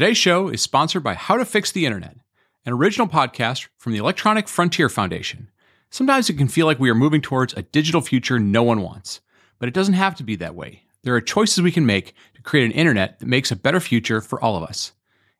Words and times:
Today's 0.00 0.16
show 0.16 0.48
is 0.48 0.62
sponsored 0.62 1.02
by 1.02 1.12
How 1.12 1.36
to 1.36 1.44
Fix 1.44 1.72
the 1.72 1.84
Internet, 1.84 2.16
an 2.64 2.72
original 2.72 3.06
podcast 3.06 3.68
from 3.76 3.92
the 3.92 3.98
Electronic 3.98 4.48
Frontier 4.48 4.88
Foundation. 4.88 5.50
Sometimes 5.90 6.30
it 6.30 6.38
can 6.38 6.48
feel 6.48 6.64
like 6.64 6.78
we 6.78 6.88
are 6.88 6.94
moving 6.94 7.20
towards 7.20 7.52
a 7.52 7.64
digital 7.64 8.00
future 8.00 8.38
no 8.38 8.62
one 8.62 8.80
wants, 8.80 9.20
but 9.58 9.68
it 9.68 9.74
doesn't 9.74 9.92
have 9.92 10.14
to 10.14 10.22
be 10.22 10.36
that 10.36 10.54
way. 10.54 10.84
There 11.02 11.14
are 11.14 11.20
choices 11.20 11.60
we 11.60 11.70
can 11.70 11.84
make 11.84 12.14
to 12.34 12.40
create 12.40 12.64
an 12.64 12.72
internet 12.72 13.18
that 13.18 13.28
makes 13.28 13.50
a 13.50 13.56
better 13.56 13.78
future 13.78 14.22
for 14.22 14.42
all 14.42 14.56
of 14.56 14.62
us. 14.62 14.92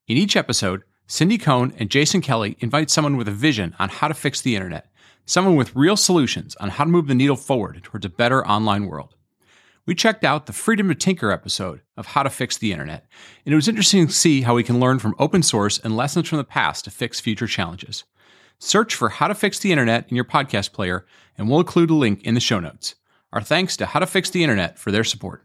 In 0.06 0.18
each 0.18 0.36
episode, 0.36 0.82
Cindy 1.06 1.38
Cohn 1.38 1.72
and 1.78 1.88
Jason 1.88 2.20
Kelly 2.20 2.58
invite 2.60 2.90
someone 2.90 3.16
with 3.16 3.28
a 3.28 3.32
vision 3.32 3.74
on 3.78 3.88
how 3.88 4.08
to 4.08 4.14
fix 4.14 4.42
the 4.42 4.56
internet, 4.56 4.92
someone 5.24 5.56
with 5.56 5.74
real 5.74 5.96
solutions 5.96 6.54
on 6.56 6.68
how 6.68 6.84
to 6.84 6.90
move 6.90 7.06
the 7.06 7.14
needle 7.14 7.34
forward 7.34 7.82
towards 7.82 8.04
a 8.04 8.10
better 8.10 8.46
online 8.46 8.84
world. 8.84 9.14
We 9.86 9.94
checked 9.94 10.24
out 10.24 10.46
the 10.46 10.52
Freedom 10.52 10.88
to 10.88 10.94
Tinker 10.94 11.32
episode 11.32 11.80
of 11.96 12.06
How 12.06 12.22
to 12.22 12.30
Fix 12.30 12.58
the 12.58 12.70
Internet, 12.70 13.06
and 13.44 13.52
it 13.52 13.56
was 13.56 13.68
interesting 13.68 14.06
to 14.06 14.12
see 14.12 14.42
how 14.42 14.54
we 14.54 14.62
can 14.62 14.78
learn 14.78 14.98
from 14.98 15.14
open 15.18 15.42
source 15.42 15.78
and 15.78 15.96
lessons 15.96 16.28
from 16.28 16.38
the 16.38 16.44
past 16.44 16.84
to 16.84 16.90
fix 16.90 17.18
future 17.18 17.46
challenges. 17.46 18.04
Search 18.58 18.94
for 18.94 19.08
How 19.08 19.28
to 19.28 19.34
Fix 19.34 19.58
the 19.58 19.72
Internet 19.72 20.06
in 20.10 20.16
your 20.16 20.24
podcast 20.24 20.72
player, 20.72 21.06
and 21.38 21.48
we'll 21.48 21.60
include 21.60 21.90
a 21.90 21.94
link 21.94 22.22
in 22.22 22.34
the 22.34 22.40
show 22.40 22.60
notes. 22.60 22.94
Our 23.32 23.40
thanks 23.40 23.76
to 23.78 23.86
How 23.86 24.00
to 24.00 24.06
Fix 24.06 24.28
the 24.30 24.44
Internet 24.44 24.78
for 24.78 24.90
their 24.90 25.04
support. 25.04 25.44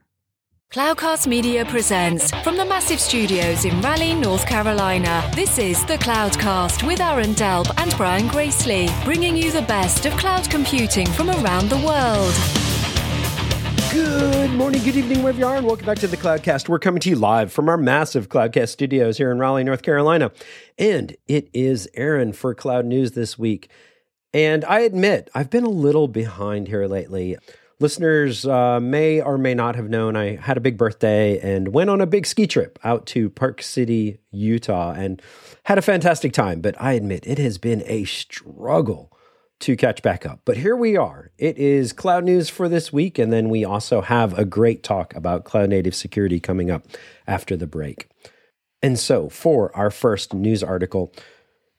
Cloudcast 0.72 1.28
Media 1.28 1.64
presents 1.64 2.32
from 2.44 2.58
the 2.58 2.66
massive 2.66 3.00
studios 3.00 3.64
in 3.64 3.80
Raleigh, 3.80 4.14
North 4.14 4.46
Carolina. 4.46 5.32
This 5.34 5.58
is 5.58 5.86
the 5.86 5.98
Cloudcast 5.98 6.86
with 6.86 7.00
Aaron 7.00 7.34
Delp 7.36 7.72
and 7.78 7.96
Brian 7.96 8.28
Gracely, 8.28 8.90
bringing 9.06 9.38
you 9.38 9.52
the 9.52 9.62
best 9.62 10.06
of 10.06 10.14
cloud 10.18 10.50
computing 10.50 11.08
from 11.08 11.30
around 11.30 11.70
the 11.70 11.78
world. 11.78 12.65
Good 13.96 14.52
morning, 14.52 14.84
good 14.84 14.98
evening, 14.98 15.24
wherever 15.24 15.40
you 15.40 15.48
are, 15.48 15.56
and 15.56 15.66
welcome 15.66 15.86
back 15.86 16.00
to 16.00 16.08
the 16.08 16.18
Cloudcast. 16.18 16.68
We're 16.68 16.80
coming 16.80 17.00
to 17.00 17.10
you 17.10 17.16
live 17.16 17.54
from 17.54 17.70
our 17.70 17.78
massive 17.78 18.28
Cloudcast 18.28 18.68
studios 18.68 19.18
here 19.18 19.32
in 19.32 19.40
Raleigh, 19.40 19.64
North 19.64 19.84
Carolina. 19.84 20.34
And 20.78 21.16
it 21.30 21.50
is 21.54 21.88
Aaron 21.94 22.34
for 22.34 22.54
Cloud 22.54 22.86
News 22.86 23.14
this 23.14 23.40
week. 23.40 23.70
And 24.34 24.66
I 24.66 24.80
admit, 24.80 25.30
I've 25.34 25.50
been 25.50 25.64
a 25.64 25.70
little 25.70 26.10
behind 26.10 26.68
here 26.68 26.88
lately. 26.88 27.38
Listeners 27.80 28.46
uh, 28.46 28.82
may 28.82 29.22
or 29.22 29.38
may 29.38 29.54
not 29.54 29.78
have 29.78 29.90
known 29.90 30.18
I 30.18 30.36
had 30.36 30.58
a 30.58 30.62
big 30.62 30.78
birthday 30.78 31.40
and 31.40 31.70
went 31.70 31.90
on 31.90 32.02
a 32.02 32.06
big 32.06 32.26
ski 32.26 32.48
trip 32.48 32.78
out 32.84 33.06
to 33.08 33.30
Park 33.30 33.62
City, 33.62 34.18
Utah, 34.30 34.92
and 34.92 35.22
had 35.64 35.78
a 35.78 35.82
fantastic 35.82 36.34
time. 36.34 36.60
But 36.60 36.76
I 36.82 36.94
admit, 36.94 37.26
it 37.26 37.38
has 37.38 37.58
been 37.58 37.82
a 37.86 38.04
struggle 38.04 39.15
to 39.62 39.76
catch 39.76 40.02
back 40.02 40.26
up. 40.26 40.42
But 40.46 40.58
here 40.58 40.76
we 40.76 40.98
are. 40.98 41.32
It 41.38 41.58
is 41.58 41.94
cloud 41.94 42.24
news 42.24 42.50
for 42.50 42.68
this 42.68 42.92
week. 42.92 43.18
And 43.18 43.32
then 43.32 43.50
we 43.50 43.64
also 43.64 44.02
have 44.02 44.38
a 44.38 44.46
great 44.46 44.84
talk 44.84 45.16
about 45.16 45.46
cloud 45.46 45.70
native 45.70 45.96
security 45.96 46.40
coming 46.40 46.70
up 46.70 46.86
after 47.26 47.56
the 47.56 47.68
break. 47.68 48.10
And 48.82 49.00
so, 49.00 49.30
for 49.30 49.76
our 49.76 49.90
first 49.90 50.34
news 50.34 50.62
article, 50.62 51.12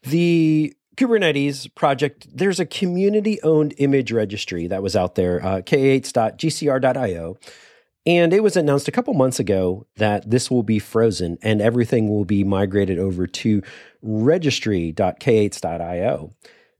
the 0.02 0.74
Kubernetes 0.96 1.72
project, 1.74 2.26
there's 2.34 2.58
a 2.58 2.66
community 2.66 3.40
owned 3.42 3.74
image 3.78 4.10
registry 4.10 4.66
that 4.66 4.82
was 4.82 4.96
out 4.96 5.14
there, 5.14 5.44
uh, 5.44 5.60
k8s.gcr.io. 5.60 7.36
And 8.06 8.32
it 8.32 8.42
was 8.42 8.56
announced 8.56 8.88
a 8.88 8.92
couple 8.92 9.12
months 9.14 9.38
ago 9.38 9.86
that 9.96 10.30
this 10.30 10.50
will 10.50 10.62
be 10.62 10.78
frozen 10.78 11.36
and 11.42 11.60
everything 11.60 12.08
will 12.08 12.24
be 12.24 12.44
migrated 12.44 12.98
over 12.98 13.26
to 13.26 13.62
registry.k8s.io. 14.00 16.30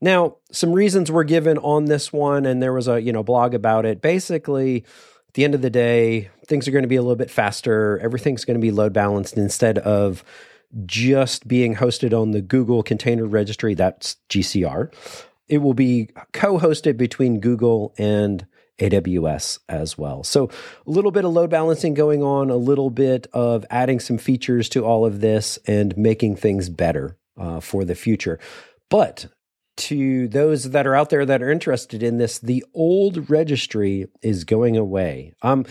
Now, 0.01 0.37
some 0.53 0.73
reasons 0.73 1.11
were 1.11 1.25
given 1.25 1.59
on 1.59 1.87
this 1.87 2.13
one, 2.13 2.47
and 2.47 2.63
there 2.63 2.73
was 2.73 2.89
a 2.89 3.01
you 3.01 3.13
know 3.13 3.23
blog 3.23 3.55
about 3.55 3.87
it. 3.87 4.01
Basically, 4.03 4.85
at 5.29 5.35
the 5.35 5.45
end 5.45 5.55
of 5.55 5.63
the 5.63 5.71
day, 5.71 6.31
things 6.47 6.69
are 6.69 6.73
going 6.73 6.83
to 6.83 6.89
be 6.89 6.97
a 6.97 7.03
little 7.03 7.17
bit 7.17 7.31
faster. 7.31 7.99
Everything's 8.03 8.45
going 8.45 8.57
to 8.57 8.61
be 8.61 8.71
load 8.71 8.93
balanced 8.93 9.37
instead 9.37 9.79
of 9.79 10.25
just 10.85 11.47
being 11.49 11.77
hosted 11.77 12.13
on 12.13 12.33
the 12.33 12.43
Google 12.43 12.83
Container 12.83 13.27
Registry. 13.27 13.75
That's 13.75 14.17
GCR. 14.29 14.93
It 15.49 15.59
will 15.59 15.75
be 15.75 16.11
co-hosted 16.33 16.97
between 16.97 17.41
Google 17.41 17.95
and 17.97 18.47
AWS 18.79 19.61
as 19.69 19.97
well. 19.97 20.23
So 20.23 20.51
a 20.87 20.91
little 20.91 21.11
bit 21.11 21.25
of 21.25 21.33
load 21.33 21.51
balancing 21.51 21.95
going 21.95 22.23
on, 22.23 22.51
a 22.51 22.57
little 22.57 22.91
bit 22.91 23.27
of 23.33 23.65
adding 23.71 24.01
some 24.01 24.19
features 24.19 24.69
to 24.71 24.85
all 24.85 25.07
of 25.07 25.21
this 25.21 25.59
and 25.67 25.97
making 25.97 26.37
things 26.37 26.69
better 26.69 27.17
uh, 27.39 27.61
for 27.61 27.85
the 27.85 27.95
future. 27.95 28.39
But 28.89 29.27
to 29.77 30.29
those 30.29 30.71
that 30.71 30.87
are 30.87 30.95
out 30.95 31.11
there 31.11 31.27
that 31.27 31.43
are 31.43 31.51
interested 31.51 32.03
in 32.03 32.19
this, 32.19 32.39
the 32.39 32.65
old 32.75 33.29
registry 33.29 34.07
is 34.23 34.45
going 34.45 34.77
away. 34.77 35.35
Um, 35.43 35.67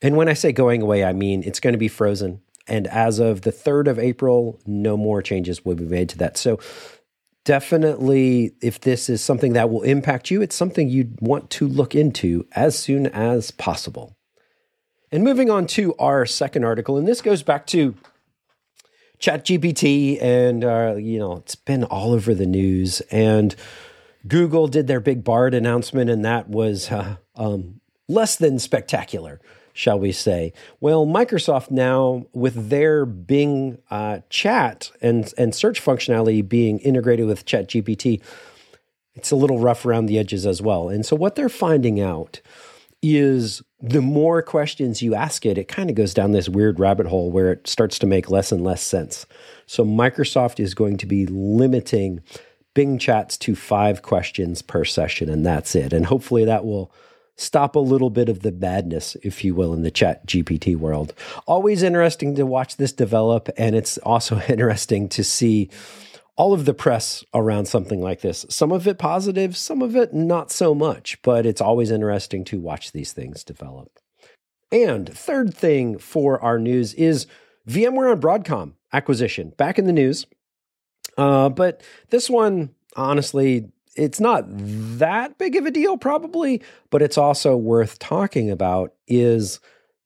and 0.00 0.16
when 0.16 0.28
I 0.28 0.34
say 0.34 0.52
going 0.52 0.82
away, 0.82 1.04
I 1.04 1.12
mean 1.12 1.42
it's 1.42 1.60
going 1.60 1.72
to 1.72 1.78
be 1.78 1.88
frozen. 1.88 2.40
And 2.66 2.86
as 2.86 3.18
of 3.18 3.42
the 3.42 3.52
3rd 3.52 3.88
of 3.88 3.98
April, 3.98 4.60
no 4.66 4.96
more 4.96 5.22
changes 5.22 5.64
will 5.64 5.74
be 5.74 5.84
made 5.84 6.08
to 6.10 6.18
that. 6.18 6.36
So, 6.36 6.60
definitely, 7.44 8.52
if 8.62 8.80
this 8.80 9.08
is 9.08 9.20
something 9.22 9.54
that 9.54 9.68
will 9.68 9.82
impact 9.82 10.30
you, 10.30 10.42
it's 10.42 10.54
something 10.54 10.88
you'd 10.88 11.20
want 11.20 11.50
to 11.50 11.66
look 11.66 11.94
into 11.96 12.46
as 12.52 12.78
soon 12.78 13.06
as 13.08 13.50
possible. 13.50 14.16
And 15.10 15.24
moving 15.24 15.50
on 15.50 15.66
to 15.68 15.94
our 15.96 16.24
second 16.24 16.64
article, 16.64 16.96
and 16.96 17.06
this 17.06 17.20
goes 17.20 17.42
back 17.42 17.66
to 17.68 17.94
ChatGPT, 19.22 20.20
and 20.20 20.64
uh, 20.64 20.96
you 20.96 21.18
know 21.18 21.36
it's 21.36 21.54
been 21.54 21.84
all 21.84 22.12
over 22.12 22.34
the 22.34 22.46
news. 22.46 23.00
And 23.12 23.54
Google 24.26 24.66
did 24.66 24.88
their 24.88 25.00
big 25.00 25.24
Bard 25.24 25.54
announcement, 25.54 26.10
and 26.10 26.24
that 26.24 26.48
was 26.48 26.90
uh, 26.90 27.16
um, 27.36 27.80
less 28.08 28.36
than 28.36 28.58
spectacular, 28.58 29.40
shall 29.72 29.98
we 29.98 30.10
say? 30.10 30.52
Well, 30.80 31.06
Microsoft 31.06 31.70
now, 31.70 32.26
with 32.32 32.68
their 32.68 33.06
Bing 33.06 33.78
uh, 33.90 34.18
chat 34.28 34.90
and 35.00 35.32
and 35.38 35.54
search 35.54 35.82
functionality 35.82 36.46
being 36.46 36.80
integrated 36.80 37.26
with 37.26 37.46
ChatGPT, 37.46 38.20
it's 39.14 39.30
a 39.30 39.36
little 39.36 39.60
rough 39.60 39.86
around 39.86 40.06
the 40.06 40.18
edges 40.18 40.44
as 40.44 40.60
well. 40.60 40.88
And 40.88 41.06
so, 41.06 41.14
what 41.14 41.36
they're 41.36 41.48
finding 41.48 42.00
out 42.00 42.40
is 43.02 43.62
the 43.82 44.00
more 44.00 44.42
questions 44.42 45.02
you 45.02 45.14
ask 45.14 45.44
it, 45.44 45.58
it 45.58 45.66
kind 45.66 45.90
of 45.90 45.96
goes 45.96 46.14
down 46.14 46.30
this 46.30 46.48
weird 46.48 46.78
rabbit 46.78 47.06
hole 47.06 47.32
where 47.32 47.50
it 47.50 47.66
starts 47.66 47.98
to 47.98 48.06
make 48.06 48.30
less 48.30 48.52
and 48.52 48.62
less 48.62 48.80
sense. 48.80 49.26
So 49.66 49.84
Microsoft 49.84 50.60
is 50.60 50.72
going 50.72 50.98
to 50.98 51.06
be 51.06 51.26
limiting 51.26 52.22
Bing 52.74 52.96
chats 52.96 53.36
to 53.38 53.54
five 53.54 54.00
questions 54.00 54.62
per 54.62 54.84
session, 54.84 55.28
and 55.28 55.44
that's 55.44 55.74
it. 55.74 55.92
And 55.92 56.06
hopefully 56.06 56.46
that 56.46 56.64
will 56.64 56.90
stop 57.36 57.76
a 57.76 57.80
little 57.80 58.08
bit 58.08 58.30
of 58.30 58.40
the 58.40 58.52
madness, 58.52 59.14
if 59.22 59.44
you 59.44 59.54
will, 59.54 59.74
in 59.74 59.82
the 59.82 59.90
chat 59.90 60.26
GPT 60.26 60.74
world. 60.76 61.12
Always 61.46 61.82
interesting 61.82 62.34
to 62.36 62.46
watch 62.46 62.78
this 62.78 62.92
develop, 62.92 63.50
and 63.58 63.76
it's 63.76 63.98
also 63.98 64.40
interesting 64.48 65.08
to 65.10 65.22
see 65.22 65.68
all 66.36 66.52
of 66.52 66.64
the 66.64 66.74
press 66.74 67.24
around 67.34 67.66
something 67.66 68.00
like 68.00 68.20
this. 68.20 68.46
Some 68.48 68.72
of 68.72 68.86
it 68.88 68.98
positive, 68.98 69.56
some 69.56 69.82
of 69.82 69.94
it 69.94 70.14
not 70.14 70.50
so 70.50 70.74
much, 70.74 71.20
but 71.22 71.44
it's 71.44 71.60
always 71.60 71.90
interesting 71.90 72.44
to 72.46 72.60
watch 72.60 72.92
these 72.92 73.12
things 73.12 73.44
develop. 73.44 73.98
And 74.70 75.08
third 75.08 75.54
thing 75.54 75.98
for 75.98 76.42
our 76.42 76.58
news 76.58 76.94
is 76.94 77.26
VMware 77.68 78.12
on 78.12 78.20
Broadcom 78.20 78.72
acquisition. 78.92 79.52
Back 79.56 79.78
in 79.78 79.86
the 79.86 79.92
news. 79.92 80.26
Uh, 81.18 81.50
but 81.50 81.82
this 82.08 82.30
one, 82.30 82.70
honestly, 82.96 83.70
it's 83.94 84.20
not 84.20 84.44
that 84.48 85.36
big 85.36 85.56
of 85.56 85.66
a 85.66 85.70
deal, 85.70 85.98
probably, 85.98 86.62
but 86.88 87.02
it's 87.02 87.18
also 87.18 87.56
worth 87.56 87.98
talking 87.98 88.50
about 88.50 88.94
is 89.06 89.60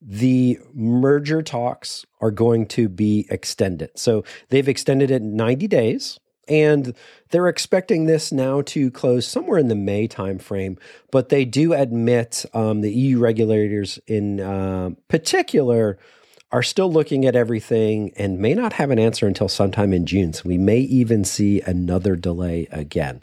the 0.09 0.59
merger 0.73 1.43
talks 1.43 2.07
are 2.21 2.31
going 2.31 2.67
to 2.67 2.89
be 2.89 3.27
extended. 3.29 3.91
So 3.97 4.25
they've 4.51 4.69
extended 4.69 5.11
it 5.11 5.21
90 5.21 5.67
days 5.67 6.21
and 6.49 6.95
they're 7.31 7.49
expecting 7.49 8.07
this 8.07 8.31
now 8.31 8.63
to 8.63 8.91
close 8.93 9.27
somewhere 9.27 9.59
in 9.59 9.67
the 9.67 9.75
May 9.75 10.07
timeframe. 10.07 10.79
But 11.11 11.29
they 11.29 11.45
do 11.45 11.73
admit 11.73 12.45
um, 12.55 12.83
the 12.83 12.93
EU 12.93 13.19
regulators, 13.19 13.99
in 14.07 14.41
uh, 14.41 14.91
particular, 15.09 15.99
are 16.53 16.63
still 16.63 16.91
looking 16.91 17.25
at 17.25 17.35
everything 17.35 18.13
and 18.17 18.39
may 18.39 18.55
not 18.55 18.75
have 18.75 18.93
an 18.93 19.01
answer 19.01 19.27
until 19.27 19.49
sometime 19.49 19.93
in 19.93 20.07
June. 20.07 20.33
So 20.33 20.43
we 20.45 20.59
may 20.59 20.79
even 20.79 21.25
see 21.25 21.61
another 21.63 22.15
delay 22.15 22.69
again. 22.71 23.23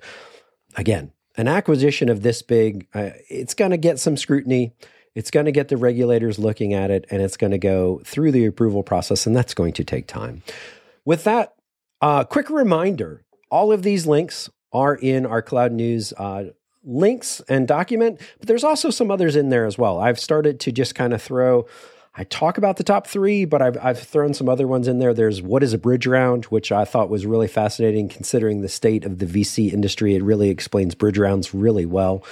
Again, 0.75 1.13
an 1.37 1.47
acquisition 1.47 2.09
of 2.09 2.23
this 2.23 2.41
big, 2.41 2.87
uh, 2.93 3.11
it's 3.29 3.53
going 3.53 3.71
to 3.71 3.77
get 3.77 3.99
some 3.99 4.17
scrutiny. 4.17 4.73
It's 5.15 5.31
going 5.31 5.45
to 5.45 5.51
get 5.51 5.67
the 5.67 5.77
regulators 5.77 6.39
looking 6.39 6.73
at 6.73 6.89
it 6.91 7.05
and 7.11 7.21
it's 7.21 7.37
going 7.37 7.51
to 7.51 7.57
go 7.57 8.01
through 8.05 8.31
the 8.31 8.45
approval 8.45 8.83
process, 8.83 9.27
and 9.27 9.35
that's 9.35 9.53
going 9.53 9.73
to 9.73 9.83
take 9.83 10.07
time. 10.07 10.43
With 11.05 11.23
that, 11.25 11.53
uh, 12.01 12.23
quick 12.23 12.49
reminder 12.49 13.23
all 13.49 13.71
of 13.71 13.83
these 13.83 14.07
links 14.07 14.49
are 14.71 14.95
in 14.95 15.25
our 15.25 15.41
Cloud 15.41 15.71
News 15.71 16.13
uh, 16.17 16.45
links 16.83 17.41
and 17.47 17.67
document, 17.67 18.19
but 18.39 18.47
there's 18.47 18.63
also 18.63 18.89
some 18.89 19.11
others 19.11 19.35
in 19.35 19.49
there 19.49 19.65
as 19.65 19.77
well. 19.77 19.99
I've 19.99 20.19
started 20.19 20.59
to 20.61 20.71
just 20.71 20.95
kind 20.95 21.13
of 21.13 21.21
throw 21.21 21.67
I 22.15 22.25
talk 22.25 22.59
about 22.59 22.77
the 22.77 22.83
top 22.83 23.07
three, 23.07 23.43
but 23.45 23.61
I've, 23.61 23.77
I've 23.81 23.99
thrown 23.99 24.35
some 24.35 24.47
other 24.47 24.67
ones 24.67 24.87
in 24.87 24.99
there. 24.99 25.15
There's 25.15 25.41
What 25.41 25.63
is 25.63 25.73
a 25.73 25.79
Bridge 25.79 26.05
Round, 26.05 26.45
which 26.45 26.71
I 26.71 26.85
thought 26.85 27.09
was 27.09 27.25
really 27.25 27.47
fascinating 27.47 28.07
considering 28.07 28.61
the 28.61 28.69
state 28.69 29.03
of 29.03 29.17
the 29.17 29.25
VC 29.25 29.73
industry. 29.73 30.13
It 30.13 30.21
really 30.21 30.49
explains 30.49 30.93
bridge 30.93 31.17
rounds 31.17 31.55
really 31.55 31.87
well. 31.87 32.23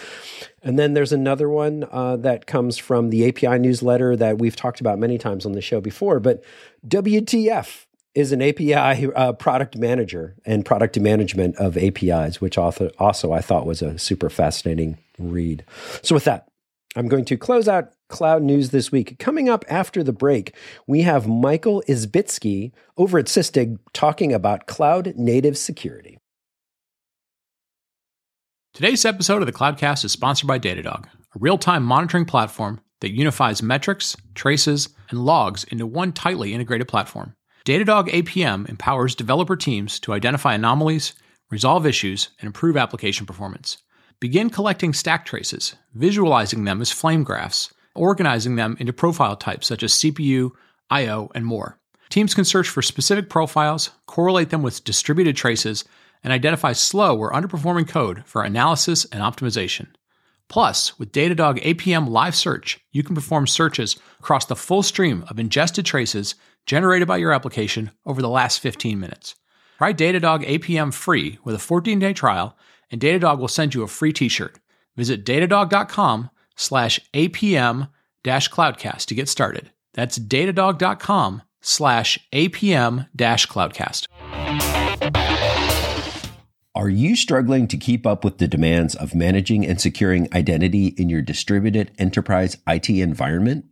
And 0.61 0.77
then 0.77 0.93
there's 0.93 1.11
another 1.11 1.49
one 1.49 1.87
uh, 1.91 2.17
that 2.17 2.45
comes 2.45 2.77
from 2.77 3.09
the 3.09 3.27
API 3.27 3.57
newsletter 3.57 4.15
that 4.17 4.37
we've 4.37 4.55
talked 4.55 4.81
about 4.81 4.99
many 4.99 5.17
times 5.17 5.47
on 5.47 5.53
the 5.53 5.61
show 5.61 5.81
before. 5.81 6.19
But 6.19 6.43
WTF 6.87 7.85
is 8.13 8.31
an 8.31 8.41
API 8.43 9.07
uh, 9.15 9.33
product 9.33 9.77
manager 9.77 10.35
and 10.45 10.63
product 10.63 10.99
management 10.99 11.55
of 11.55 11.75
APIs, 11.75 12.39
which 12.39 12.55
also, 12.57 12.91
also 12.99 13.31
I 13.31 13.41
thought 13.41 13.65
was 13.65 13.81
a 13.81 13.97
super 13.97 14.29
fascinating 14.29 14.99
read. 15.17 15.63
So, 16.03 16.13
with 16.13 16.25
that, 16.25 16.50
I'm 16.95 17.07
going 17.07 17.25
to 17.25 17.37
close 17.37 17.67
out 17.69 17.93
cloud 18.09 18.43
news 18.43 18.71
this 18.71 18.91
week. 18.91 19.17
Coming 19.17 19.47
up 19.47 19.63
after 19.69 20.03
the 20.03 20.11
break, 20.11 20.53
we 20.87 21.03
have 21.03 21.27
Michael 21.27 21.81
Isbitski 21.87 22.73
over 22.97 23.17
at 23.17 23.25
Sysdig 23.25 23.79
talking 23.93 24.33
about 24.33 24.67
cloud 24.67 25.13
native 25.15 25.57
security. 25.57 26.17
Today's 28.73 29.05
episode 29.05 29.41
of 29.41 29.45
the 29.45 29.53
Cloudcast 29.53 30.03
is 30.03 30.11
sponsored 30.11 30.47
by 30.47 30.59
Datadog, 30.59 31.05
a 31.05 31.39
real 31.39 31.57
time 31.57 31.83
monitoring 31.83 32.25
platform 32.25 32.81
that 32.99 33.15
unifies 33.15 33.63
metrics, 33.63 34.17
traces, 34.35 34.89
and 35.09 35.25
logs 35.25 35.63
into 35.65 35.85
one 35.85 36.11
tightly 36.11 36.53
integrated 36.53 36.87
platform. 36.87 37.33
Datadog 37.65 38.09
APM 38.09 38.67
empowers 38.69 39.15
developer 39.15 39.55
teams 39.55 39.99
to 40.01 40.13
identify 40.13 40.55
anomalies, 40.55 41.13
resolve 41.49 41.85
issues, 41.85 42.29
and 42.39 42.47
improve 42.47 42.75
application 42.75 43.25
performance. 43.25 43.77
Begin 44.21 44.51
collecting 44.51 44.93
stack 44.93 45.25
traces, 45.25 45.75
visualizing 45.95 46.63
them 46.63 46.79
as 46.79 46.91
flame 46.91 47.23
graphs, 47.23 47.73
organizing 47.95 48.55
them 48.55 48.77
into 48.79 48.93
profile 48.93 49.35
types 49.35 49.65
such 49.65 49.81
as 49.81 49.93
CPU, 49.93 50.51
I/O, 50.91 51.31
and 51.33 51.43
more. 51.43 51.79
Teams 52.09 52.35
can 52.35 52.45
search 52.45 52.69
for 52.69 52.83
specific 52.83 53.31
profiles, 53.31 53.89
correlate 54.05 54.51
them 54.51 54.61
with 54.61 54.83
distributed 54.83 55.35
traces, 55.35 55.85
and 56.23 56.31
identify 56.31 56.71
slow 56.71 57.17
or 57.17 57.31
underperforming 57.31 57.87
code 57.87 58.21
for 58.27 58.43
analysis 58.43 59.05
and 59.05 59.23
optimization. 59.23 59.87
Plus, 60.49 60.99
with 60.99 61.11
Datadog 61.11 61.59
APM 61.63 62.07
Live 62.07 62.35
Search, 62.35 62.79
you 62.91 63.01
can 63.01 63.15
perform 63.15 63.47
searches 63.47 63.95
across 64.19 64.45
the 64.45 64.55
full 64.55 64.83
stream 64.83 65.25
of 65.29 65.39
ingested 65.39 65.83
traces 65.83 66.35
generated 66.67 67.07
by 67.07 67.17
your 67.17 67.33
application 67.33 67.89
over 68.05 68.21
the 68.21 68.29
last 68.29 68.59
15 68.59 68.99
minutes. 68.99 69.33
Try 69.79 69.93
Datadog 69.93 70.45
APM 70.47 70.93
free 70.93 71.39
with 71.43 71.55
a 71.55 71.57
14-day 71.57 72.13
trial, 72.13 72.55
and 72.91 72.99
Datadog 73.01 73.39
will 73.39 73.47
send 73.47 73.73
you 73.73 73.83
a 73.83 73.87
free 73.87 74.13
t-shirt. 74.13 74.59
Visit 74.95 75.25
datadog.com 75.25 76.29
slash 76.55 76.99
APM 77.13 77.89
dash 78.23 78.49
cloudcast 78.49 79.05
to 79.05 79.15
get 79.15 79.29
started. 79.29 79.71
That's 79.93 80.19
datadog.com 80.19 81.41
slash 81.61 82.19
APM 82.33 83.07
dash 83.15 83.47
cloudcast. 83.47 84.07
Are 86.73 86.89
you 86.89 87.15
struggling 87.15 87.67
to 87.67 87.77
keep 87.77 88.05
up 88.05 88.23
with 88.23 88.37
the 88.37 88.47
demands 88.47 88.95
of 88.95 89.13
managing 89.13 89.65
and 89.65 89.79
securing 89.79 90.27
identity 90.33 90.87
in 90.87 91.09
your 91.09 91.21
distributed 91.21 91.91
enterprise 91.97 92.57
IT 92.67 92.89
environment? 92.89 93.65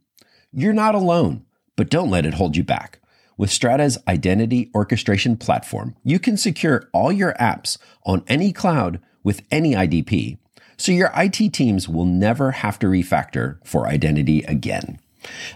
You're 0.51 0.73
not 0.73 0.95
alone 0.95 1.45
but 1.79 1.89
don't 1.89 2.09
let 2.09 2.25
it 2.25 2.33
hold 2.33 2.57
you 2.57 2.63
back. 2.65 2.99
With 3.37 3.49
Strata's 3.49 3.97
identity 4.05 4.69
orchestration 4.75 5.37
platform, 5.37 5.95
you 6.03 6.19
can 6.19 6.35
secure 6.35 6.89
all 6.91 7.09
your 7.09 7.33
apps 7.39 7.77
on 8.05 8.21
any 8.27 8.51
cloud 8.51 8.99
with 9.29 9.45
any 9.51 9.73
IDP, 9.73 10.39
so 10.75 10.91
your 10.91 11.11
IT 11.15 11.53
teams 11.53 11.87
will 11.87 12.07
never 12.07 12.49
have 12.49 12.79
to 12.79 12.87
refactor 12.87 13.59
for 13.63 13.85
identity 13.85 14.41
again. 14.41 14.97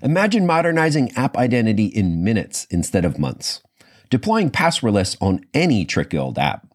Imagine 0.04 0.46
modernizing 0.46 1.12
app 1.14 1.36
identity 1.36 1.88
in 1.88 2.24
minutes 2.24 2.68
instead 2.70 3.04
of 3.04 3.18
months, 3.18 3.64
deploying 4.12 4.52
passwordless 4.52 5.18
on 5.20 5.44
any 5.56 5.86
tricky 5.86 6.20
old 6.20 6.38
app, 6.38 6.68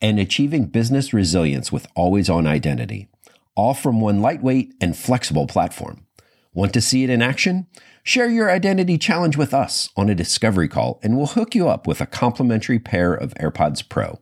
and 0.00 0.18
achieving 0.18 0.64
business 0.64 1.12
resilience 1.12 1.70
with 1.70 1.86
always 1.94 2.30
on 2.30 2.46
identity, 2.46 3.10
all 3.54 3.74
from 3.74 4.00
one 4.00 4.22
lightweight 4.22 4.72
and 4.80 4.96
flexible 4.96 5.46
platform. 5.46 6.06
Want 6.54 6.72
to 6.72 6.80
see 6.80 7.04
it 7.04 7.10
in 7.10 7.20
action? 7.20 7.66
Share 8.04 8.30
your 8.30 8.50
identity 8.50 8.96
challenge 8.96 9.36
with 9.36 9.52
us 9.52 9.90
on 9.98 10.08
a 10.08 10.14
discovery 10.14 10.68
call, 10.68 10.98
and 11.02 11.14
we'll 11.14 11.26
hook 11.26 11.54
you 11.54 11.68
up 11.68 11.86
with 11.86 12.00
a 12.00 12.06
complimentary 12.06 12.78
pair 12.78 13.12
of 13.12 13.34
AirPods 13.34 13.86
Pro. 13.86 14.18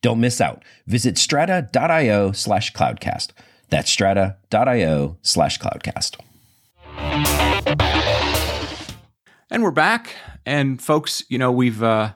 Don't 0.00 0.20
miss 0.20 0.40
out. 0.40 0.62
Visit 0.86 1.18
strata.io 1.18 2.32
slash 2.32 2.72
cloudcast. 2.72 3.30
That's 3.68 3.90
strata.io 3.90 5.18
slash 5.22 5.58
cloudcast. 5.58 6.16
And 9.50 9.62
we're 9.62 9.70
back. 9.70 10.14
And 10.46 10.80
folks, 10.80 11.24
you 11.28 11.38
know, 11.38 11.50
we've 11.50 11.82
uh, 11.82 12.12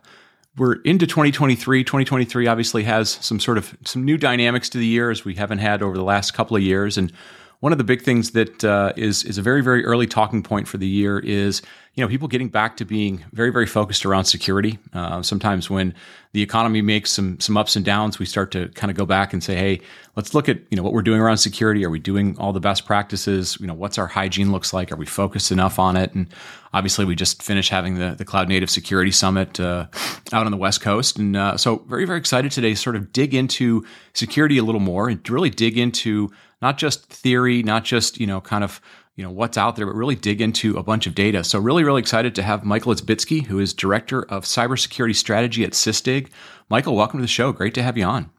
we're 0.56 0.74
into 0.82 1.06
2023. 1.06 1.82
2023 1.82 2.46
obviously 2.46 2.84
has 2.84 3.10
some 3.10 3.40
sort 3.40 3.58
of 3.58 3.76
some 3.84 4.04
new 4.04 4.16
dynamics 4.16 4.68
to 4.70 4.78
the 4.78 4.86
year 4.86 5.10
as 5.10 5.24
we 5.24 5.34
haven't 5.34 5.58
had 5.58 5.82
over 5.82 5.96
the 5.96 6.04
last 6.04 6.32
couple 6.32 6.56
of 6.56 6.62
years. 6.62 6.96
And 6.96 7.12
one 7.60 7.72
of 7.72 7.78
the 7.78 7.84
big 7.84 8.02
things 8.02 8.32
that 8.32 8.64
uh, 8.64 8.92
is 8.96 9.24
is 9.24 9.38
a 9.38 9.42
very 9.42 9.62
very 9.62 9.84
early 9.84 10.06
talking 10.06 10.42
point 10.42 10.68
for 10.68 10.78
the 10.78 10.86
year 10.86 11.18
is 11.18 11.62
you 11.94 12.02
know 12.02 12.08
people 12.08 12.26
getting 12.26 12.48
back 12.48 12.78
to 12.78 12.86
being 12.86 13.22
very 13.32 13.50
very 13.50 13.66
focused 13.66 14.06
around 14.06 14.24
security. 14.24 14.78
Uh, 14.94 15.22
sometimes 15.22 15.68
when 15.68 15.94
the 16.32 16.40
economy 16.42 16.80
makes 16.80 17.10
some 17.10 17.38
some 17.38 17.56
ups 17.56 17.76
and 17.76 17.84
downs, 17.84 18.18
we 18.18 18.24
start 18.24 18.50
to 18.52 18.68
kind 18.70 18.90
of 18.90 18.96
go 18.96 19.04
back 19.04 19.34
and 19.34 19.44
say, 19.44 19.54
hey, 19.54 19.80
let's 20.16 20.32
look 20.32 20.48
at 20.48 20.58
you 20.70 20.76
know 20.76 20.82
what 20.82 20.94
we're 20.94 21.02
doing 21.02 21.20
around 21.20 21.36
security. 21.36 21.84
Are 21.84 21.90
we 21.90 21.98
doing 21.98 22.38
all 22.38 22.54
the 22.54 22.60
best 22.60 22.86
practices? 22.86 23.58
You 23.60 23.66
know, 23.66 23.74
what's 23.74 23.98
our 23.98 24.06
hygiene 24.06 24.52
looks 24.52 24.72
like? 24.72 24.90
Are 24.90 24.96
we 24.96 25.04
focused 25.04 25.52
enough 25.52 25.78
on 25.78 25.96
it? 25.96 26.14
And 26.14 26.28
obviously, 26.72 27.04
we 27.04 27.14
just 27.14 27.42
finished 27.42 27.68
having 27.68 27.96
the 27.96 28.14
the 28.16 28.24
Cloud 28.24 28.48
Native 28.48 28.70
Security 28.70 29.10
Summit 29.10 29.60
uh, 29.60 29.86
out 30.32 30.46
on 30.46 30.50
the 30.50 30.56
West 30.56 30.80
Coast, 30.80 31.18
and 31.18 31.36
uh, 31.36 31.58
so 31.58 31.84
very 31.88 32.06
very 32.06 32.18
excited 32.18 32.52
today 32.52 32.70
to 32.70 32.76
sort 32.76 32.96
of 32.96 33.12
dig 33.12 33.34
into 33.34 33.84
security 34.14 34.56
a 34.56 34.62
little 34.64 34.80
more 34.80 35.10
and 35.10 35.28
really 35.28 35.50
dig 35.50 35.76
into 35.76 36.30
not 36.62 36.78
just 36.78 37.04
theory, 37.06 37.62
not 37.62 37.84
just, 37.84 38.20
you 38.20 38.26
know, 38.26 38.40
kind 38.40 38.62
of, 38.62 38.80
you 39.16 39.24
know, 39.24 39.30
what's 39.30 39.58
out 39.58 39.76
there, 39.76 39.86
but 39.86 39.94
really 39.94 40.14
dig 40.14 40.40
into 40.40 40.76
a 40.76 40.82
bunch 40.82 41.06
of 41.06 41.14
data. 41.14 41.44
So 41.44 41.58
really, 41.58 41.84
really 41.84 42.00
excited 42.00 42.34
to 42.36 42.42
have 42.42 42.64
Michael 42.64 42.94
Isbitski, 42.94 43.44
who 43.44 43.58
is 43.58 43.74
Director 43.74 44.22
of 44.24 44.44
Cybersecurity 44.44 45.14
Strategy 45.14 45.64
at 45.64 45.72
Sysdig. 45.72 46.30
Michael, 46.70 46.96
welcome 46.96 47.18
to 47.18 47.22
the 47.22 47.28
show. 47.28 47.52
Great 47.52 47.74
to 47.74 47.82
have 47.82 47.98
you 47.98 48.04
on. 48.04 48.30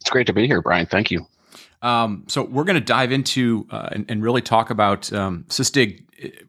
It's 0.00 0.10
great 0.10 0.26
to 0.28 0.32
be 0.32 0.46
here, 0.46 0.62
Brian. 0.62 0.86
Thank 0.86 1.10
you. 1.10 1.26
Um, 1.82 2.24
so 2.28 2.44
we're 2.44 2.64
going 2.64 2.78
to 2.78 2.84
dive 2.84 3.12
into 3.12 3.66
uh, 3.70 3.88
and, 3.92 4.10
and, 4.10 4.22
really 4.22 4.42
talk 4.42 4.68
about 4.68 5.10
um, 5.14 5.44
Sysdig 5.48 6.04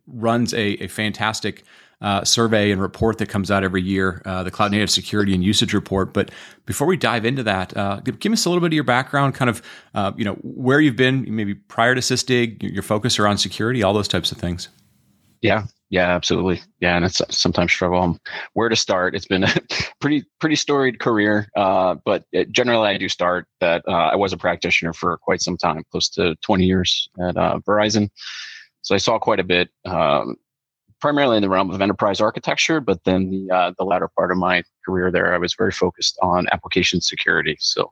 runs 0.05 0.53
a, 0.53 0.83
a 0.83 0.87
fantastic 0.87 1.63
uh, 2.01 2.23
survey 2.23 2.71
and 2.71 2.81
report 2.81 3.17
that 3.19 3.29
comes 3.29 3.51
out 3.51 3.63
every 3.63 3.81
year, 3.81 4.21
uh, 4.25 4.43
the 4.43 4.51
Cloud 4.51 4.71
Native 4.71 4.89
Security 4.89 5.33
and 5.33 5.43
Usage 5.43 5.73
Report. 5.73 6.13
But 6.13 6.31
before 6.65 6.87
we 6.87 6.97
dive 6.97 7.25
into 7.25 7.43
that, 7.43 7.75
uh, 7.75 7.99
give, 7.99 8.31
us 8.31 8.45
a 8.45 8.49
little 8.49 8.61
bit 8.61 8.67
of 8.67 8.73
your 8.73 8.83
background, 8.83 9.35
kind 9.35 9.49
of, 9.49 9.61
uh, 9.93 10.11
you 10.15 10.25
know, 10.25 10.35
where 10.41 10.79
you've 10.79 10.95
been, 10.95 11.25
maybe 11.33 11.53
prior 11.53 11.95
to 11.95 12.01
Sysdig, 12.01 12.63
your 12.63 12.83
focus 12.83 13.19
around 13.19 13.37
security, 13.37 13.83
all 13.83 13.93
those 13.93 14.07
types 14.07 14.31
of 14.31 14.37
things. 14.37 14.69
Yeah, 15.41 15.65
yeah, 15.89 16.09
absolutely. 16.09 16.61
Yeah, 16.79 16.95
and 16.95 17.05
it's 17.05 17.21
sometimes 17.29 17.71
struggle 17.71 18.17
where 18.53 18.69
to 18.69 18.75
start. 18.75 19.13
It's 19.13 19.25
been 19.25 19.43
a 19.43 19.53
pretty 19.99 20.23
pretty 20.39 20.55
storied 20.55 20.99
career, 20.99 21.49
uh, 21.55 21.95
but 22.05 22.23
it, 22.31 22.51
generally 22.51 22.89
I 22.89 22.97
do 22.97 23.09
start 23.09 23.47
that 23.59 23.83
uh, 23.87 23.91
I 23.91 24.15
was 24.15 24.33
a 24.33 24.37
practitioner 24.37 24.93
for 24.93 25.17
quite 25.17 25.41
some 25.41 25.57
time, 25.57 25.83
close 25.91 26.09
to 26.09 26.35
20 26.43 26.63
years 26.63 27.09
at 27.21 27.35
uh, 27.37 27.59
Verizon. 27.67 28.09
So 28.83 28.95
I 28.95 28.99
saw 28.99 29.19
quite 29.19 29.39
a 29.39 29.43
bit. 29.43 29.69
Um, 29.85 30.37
primarily 31.01 31.37
in 31.37 31.41
the 31.41 31.49
realm 31.49 31.69
of 31.71 31.81
enterprise 31.81 32.21
architecture, 32.21 32.79
but 32.79 33.03
then 33.03 33.29
the 33.29 33.53
uh, 33.53 33.73
the 33.77 33.83
latter 33.83 34.09
part 34.15 34.31
of 34.31 34.37
my 34.37 34.63
career 34.85 35.11
there, 35.11 35.33
I 35.33 35.37
was 35.37 35.53
very 35.57 35.71
focused 35.71 36.17
on 36.21 36.47
application 36.51 37.01
security. 37.01 37.57
So 37.59 37.91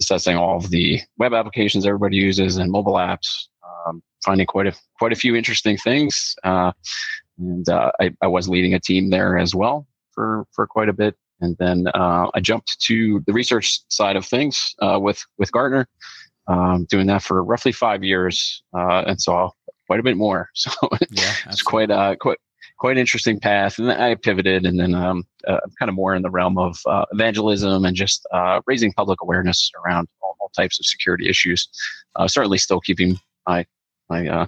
assessing 0.00 0.36
all 0.36 0.56
of 0.56 0.70
the 0.70 1.00
web 1.18 1.34
applications 1.34 1.86
everybody 1.86 2.16
uses 2.16 2.56
and 2.56 2.70
mobile 2.70 2.94
apps, 2.94 3.28
um, 3.86 4.02
finding 4.24 4.46
quite 4.46 4.66
a 4.66 4.72
quite 4.98 5.12
a 5.12 5.16
few 5.16 5.36
interesting 5.36 5.76
things. 5.76 6.34
Uh, 6.42 6.72
and 7.38 7.68
uh, 7.68 7.92
I, 8.00 8.10
I, 8.22 8.26
was 8.26 8.48
leading 8.48 8.74
a 8.74 8.80
team 8.80 9.10
there 9.10 9.38
as 9.38 9.54
well 9.54 9.86
for 10.12 10.44
for 10.52 10.66
quite 10.66 10.88
a 10.88 10.92
bit. 10.92 11.16
And 11.40 11.56
then 11.58 11.86
uh, 11.94 12.30
I 12.34 12.40
jumped 12.40 12.80
to 12.82 13.22
the 13.26 13.32
research 13.32 13.80
side 13.88 14.16
of 14.16 14.26
things 14.26 14.74
uh, 14.80 14.98
with 15.00 15.24
with 15.38 15.52
Gartner. 15.52 15.86
Um, 16.46 16.86
doing 16.86 17.06
that 17.06 17.22
for 17.22 17.44
roughly 17.44 17.70
five 17.70 18.02
years, 18.02 18.64
uh, 18.76 19.04
and 19.06 19.20
saw 19.20 19.50
quite 19.90 19.98
a 19.98 20.04
bit 20.04 20.16
more. 20.16 20.48
So 20.54 20.70
yeah, 21.10 21.34
it's 21.46 21.62
quite 21.62 21.90
uh 21.90 22.14
quite 22.14 22.38
quite 22.78 22.96
interesting 22.96 23.40
path. 23.40 23.76
And 23.78 23.88
then 23.88 24.00
I 24.00 24.14
pivoted, 24.14 24.64
and 24.64 24.78
then 24.78 24.94
um, 24.94 25.24
uh, 25.48 25.58
kind 25.80 25.88
of 25.88 25.96
more 25.96 26.14
in 26.14 26.22
the 26.22 26.30
realm 26.30 26.58
of 26.58 26.78
uh, 26.86 27.06
evangelism 27.10 27.84
and 27.84 27.96
just 27.96 28.24
uh, 28.32 28.60
raising 28.66 28.92
public 28.92 29.20
awareness 29.20 29.70
around 29.84 30.06
all, 30.22 30.36
all 30.40 30.50
types 30.50 30.78
of 30.78 30.86
security 30.86 31.28
issues. 31.28 31.68
Uh, 32.14 32.28
certainly, 32.28 32.56
still 32.56 32.80
keeping 32.80 33.18
my 33.48 33.66
my 34.08 34.28
uh, 34.28 34.46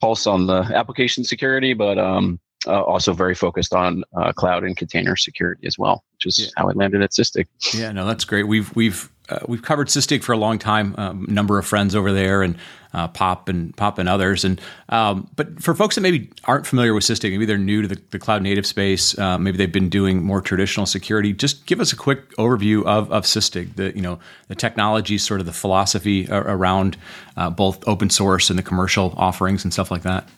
pulse 0.00 0.28
on 0.28 0.46
the 0.46 0.60
application 0.80 1.24
security, 1.24 1.74
but 1.74 1.98
um, 1.98 2.38
uh, 2.66 2.82
also 2.82 3.12
very 3.12 3.34
focused 3.34 3.72
on 3.72 4.02
uh, 4.16 4.32
cloud 4.32 4.64
and 4.64 4.76
container 4.76 5.16
security 5.16 5.66
as 5.66 5.78
well, 5.78 6.04
which 6.14 6.26
is 6.26 6.38
yeah. 6.40 6.48
how 6.56 6.68
I 6.68 6.72
landed 6.72 7.02
at 7.02 7.10
Sysdig. 7.10 7.46
Yeah, 7.72 7.92
no, 7.92 8.06
that's 8.06 8.24
great. 8.24 8.44
We've 8.44 8.74
we've 8.74 9.10
uh, 9.28 9.40
we've 9.46 9.62
covered 9.62 9.88
Sysdig 9.88 10.22
for 10.22 10.32
a 10.32 10.36
long 10.36 10.58
time. 10.58 10.94
A 10.98 11.02
um, 11.02 11.26
number 11.28 11.58
of 11.58 11.66
friends 11.66 11.94
over 11.94 12.12
there, 12.12 12.42
and 12.42 12.56
uh, 12.92 13.08
Pop 13.08 13.48
and 13.48 13.76
Pop 13.76 13.98
and 13.98 14.08
others. 14.08 14.44
And 14.44 14.60
um, 14.88 15.30
but 15.36 15.62
for 15.62 15.74
folks 15.74 15.94
that 15.94 16.00
maybe 16.00 16.30
aren't 16.44 16.66
familiar 16.66 16.94
with 16.94 17.04
Sysdig, 17.04 17.30
maybe 17.30 17.44
they're 17.46 17.58
new 17.58 17.82
to 17.82 17.88
the, 17.88 18.00
the 18.10 18.18
cloud 18.18 18.42
native 18.42 18.66
space. 18.66 19.16
Uh, 19.16 19.38
maybe 19.38 19.56
they've 19.56 19.70
been 19.70 19.90
doing 19.90 20.24
more 20.24 20.40
traditional 20.40 20.86
security. 20.86 21.32
Just 21.32 21.66
give 21.66 21.80
us 21.80 21.92
a 21.92 21.96
quick 21.96 22.30
overview 22.36 22.84
of 22.84 23.12
of 23.12 23.24
Sysdig. 23.24 23.76
The 23.76 23.94
you 23.94 24.02
know 24.02 24.18
the 24.48 24.56
technology, 24.56 25.16
sort 25.18 25.40
of 25.40 25.46
the 25.46 25.52
philosophy 25.52 26.26
around 26.30 26.96
uh, 27.36 27.50
both 27.50 27.86
open 27.86 28.10
source 28.10 28.50
and 28.50 28.58
the 28.58 28.64
commercial 28.64 29.14
offerings 29.16 29.62
and 29.62 29.72
stuff 29.72 29.90
like 29.90 30.02
that. 30.02 30.28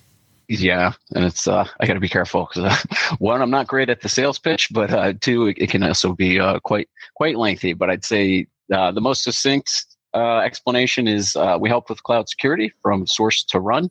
Yeah, 0.52 0.94
and 1.14 1.24
it's 1.24 1.46
uh, 1.46 1.64
I 1.78 1.86
got 1.86 1.94
to 1.94 2.00
be 2.00 2.08
careful 2.08 2.48
because 2.52 2.64
uh, 2.64 3.14
one, 3.18 3.40
I'm 3.40 3.52
not 3.52 3.68
great 3.68 3.88
at 3.88 4.00
the 4.00 4.08
sales 4.08 4.36
pitch, 4.36 4.68
but 4.72 4.92
uh, 4.92 5.12
two, 5.20 5.46
it, 5.46 5.58
it 5.58 5.70
can 5.70 5.84
also 5.84 6.12
be 6.12 6.40
uh, 6.40 6.58
quite 6.58 6.88
quite 7.14 7.36
lengthy. 7.36 7.72
But 7.72 7.88
I'd 7.88 8.04
say 8.04 8.48
uh, 8.72 8.90
the 8.90 9.00
most 9.00 9.22
succinct 9.22 9.70
uh, 10.12 10.38
explanation 10.38 11.06
is 11.06 11.36
uh, 11.36 11.56
we 11.60 11.68
help 11.68 11.88
with 11.88 12.02
cloud 12.02 12.28
security 12.28 12.72
from 12.82 13.06
source 13.06 13.44
to 13.44 13.60
run. 13.60 13.90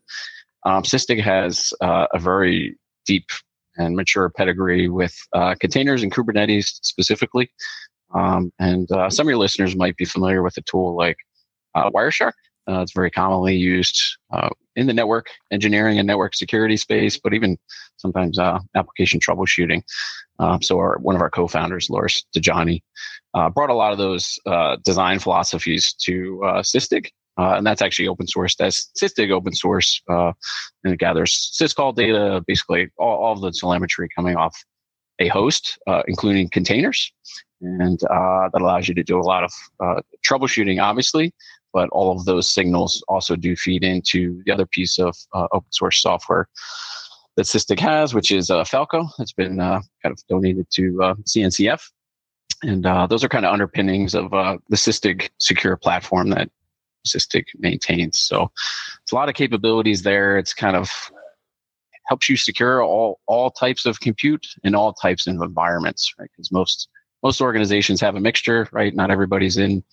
Um, 0.65 0.83
Sysdig 0.83 1.21
has 1.21 1.71
uh, 1.79 2.07
a 2.13 2.19
very 2.19 2.77
deep 3.05 3.29
and 3.77 3.95
mature 3.95 4.29
pedigree 4.29 4.89
with 4.89 5.15
uh, 5.31 5.55
containers 5.61 6.03
and 6.03 6.13
Kubernetes 6.13 6.77
specifically. 6.81 7.49
Um, 8.13 8.51
and 8.59 8.91
uh, 8.91 9.09
some 9.09 9.27
of 9.27 9.29
your 9.29 9.37
listeners 9.37 9.77
might 9.77 9.95
be 9.95 10.03
familiar 10.03 10.43
with 10.43 10.57
a 10.57 10.61
tool 10.63 10.97
like 10.97 11.19
uh, 11.73 11.89
Wireshark. 11.91 12.33
it's 12.67 12.91
very 12.91 13.11
commonly 13.11 13.55
used 13.55 14.17
in 14.79 14.87
the 14.87 14.93
network 14.93 15.27
engineering 15.51 15.99
and 15.99 16.07
network 16.07 16.33
security 16.33 16.77
space, 16.77 17.19
but 17.21 17.33
even 17.33 17.57
sometimes 17.97 18.39
application 18.75 19.19
troubleshooting. 19.19 19.83
Um, 20.39 20.61
so 20.61 20.77
our, 20.77 20.97
one 20.99 21.15
of 21.15 21.21
our 21.21 21.29
co-founders, 21.29 21.89
Loris 21.89 22.23
Degioanni, 22.35 22.81
uh, 23.33 23.49
brought 23.49 23.69
a 23.69 23.75
lot 23.75 23.91
of 23.91 23.97
those 23.97 24.39
uh, 24.45 24.77
design 24.83 25.19
philosophies 25.19 25.93
to 26.05 26.41
uh, 26.45 26.61
Sysdig. 26.61 27.07
Uh, 27.37 27.55
and 27.55 27.65
that's 27.65 27.81
actually 27.81 28.07
open 28.07 28.27
source. 28.27 28.55
That's 28.55 28.91
Sysdig 29.01 29.31
open 29.31 29.53
source, 29.53 30.01
uh, 30.09 30.33
and 30.83 30.93
it 30.93 30.99
gathers 30.99 31.51
syscall 31.57 31.95
data, 31.95 32.43
basically 32.47 32.89
all, 32.97 33.17
all 33.17 33.35
the 33.35 33.51
telemetry 33.51 34.09
coming 34.13 34.35
off 34.35 34.55
a 35.19 35.27
host, 35.29 35.77
uh, 35.87 36.03
including 36.07 36.49
containers, 36.49 37.11
and 37.61 37.99
that 37.99 38.61
allows 38.61 38.89
you 38.89 38.95
to 38.95 39.03
do 39.03 39.19
a 39.19 39.21
lot 39.21 39.43
of 39.45 39.51
troubleshooting, 40.25 40.81
obviously. 40.81 41.33
But 41.73 41.89
all 41.89 42.11
of 42.11 42.25
those 42.25 42.49
signals 42.49 43.03
also 43.07 43.35
do 43.35 43.55
feed 43.55 43.83
into 43.83 44.41
the 44.45 44.51
other 44.51 44.65
piece 44.65 44.97
of 44.99 45.15
open 45.33 45.71
source 45.71 46.01
software 46.01 46.47
that 47.39 47.45
Sysdig 47.45 47.79
has, 47.79 48.13
which 48.13 48.31
is 48.31 48.49
uh, 48.49 48.65
Falco. 48.65 49.07
It's 49.17 49.31
been 49.31 49.61
uh, 49.61 49.79
kind 50.03 50.11
of 50.11 50.19
donated 50.27 50.67
to 50.71 51.01
uh, 51.01 51.13
CNCF. 51.25 51.81
And 52.63 52.85
uh, 52.85 53.07
those 53.07 53.23
are 53.23 53.29
kind 53.29 53.45
of 53.45 53.53
underpinnings 53.53 54.13
of 54.13 54.33
uh, 54.33 54.57
the 54.67 54.75
Sysdig 54.75 55.29
secure 55.37 55.77
platform 55.77 56.31
that 56.31 56.49
Sysdig 57.07 57.45
maintains. 57.57 58.19
So 58.19 58.51
it's 59.01 59.13
a 59.13 59.15
lot 59.15 59.29
of 59.29 59.35
capabilities 59.35 60.01
there. 60.01 60.37
It's 60.37 60.53
kind 60.53 60.75
of 60.75 60.89
helps 62.07 62.27
you 62.27 62.35
secure 62.35 62.83
all 62.83 63.19
all 63.27 63.51
types 63.51 63.85
of 63.85 63.99
compute 64.01 64.45
in 64.63 64.75
all 64.75 64.91
types 64.91 65.27
of 65.27 65.35
environments, 65.35 66.13
right? 66.19 66.29
Because 66.35 66.51
most 66.51 66.89
most 67.23 67.41
organizations 67.41 68.01
have 68.01 68.15
a 68.15 68.19
mixture, 68.19 68.67
right? 68.71 68.95
Not 68.95 69.11
everybody's 69.11 69.57
in 69.57 69.83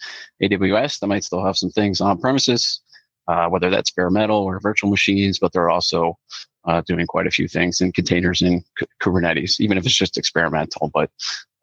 AWS. 0.43 1.01
They 1.01 1.07
might 1.07 1.25
still 1.25 1.45
have 1.45 1.57
some 1.57 1.71
things 1.71 2.01
on 2.01 2.21
premises, 2.21 2.81
uh, 3.29 3.49
whether 3.49 3.71
that's 3.71 3.91
bare 3.91 4.11
metal 4.11 4.39
or 4.39 4.61
virtual 4.61 4.91
machines, 4.91 5.39
but 5.39 5.53
they're 5.53 5.71
also 5.71 6.19
uh, 6.67 6.83
doing 6.87 7.07
quite 7.07 7.27
a 7.27 7.31
few 7.31 7.49
things 7.49 7.81
in 7.81 7.93
containers 7.93 8.43
in 8.43 8.63
Kubernetes, 9.03 9.61
even 9.61 9.79
if 9.79 9.87
it's 9.87 9.97
just 9.97 10.17
experimental. 10.17 10.91
But 10.93 11.11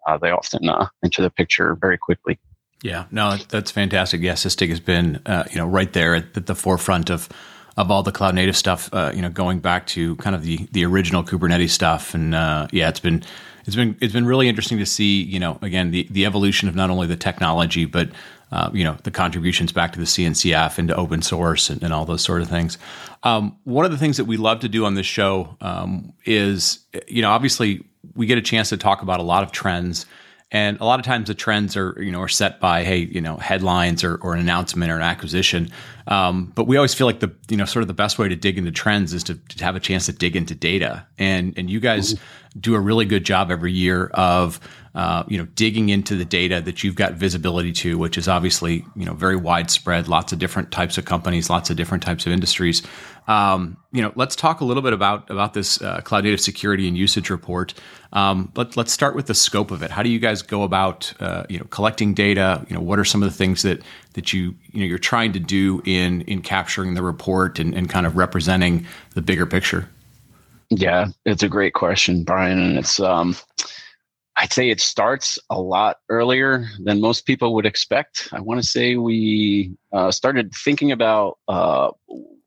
uh, 0.08 0.18
they 0.18 0.32
often 0.32 0.68
uh, 0.68 0.88
enter 1.04 1.22
the 1.22 1.30
picture 1.30 1.76
very 1.80 1.98
quickly. 1.98 2.40
Yeah, 2.82 3.06
no, 3.12 3.38
that's 3.38 3.72
fantastic. 3.72 4.22
Yeah, 4.22 4.34
Sysdig 4.34 4.70
has 4.70 4.82
been 4.82 5.22
uh, 5.26 5.46
you 5.50 5.58
know 5.58 5.68
right 5.68 5.92
there 5.94 6.16
at 6.16 6.46
the 6.46 6.56
forefront 6.56 7.10
of 7.10 7.30
of 7.78 7.90
all 7.90 8.04
the 8.04 8.12
cloud 8.12 8.36
native 8.36 8.58
stuff. 8.58 8.90
Uh, 8.94 9.12
you 9.16 9.22
know, 9.22 9.30
going 9.30 9.60
back 9.60 9.88
to 9.88 10.18
kind 10.18 10.36
of 10.36 10.44
the 10.44 10.68
the 10.72 10.86
original 10.86 11.24
Kubernetes 11.24 11.70
stuff, 11.70 12.14
and 12.14 12.36
uh, 12.36 12.68
yeah, 12.72 12.90
it's 12.90 13.00
been 13.00 13.24
it's 13.66 13.76
been 13.76 13.98
it's 14.02 14.14
been 14.14 14.26
really 14.26 14.48
interesting 14.48 14.78
to 14.80 14.86
see. 14.86 15.24
You 15.24 15.40
know, 15.40 15.58
again 15.62 15.92
the 15.92 16.08
the 16.10 16.26
evolution 16.26 16.70
of 16.70 16.76
not 16.76 16.90
only 16.90 17.08
the 17.08 17.16
technology 17.16 17.86
but 17.86 18.10
uh, 18.52 18.70
you 18.72 18.84
know 18.84 18.98
the 19.04 19.12
contributions 19.12 19.72
back 19.72 19.94
to 19.94 20.00
the 20.00 20.06
CNCF 20.06 20.78
and 20.78 20.88
to 20.90 20.96
open 20.96 21.22
source 21.22 21.70
and, 21.70 21.82
and 21.82 21.94
all 21.94 22.06
those 22.06 22.22
sort 22.22 22.42
of 22.42 22.50
things. 22.50 22.78
Um, 23.24 23.58
one 23.64 23.84
of 23.86 23.92
the 23.92 23.98
things 23.98 24.18
that 24.18 24.26
we 24.26 24.38
love 24.38 24.60
to 24.60 24.70
do 24.70 24.86
on 24.86 24.96
this 24.96 25.06
show 25.06 25.58
um, 25.60 26.14
is, 26.26 26.80
you 27.08 27.22
know, 27.22 27.32
obviously 27.32 27.84
we 28.16 28.28
get 28.28 28.38
a 28.38 28.42
chance 28.42 28.70
to 28.70 28.78
talk 28.78 29.02
about 29.02 29.20
a 29.20 29.24
lot 29.24 29.44
of 29.44 29.52
trends. 29.52 30.06
And 30.54 30.80
a 30.80 30.86
lot 30.86 31.00
of 31.00 31.06
times 31.06 31.28
the 31.28 31.34
trends 31.34 31.76
are, 31.76 31.96
you 32.02 32.12
know, 32.12 32.22
are 32.22 32.28
set 32.28 32.60
by, 32.60 32.84
hey, 32.84 33.00
you 33.00 33.20
know, 33.20 33.38
headlines 33.38 34.04
or, 34.04 34.18
or 34.18 34.36
an 34.36 34.40
announcement 34.40 34.92
or 34.92 34.96
an 34.96 35.02
acquisition. 35.02 35.72
Um, 36.08 36.52
but 36.54 36.68
we 36.68 36.78
always 36.78 36.94
feel 36.94 37.08
like 37.08 37.22
the, 37.22 37.34
you 37.50 37.58
know, 37.58 37.66
sort 37.66 37.82
of 37.82 37.88
the 37.88 37.94
best 37.96 38.20
way 38.20 38.30
to 38.30 38.36
dig 38.36 38.60
into 38.60 38.72
trends 38.72 39.14
is 39.14 39.24
to, 39.24 39.36
to 39.36 39.64
have 39.64 39.76
a 39.76 39.80
chance 39.80 40.06
to 40.06 40.14
dig 40.14 40.36
into 40.36 40.54
data. 40.54 41.08
And 41.18 41.58
and 41.58 41.72
you 41.72 41.80
guys 41.80 42.14
mm-hmm. 42.14 42.60
do 42.60 42.76
a 42.76 42.80
really 42.80 43.06
good 43.06 43.26
job 43.26 43.50
every 43.50 43.74
year 43.74 44.08
of 44.14 44.60
uh, 44.96 45.24
you 45.28 45.40
know, 45.40 45.46
digging 45.56 45.90
into 45.90 46.16
the 46.16 46.26
data 46.26 46.62
that 46.62 46.84
you've 46.84 46.96
got 46.96 47.14
visibility 47.14 47.72
to, 47.72 47.98
which 47.98 48.16
is 48.16 48.28
obviously, 48.28 48.86
you 48.96 49.06
know, 49.06 49.14
very 49.14 49.36
widespread, 49.36 50.08
lots 50.08 50.32
of 50.32 50.38
different 50.38 50.72
types 50.72 51.00
of 51.00 51.06
companies, 51.06 51.50
lots 51.50 51.72
of 51.72 51.78
different 51.78 52.04
types 52.04 52.28
of 52.28 52.32
industries. 52.32 52.84
Um, 53.28 53.78
you 53.92 54.04
know, 54.04 54.12
let's 54.16 54.36
talk 54.36 54.62
a 54.62 54.66
little 54.66 54.84
bit 54.84 54.94
about 54.94 55.30
about 55.32 55.56
this 55.56 55.82
uh, 55.82 56.02
cloud 56.02 56.26
native 56.26 56.42
security 56.42 56.88
and 56.88 56.96
usage 56.96 57.32
report. 57.32 57.74
Um, 58.12 58.52
let, 58.56 58.78
let's 58.78 58.92
start 58.92 59.16
with 59.16 59.26
the 59.26 59.34
scope 59.34 59.72
of 59.72 59.82
it. 59.82 59.90
How 59.90 60.04
do 60.04 60.10
you 60.10 60.20
guys 60.20 60.44
go 60.44 60.62
about, 60.62 61.12
uh, 61.20 61.46
you 61.50 61.58
know, 61.58 61.66
collecting 61.72 62.14
data? 62.14 62.64
You 62.70 62.76
know, 62.76 62.82
what 62.82 63.00
are 63.00 63.06
some 63.06 63.24
of 63.24 63.32
the 63.32 63.36
things 63.36 63.64
that 63.64 63.82
that 64.14 64.32
you 64.32 64.54
you 64.72 64.82
know 64.82 64.86
you're 64.86 65.00
trying 65.00 65.34
to 65.34 65.40
do 65.40 65.82
in 65.86 66.22
in 66.22 66.44
capturing 66.44 66.94
the 66.94 67.02
report 67.02 67.58
and, 67.58 67.74
and 67.74 67.90
kind 67.90 68.06
of 68.06 68.16
representing 68.16 68.86
the 69.16 69.22
bigger 69.24 69.48
picture? 69.48 69.90
Yeah, 70.70 71.08
it's 71.26 71.44
a 71.44 71.50
great 71.50 71.74
question, 71.74 72.24
Brian, 72.24 72.60
and 72.60 72.78
it's 72.78 73.00
um, 73.00 73.36
I'd 74.36 74.52
say 74.52 74.70
it 74.70 74.82
starts 74.82 75.38
a 75.50 75.62
lot 75.62 75.98
earlier 76.10 76.68
than 76.80 77.02
most 77.02 77.26
people 77.26 77.54
would 77.54 77.66
expect. 77.66 78.30
I 78.32 78.40
want 78.40 78.62
to 78.62 78.68
say 78.68 78.96
we 78.96 79.76
uh, 79.92 80.12
started 80.12 80.54
thinking 80.54 80.92
about 80.92 81.38
uh, 81.48 81.92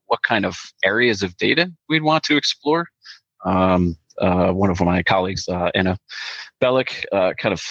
what 0.07 0.23
kind 0.23 0.45
of 0.45 0.57
areas 0.85 1.23
of 1.23 1.37
data 1.37 1.73
we'd 1.89 2.03
want 2.03 2.25
to 2.25 2.37
explore. 2.37 2.89
Um, 3.45 3.97
uh, 4.19 4.51
one 4.53 4.71
of 4.71 4.81
my 4.81 5.03
colleagues, 5.03 5.49
uh, 5.49 5.71
Anna 5.75 5.99
Belak, 6.61 7.05
uh, 7.13 7.35
kind 7.39 7.53
of 7.53 7.63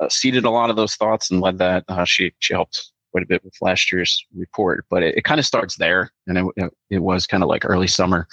uh, 0.00 0.08
seeded 0.08 0.44
a 0.44 0.50
lot 0.50 0.70
of 0.70 0.76
those 0.76 0.94
thoughts 0.96 1.30
and 1.30 1.40
led 1.40 1.58
that. 1.58 1.84
she 2.06 2.32
she 2.40 2.54
helped 2.54 2.90
quite 3.12 3.22
a 3.22 3.28
bit 3.28 3.44
with 3.44 3.54
last 3.60 3.92
year's 3.92 4.24
report, 4.34 4.84
but 4.90 5.02
it, 5.04 5.16
it 5.18 5.24
kind 5.24 5.38
of 5.38 5.46
starts 5.46 5.76
there, 5.76 6.10
and 6.26 6.50
it, 6.56 6.72
it 6.90 6.98
was 6.98 7.26
kind 7.26 7.42
of 7.44 7.48
like 7.48 7.64
early 7.64 7.86
summer 7.86 8.26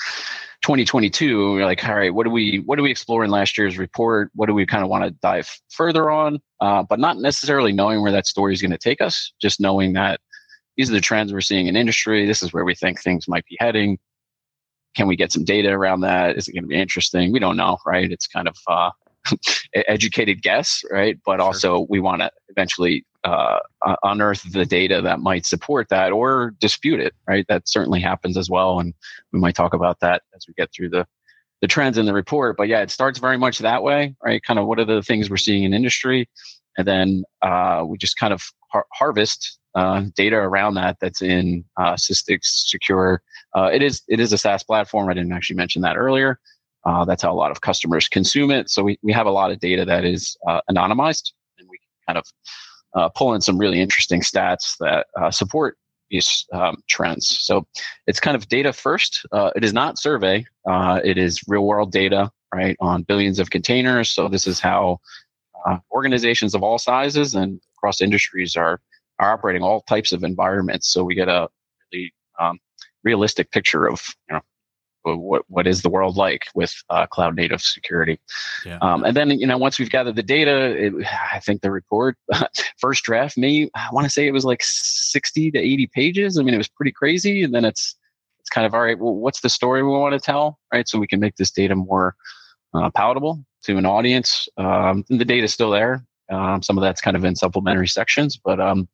2022 0.71 1.51
we're 1.51 1.65
like 1.65 1.83
all 1.83 1.95
right 1.95 2.13
what 2.13 2.23
do 2.23 2.29
we 2.29 2.63
what 2.65 2.77
do 2.77 2.83
we 2.83 2.91
explore 2.91 3.25
in 3.25 3.29
last 3.29 3.57
year's 3.57 3.77
report? 3.77 4.31
What 4.35 4.45
do 4.45 4.53
we 4.53 4.65
kind 4.65 4.85
of 4.85 4.89
want 4.89 5.03
to 5.03 5.11
dive 5.21 5.49
further 5.69 6.09
on? 6.09 6.39
Uh, 6.61 6.81
but 6.81 6.97
not 6.97 7.17
necessarily 7.17 7.73
knowing 7.73 8.01
where 8.01 8.13
that 8.13 8.25
story 8.25 8.53
is 8.53 8.61
going 8.61 8.71
to 8.71 8.77
take 8.77 9.01
us 9.01 9.33
just 9.41 9.59
knowing 9.59 9.91
that 9.93 10.21
these 10.77 10.89
are 10.89 10.93
the 10.93 11.01
trends 11.01 11.33
we're 11.33 11.41
seeing 11.41 11.67
in 11.67 11.75
industry 11.75 12.25
this 12.25 12.41
is 12.41 12.53
where 12.53 12.63
we 12.63 12.73
think 12.73 13.01
things 13.01 13.27
might 13.27 13.43
be 13.47 13.57
heading. 13.59 13.99
Can 14.95 15.07
we 15.07 15.17
get 15.17 15.33
some 15.33 15.43
data 15.43 15.69
around 15.71 16.01
that? 16.01 16.37
Is 16.37 16.47
it 16.47 16.53
going 16.53 16.63
to 16.63 16.69
be 16.69 16.79
interesting? 16.79 17.33
We 17.33 17.39
don't 17.39 17.57
know 17.57 17.77
right? 17.85 18.09
It's 18.09 18.27
kind 18.27 18.47
of 18.47 18.55
uh, 18.65 18.91
educated 19.89 20.41
guess 20.41 20.83
right? 20.89 21.19
But 21.25 21.39
sure. 21.39 21.41
also 21.41 21.85
we 21.89 21.99
want 21.99 22.21
to 22.21 22.31
eventually 22.47 23.05
uh, 23.23 23.59
unearth 24.03 24.43
the 24.51 24.65
data 24.65 25.01
that 25.01 25.19
might 25.19 25.45
support 25.45 25.89
that 25.89 26.11
or 26.11 26.53
dispute 26.59 26.99
it, 26.99 27.13
right? 27.27 27.45
That 27.47 27.67
certainly 27.67 27.99
happens 27.99 28.37
as 28.37 28.49
well. 28.49 28.79
And 28.79 28.93
we 29.31 29.39
might 29.39 29.55
talk 29.55 29.73
about 29.73 29.99
that 29.99 30.23
as 30.35 30.45
we 30.47 30.53
get 30.55 30.71
through 30.73 30.89
the, 30.89 31.05
the 31.61 31.67
trends 31.67 31.97
in 31.97 32.05
the 32.05 32.13
report. 32.13 32.57
But 32.57 32.67
yeah, 32.67 32.81
it 32.81 32.91
starts 32.91 33.19
very 33.19 33.37
much 33.37 33.59
that 33.59 33.83
way, 33.83 34.15
right? 34.23 34.41
Kind 34.41 34.59
of 34.59 34.67
what 34.67 34.79
are 34.79 34.85
the 34.85 35.03
things 35.03 35.29
we're 35.29 35.37
seeing 35.37 35.63
in 35.63 35.73
industry? 35.73 36.27
And 36.77 36.87
then 36.87 37.23
uh, 37.41 37.83
we 37.85 37.97
just 37.97 38.17
kind 38.17 38.33
of 38.33 38.41
har- 38.71 38.87
harvest 38.93 39.59
uh, 39.75 40.03
data 40.15 40.35
around 40.35 40.75
that 40.75 40.97
that's 40.99 41.21
in 41.21 41.63
uh, 41.77 41.95
Secure. 41.97 43.21
Uh, 43.55 43.69
it 43.73 43.81
is 43.81 44.01
it 44.07 44.19
is 44.19 44.33
a 44.33 44.37
SaaS 44.37 44.63
platform. 44.63 45.09
I 45.09 45.13
didn't 45.13 45.31
actually 45.31 45.57
mention 45.57 45.81
that 45.83 45.97
earlier. 45.97 46.39
Uh, 46.85 47.05
that's 47.05 47.21
how 47.21 47.31
a 47.31 47.35
lot 47.35 47.51
of 47.51 47.61
customers 47.61 48.07
consume 48.07 48.49
it. 48.49 48.69
So 48.69 48.81
we, 48.83 48.97
we 49.03 49.13
have 49.13 49.27
a 49.27 49.31
lot 49.31 49.51
of 49.51 49.59
data 49.59 49.85
that 49.85 50.03
is 50.03 50.35
uh, 50.47 50.61
anonymized, 50.69 51.31
and 51.59 51.67
we 51.69 51.77
kind 52.07 52.17
of 52.17 52.25
uh, 52.93 53.09
pull 53.09 53.33
in 53.33 53.41
some 53.41 53.57
really 53.57 53.81
interesting 53.81 54.21
stats 54.21 54.77
that 54.79 55.07
uh, 55.19 55.31
support 55.31 55.77
these 56.09 56.45
um, 56.53 56.83
trends. 56.87 57.27
So 57.27 57.65
it's 58.05 58.19
kind 58.19 58.35
of 58.35 58.47
data 58.49 58.73
first. 58.73 59.25
Uh, 59.31 59.51
it 59.55 59.63
is 59.63 59.73
not 59.73 59.97
survey. 59.97 60.45
Uh, 60.65 60.99
it 61.03 61.17
is 61.17 61.41
real 61.47 61.65
world 61.65 61.91
data, 61.91 62.29
right, 62.53 62.75
on 62.79 63.03
billions 63.03 63.39
of 63.39 63.49
containers. 63.49 64.09
So 64.09 64.27
this 64.27 64.45
is 64.45 64.59
how 64.59 64.99
uh, 65.65 65.77
organizations 65.91 66.53
of 66.53 66.63
all 66.63 66.77
sizes 66.77 67.33
and 67.33 67.59
across 67.77 68.01
industries 68.01 68.55
are 68.55 68.81
are 69.19 69.33
operating 69.33 69.61
all 69.61 69.81
types 69.81 70.11
of 70.11 70.23
environments. 70.23 70.91
So 70.91 71.03
we 71.03 71.15
get 71.15 71.29
a 71.29 71.47
really 71.93 72.11
um, 72.39 72.59
realistic 73.03 73.51
picture 73.51 73.87
of 73.87 74.01
you 74.29 74.35
know 74.35 74.41
what 75.03 75.43
what 75.47 75.67
is 75.67 75.81
the 75.81 75.89
world 75.89 76.15
like 76.15 76.45
with 76.55 76.73
uh, 76.89 77.05
cloud 77.07 77.35
native 77.35 77.61
security. 77.61 78.19
Yeah. 78.65 78.77
um, 78.81 79.03
and 79.03 79.15
then 79.15 79.31
you 79.31 79.47
know 79.47 79.57
once 79.57 79.79
we've 79.79 79.89
gathered 79.89 80.15
the 80.15 80.23
data 80.23 80.85
it, 80.85 80.93
i 81.33 81.39
think 81.39 81.61
the 81.61 81.71
report 81.71 82.17
first 82.77 83.03
draft 83.03 83.37
me 83.37 83.69
i 83.75 83.87
want 83.91 84.05
to 84.05 84.09
say 84.09 84.27
it 84.27 84.31
was 84.31 84.45
like 84.45 84.61
60 84.63 85.51
to 85.51 85.59
80 85.59 85.87
pages. 85.87 86.37
I 86.37 86.43
mean 86.43 86.53
it 86.53 86.57
was 86.57 86.67
pretty 86.67 86.91
crazy 86.91 87.43
and 87.43 87.53
then 87.53 87.65
it's 87.65 87.95
it's 88.39 88.49
kind 88.49 88.65
of 88.65 88.73
all 88.73 88.81
right 88.81 88.99
well 88.99 89.15
what's 89.15 89.41
the 89.41 89.49
story 89.49 89.83
we 89.83 89.89
want 89.89 90.13
to 90.13 90.19
tell 90.19 90.59
right? 90.73 90.87
So 90.87 90.99
we 90.99 91.07
can 91.07 91.19
make 91.19 91.35
this 91.35 91.51
data 91.51 91.75
more 91.75 92.15
uh, 92.73 92.89
palatable 92.91 93.43
to 93.63 93.77
an 93.77 93.85
audience. 93.85 94.47
Um, 94.57 95.03
the 95.09 95.25
data 95.25 95.43
is 95.43 95.53
still 95.53 95.69
there. 95.69 96.05
Um, 96.31 96.63
some 96.63 96.77
of 96.77 96.81
that's 96.81 97.01
kind 97.01 97.17
of 97.17 97.25
in 97.25 97.35
supplementary 97.35 97.87
sections 97.87 98.37
but 98.37 98.59
um, 98.59 98.87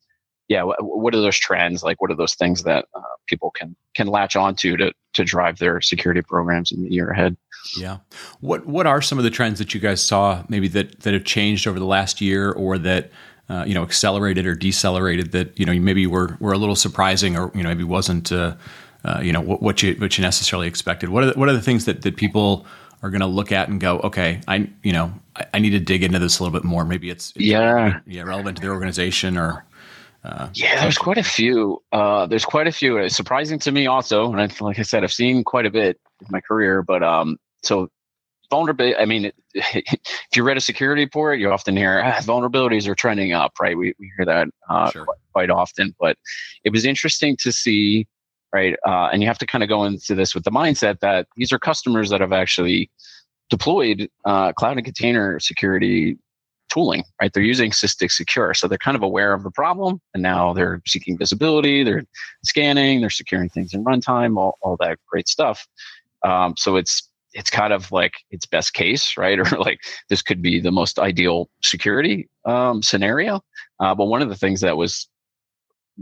yeah, 0.48 0.62
what, 0.62 0.82
what, 0.82 1.14
are 1.14 1.20
those 1.20 1.38
trends? 1.38 1.82
Like, 1.82 2.00
what 2.00 2.10
are 2.10 2.16
those 2.16 2.34
things 2.34 2.62
that 2.62 2.86
uh, 2.94 3.00
people 3.26 3.50
can 3.50 3.76
can 3.94 4.06
latch 4.06 4.34
onto 4.34 4.76
to 4.78 4.92
to 5.12 5.24
drive 5.24 5.58
their 5.58 5.80
security 5.80 6.22
programs 6.22 6.72
in 6.72 6.82
the 6.82 6.90
year 6.90 7.10
ahead? 7.10 7.36
Yeah. 7.76 7.98
What 8.40 8.66
what 8.66 8.86
are 8.86 9.02
some 9.02 9.18
of 9.18 9.24
the 9.24 9.30
trends 9.30 9.58
that 9.58 9.74
you 9.74 9.80
guys 9.80 10.00
saw 10.00 10.42
maybe 10.48 10.68
that 10.68 11.00
that 11.00 11.12
have 11.12 11.24
changed 11.24 11.66
over 11.66 11.78
the 11.78 11.84
last 11.84 12.20
year, 12.20 12.50
or 12.50 12.78
that 12.78 13.10
uh, 13.50 13.64
you 13.66 13.74
know 13.74 13.82
accelerated 13.82 14.46
or 14.46 14.54
decelerated 14.54 15.32
that 15.32 15.58
you 15.58 15.66
know 15.66 15.74
maybe 15.78 16.06
were 16.06 16.36
were 16.40 16.52
a 16.52 16.58
little 16.58 16.76
surprising, 16.76 17.36
or 17.36 17.52
you 17.54 17.62
know 17.62 17.68
maybe 17.68 17.84
wasn't 17.84 18.32
uh, 18.32 18.56
uh, 19.04 19.20
you 19.22 19.32
know 19.32 19.42
what, 19.42 19.62
what 19.62 19.82
you 19.82 19.94
what 19.94 20.16
you 20.16 20.22
necessarily 20.22 20.66
expected? 20.66 21.10
What 21.10 21.24
are 21.24 21.26
the, 21.32 21.38
what 21.38 21.50
are 21.50 21.54
the 21.54 21.62
things 21.62 21.84
that 21.84 22.02
that 22.02 22.16
people 22.16 22.66
are 23.02 23.10
going 23.10 23.20
to 23.20 23.26
look 23.26 23.52
at 23.52 23.68
and 23.68 23.80
go, 23.80 23.98
okay, 24.00 24.40
I 24.48 24.70
you 24.82 24.92
know 24.92 25.12
I, 25.36 25.46
I, 25.54 25.58
need 25.60 25.70
to 25.70 25.78
dig 25.78 26.02
into 26.02 26.18
this 26.18 26.38
a 26.38 26.42
little 26.42 26.58
bit 26.58 26.64
more. 26.64 26.84
Maybe 26.84 27.10
it's, 27.10 27.30
it's 27.36 27.44
yeah 27.44 28.00
yeah 28.06 28.22
relevant 28.22 28.56
to 28.56 28.62
their 28.62 28.72
organization 28.72 29.36
or 29.36 29.64
uh, 30.24 30.48
yeah, 30.54 30.82
there's 30.82 30.98
quite 30.98 31.18
a 31.18 31.22
few. 31.22 31.82
Uh, 31.92 32.26
there's 32.26 32.44
quite 32.44 32.66
a 32.66 32.72
few. 32.72 32.96
It's 32.98 33.16
surprising 33.16 33.58
to 33.60 33.72
me 33.72 33.86
also, 33.86 34.32
and 34.32 34.40
I, 34.40 34.48
like 34.60 34.78
I 34.78 34.82
said, 34.82 35.04
I've 35.04 35.12
seen 35.12 35.44
quite 35.44 35.66
a 35.66 35.70
bit 35.70 35.98
in 36.20 36.26
my 36.30 36.40
career. 36.40 36.82
But 36.82 37.02
um, 37.02 37.38
so 37.62 37.88
vulnerability. 38.50 38.96
I 38.96 39.04
mean, 39.04 39.30
if 39.54 40.26
you 40.34 40.42
read 40.42 40.56
a 40.56 40.60
security 40.60 41.04
report, 41.04 41.38
you 41.38 41.50
often 41.50 41.76
hear 41.76 42.02
ah, 42.04 42.20
vulnerabilities 42.20 42.86
are 42.88 42.94
trending 42.94 43.32
up, 43.32 43.52
right? 43.60 43.76
We 43.76 43.94
we 43.98 44.10
hear 44.16 44.26
that 44.26 44.48
uh, 44.68 44.90
sure. 44.90 45.04
quite, 45.04 45.18
quite, 45.32 45.50
often. 45.50 45.94
But 46.00 46.16
it 46.64 46.70
was 46.70 46.84
interesting 46.84 47.36
to 47.38 47.52
see, 47.52 48.06
right? 48.52 48.76
Uh, 48.86 49.08
and 49.12 49.22
you 49.22 49.28
have 49.28 49.38
to 49.38 49.46
kind 49.46 49.62
of 49.62 49.68
go 49.68 49.84
into 49.84 50.14
this 50.14 50.34
with 50.34 50.44
the 50.44 50.50
mindset 50.50 51.00
that 51.00 51.28
these 51.36 51.52
are 51.52 51.58
customers 51.58 52.10
that 52.10 52.20
have 52.20 52.32
actually 52.32 52.90
deployed 53.50 54.10
uh, 54.24 54.52
cloud 54.52 54.76
and 54.76 54.84
container 54.84 55.38
security 55.40 56.18
tooling, 56.68 57.04
right? 57.20 57.32
They're 57.32 57.42
using 57.42 57.70
Sysdig 57.70 58.10
Secure. 58.10 58.54
So 58.54 58.68
they're 58.68 58.78
kind 58.78 58.96
of 58.96 59.02
aware 59.02 59.32
of 59.32 59.42
the 59.42 59.50
problem 59.50 60.00
and 60.14 60.22
now 60.22 60.52
they're 60.52 60.80
seeking 60.86 61.18
visibility, 61.18 61.82
they're 61.84 62.04
scanning, 62.44 63.00
they're 63.00 63.10
securing 63.10 63.48
things 63.48 63.74
in 63.74 63.84
runtime, 63.84 64.38
all, 64.38 64.58
all 64.62 64.76
that 64.80 64.98
great 65.06 65.28
stuff. 65.28 65.66
Um, 66.24 66.54
so 66.56 66.76
it's 66.76 67.08
it's 67.34 67.50
kind 67.50 67.72
of 67.72 67.92
like 67.92 68.14
its 68.30 68.46
best 68.46 68.74
case, 68.74 69.16
right? 69.16 69.38
Or 69.52 69.58
like 69.58 69.80
this 70.08 70.22
could 70.22 70.42
be 70.42 70.60
the 70.60 70.72
most 70.72 70.98
ideal 70.98 71.48
security 71.62 72.28
um, 72.44 72.82
scenario. 72.82 73.42
Uh, 73.80 73.94
but 73.94 74.06
one 74.06 74.22
of 74.22 74.28
the 74.28 74.36
things 74.36 74.60
that 74.62 74.76
was 74.76 75.08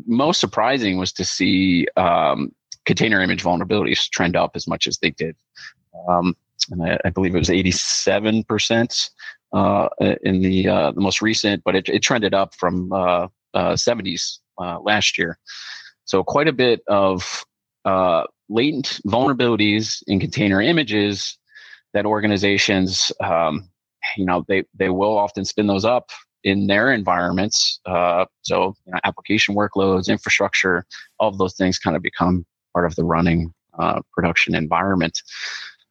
most 0.06 0.40
surprising 0.40 0.98
was 0.98 1.12
to 1.14 1.24
see 1.24 1.86
um, 1.96 2.52
container 2.84 3.20
image 3.20 3.42
vulnerabilities 3.42 4.08
trend 4.08 4.36
up 4.36 4.52
as 4.54 4.66
much 4.66 4.86
as 4.86 4.98
they 4.98 5.10
did. 5.10 5.36
Um, 6.08 6.36
and 6.70 6.82
I, 6.82 6.98
I, 7.04 7.10
believe 7.10 7.34
it 7.34 7.38
was 7.38 7.48
87% 7.48 9.10
uh, 9.52 9.88
in 10.22 10.40
the 10.40 10.68
uh, 10.68 10.92
the 10.92 11.00
most 11.00 11.22
recent, 11.22 11.62
but 11.64 11.74
it, 11.74 11.88
it 11.88 12.02
trended 12.02 12.34
up 12.34 12.54
from 12.54 12.92
uh, 12.92 13.28
70s 13.54 14.38
uh, 14.58 14.62
uh, 14.62 14.80
last 14.80 15.18
year. 15.18 15.38
So 16.04 16.22
quite 16.22 16.48
a 16.48 16.52
bit 16.52 16.80
of 16.88 17.44
uh, 17.84 18.24
latent 18.48 19.00
vulnerabilities 19.06 20.02
in 20.06 20.20
container 20.20 20.60
images 20.60 21.38
that 21.94 22.06
organizations, 22.06 23.12
um, 23.22 23.68
you 24.16 24.26
know, 24.26 24.44
they 24.48 24.64
they 24.74 24.90
will 24.90 25.16
often 25.16 25.44
spin 25.44 25.66
those 25.66 25.84
up 25.84 26.10
in 26.44 26.66
their 26.66 26.92
environments. 26.92 27.80
so 28.42 28.74
you 28.86 28.92
know, 28.92 29.00
application 29.04 29.54
workloads, 29.54 30.08
infrastructure, 30.08 30.84
all 31.18 31.28
of 31.28 31.38
those 31.38 31.56
things 31.56 31.78
kind 31.78 31.96
of 31.96 32.02
become 32.02 32.44
part 32.72 32.86
of 32.86 32.94
the 32.96 33.04
running 33.04 33.52
production 34.12 34.54
environment. 34.54 35.22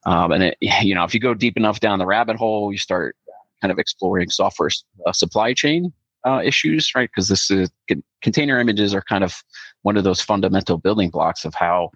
Um, 0.06 0.32
and 0.32 0.44
it, 0.44 0.58
you 0.62 0.96
know, 0.96 1.04
if 1.04 1.14
you 1.14 1.20
go 1.20 1.34
deep 1.34 1.58
enough 1.58 1.80
down 1.80 2.00
the 2.00 2.06
rabbit 2.06 2.38
hole, 2.38 2.72
you 2.72 2.78
start 2.78 3.16
kind 3.62 3.72
of 3.72 3.80
exploring 3.80 4.30
software 4.30 4.70
uh, 5.06 5.12
supply 5.12 5.54
chain 5.54 5.94
uh, 6.26 6.42
issues, 6.44 6.94
right? 6.96 7.10
Because 7.14 7.28
this 7.28 7.50
is 7.52 7.70
container 8.22 8.60
images 8.60 8.94
are 8.94 9.02
kind 9.02 9.24
of 9.24 9.44
one 9.84 9.98
of 9.98 10.04
those 10.04 10.22
fundamental 10.22 10.78
building 10.78 11.10
blocks 11.10 11.46
of 11.46 11.54
how 11.54 11.92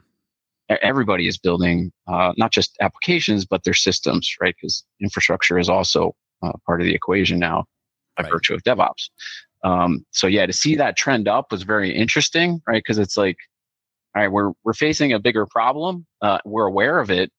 everybody 0.82 1.28
is 1.28 1.38
building 1.38 1.92
uh, 2.08 2.32
not 2.38 2.52
just 2.52 2.78
applications 2.80 3.46
but 3.46 3.64
their 3.64 3.74
systems, 3.74 4.32
right? 4.40 4.56
Because 4.60 4.84
infrastructure 5.02 5.58
is 5.58 5.68
also 5.68 6.16
uh, 6.44 6.52
part 6.66 6.82
of 6.82 6.86
the 6.86 6.94
equation 6.94 7.40
now 7.40 7.66
by 8.16 8.24
right. 8.24 8.32
virtue 8.32 8.54
of 8.54 8.64
DevOps. 8.64 9.10
Um, 9.64 10.06
so 10.12 10.28
yeah, 10.28 10.46
to 10.46 10.54
see 10.54 10.76
that 10.76 10.96
trend 10.96 11.28
up 11.28 11.52
was 11.52 11.64
very 11.64 11.94
interesting, 11.94 12.62
right? 12.68 12.82
Because 12.84 12.98
it's 12.98 13.18
like, 13.18 13.38
all 14.16 14.22
right, 14.22 14.32
we're 14.32 14.52
we're 14.64 14.74
facing 14.74 15.14
a 15.14 15.20
bigger 15.20 15.46
problem. 15.46 16.06
Uh, 16.22 16.40
we're 16.46 16.66
aware 16.66 17.00
of 17.00 17.12
it. 17.12 17.32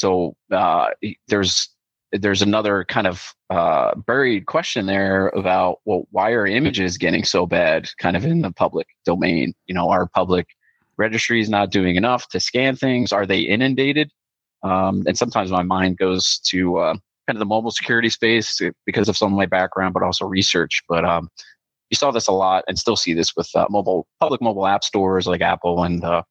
So 0.00 0.34
uh, 0.50 0.88
there's 1.28 1.68
there's 2.12 2.42
another 2.42 2.84
kind 2.88 3.06
of 3.06 3.32
uh, 3.50 3.94
buried 3.94 4.46
question 4.46 4.86
there 4.86 5.28
about 5.28 5.80
well 5.84 6.08
why 6.10 6.30
are 6.30 6.46
images 6.46 6.98
getting 6.98 7.22
so 7.22 7.46
bad 7.46 7.88
kind 7.98 8.16
of 8.16 8.24
in 8.24 8.40
the 8.40 8.50
public 8.50 8.88
domain? 9.04 9.52
You 9.66 9.74
know 9.74 9.90
our 9.90 10.06
public 10.06 10.46
registries 10.96 11.48
not 11.50 11.70
doing 11.70 11.96
enough 11.96 12.28
to 12.28 12.40
scan 12.40 12.76
things? 12.76 13.12
Are 13.12 13.26
they 13.26 13.40
inundated? 13.40 14.10
Um, 14.62 15.04
and 15.06 15.16
sometimes 15.16 15.50
my 15.50 15.62
mind 15.62 15.98
goes 15.98 16.38
to 16.46 16.78
uh, 16.78 16.94
kind 17.26 17.36
of 17.36 17.38
the 17.38 17.44
mobile 17.44 17.70
security 17.70 18.08
space 18.08 18.60
because 18.86 19.08
of 19.08 19.16
some 19.16 19.32
of 19.32 19.36
my 19.36 19.46
background 19.46 19.94
but 19.94 20.02
also 20.02 20.26
research. 20.26 20.82
But 20.88 21.04
um, 21.04 21.28
you 21.90 21.96
saw 21.96 22.10
this 22.10 22.26
a 22.26 22.32
lot 22.32 22.64
and 22.68 22.78
still 22.78 22.96
see 22.96 23.12
this 23.12 23.36
with 23.36 23.48
uh, 23.54 23.66
mobile 23.68 24.06
public 24.18 24.40
mobile 24.40 24.66
app 24.66 24.82
stores 24.82 25.26
like 25.26 25.40
apple 25.42 25.84
and 25.84 26.02
uh, 26.04 26.22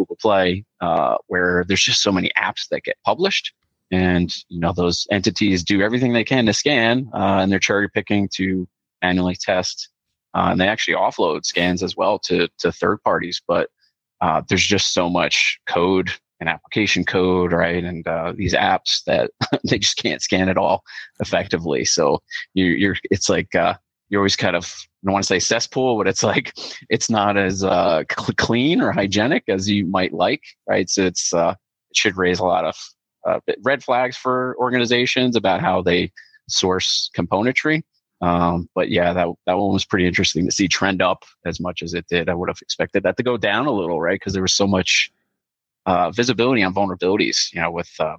google 0.00 0.16
play 0.16 0.64
uh, 0.80 1.16
where 1.26 1.64
there's 1.68 1.82
just 1.82 2.02
so 2.02 2.12
many 2.12 2.30
apps 2.38 2.68
that 2.70 2.84
get 2.84 2.96
published. 3.04 3.52
And 3.92 4.32
you 4.48 4.60
know 4.60 4.72
those 4.72 5.06
entities 5.10 5.64
do 5.64 5.82
everything 5.82 6.12
they 6.12 6.24
can 6.24 6.46
to 6.46 6.52
scan 6.52 7.10
uh, 7.12 7.38
and 7.40 7.50
they're 7.50 7.58
cherry 7.58 7.88
picking 7.88 8.28
to 8.34 8.68
manually 9.02 9.34
test. 9.34 9.88
Uh, 10.32 10.48
and 10.52 10.60
they 10.60 10.68
actually 10.68 10.94
offload 10.94 11.44
scans 11.44 11.82
as 11.82 11.96
well 11.96 12.18
to 12.20 12.48
to 12.58 12.72
third 12.72 13.02
parties. 13.02 13.42
But 13.46 13.68
uh, 14.20 14.42
there's 14.48 14.66
just 14.66 14.94
so 14.94 15.10
much 15.10 15.58
code 15.66 16.10
and 16.38 16.48
application 16.48 17.04
code 17.04 17.52
right? 17.52 17.84
And 17.84 18.06
uh, 18.06 18.32
these 18.36 18.54
apps 18.54 19.02
that 19.04 19.32
they 19.68 19.78
just 19.78 19.96
can't 19.96 20.22
scan 20.22 20.48
it 20.48 20.56
all 20.56 20.84
effectively. 21.18 21.84
So 21.84 22.22
you, 22.54 22.66
you're 22.66 22.96
it's 23.10 23.28
like 23.28 23.54
uh, 23.54 23.74
you're 24.10 24.20
always 24.20 24.36
kind 24.36 24.56
of 24.56 24.64
I 24.64 25.06
don't 25.06 25.14
want 25.14 25.24
to 25.24 25.28
say 25.28 25.38
cesspool, 25.38 25.96
but 25.96 26.06
it's 26.06 26.22
like 26.22 26.52
it's 26.90 27.08
not 27.08 27.38
as 27.38 27.64
uh, 27.64 28.02
cl- 28.10 28.34
clean 28.36 28.80
or 28.82 28.92
hygienic 28.92 29.44
as 29.48 29.70
you 29.70 29.86
might 29.86 30.12
like, 30.12 30.42
right? 30.68 30.90
So 30.90 31.04
it's 31.06 31.32
uh, 31.32 31.54
it 31.90 31.96
should 31.96 32.18
raise 32.18 32.40
a 32.40 32.44
lot 32.44 32.64
of 32.64 32.76
uh, 33.26 33.40
red 33.62 33.82
flags 33.82 34.16
for 34.16 34.56
organizations 34.58 35.36
about 35.36 35.60
how 35.60 35.80
they 35.82 36.12
source 36.48 37.10
componentry. 37.16 37.82
Um, 38.20 38.68
but 38.74 38.90
yeah, 38.90 39.12
that 39.14 39.28
that 39.46 39.56
one 39.56 39.72
was 39.72 39.86
pretty 39.86 40.06
interesting 40.06 40.44
to 40.44 40.52
see 40.52 40.68
trend 40.68 41.00
up 41.00 41.24
as 41.46 41.60
much 41.60 41.82
as 41.82 41.94
it 41.94 42.06
did. 42.08 42.28
I 42.28 42.34
would 42.34 42.50
have 42.50 42.60
expected 42.60 43.04
that 43.04 43.16
to 43.16 43.22
go 43.22 43.38
down 43.38 43.66
a 43.66 43.72
little, 43.72 44.00
right? 44.00 44.16
Because 44.16 44.34
there 44.34 44.42
was 44.42 44.52
so 44.52 44.66
much 44.66 45.10
uh, 45.86 46.10
visibility 46.10 46.62
on 46.62 46.74
vulnerabilities. 46.74 47.52
You 47.54 47.62
know, 47.62 47.70
with 47.70 47.90
uh, 47.98 48.16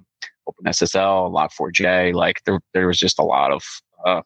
OpenSSL, 0.48 1.30
Log4j, 1.30 2.14
like 2.14 2.42
there 2.46 2.60
there 2.74 2.88
was 2.88 2.98
just 2.98 3.20
a 3.20 3.24
lot 3.24 3.52
of 3.52 3.62
uh, 4.04 4.22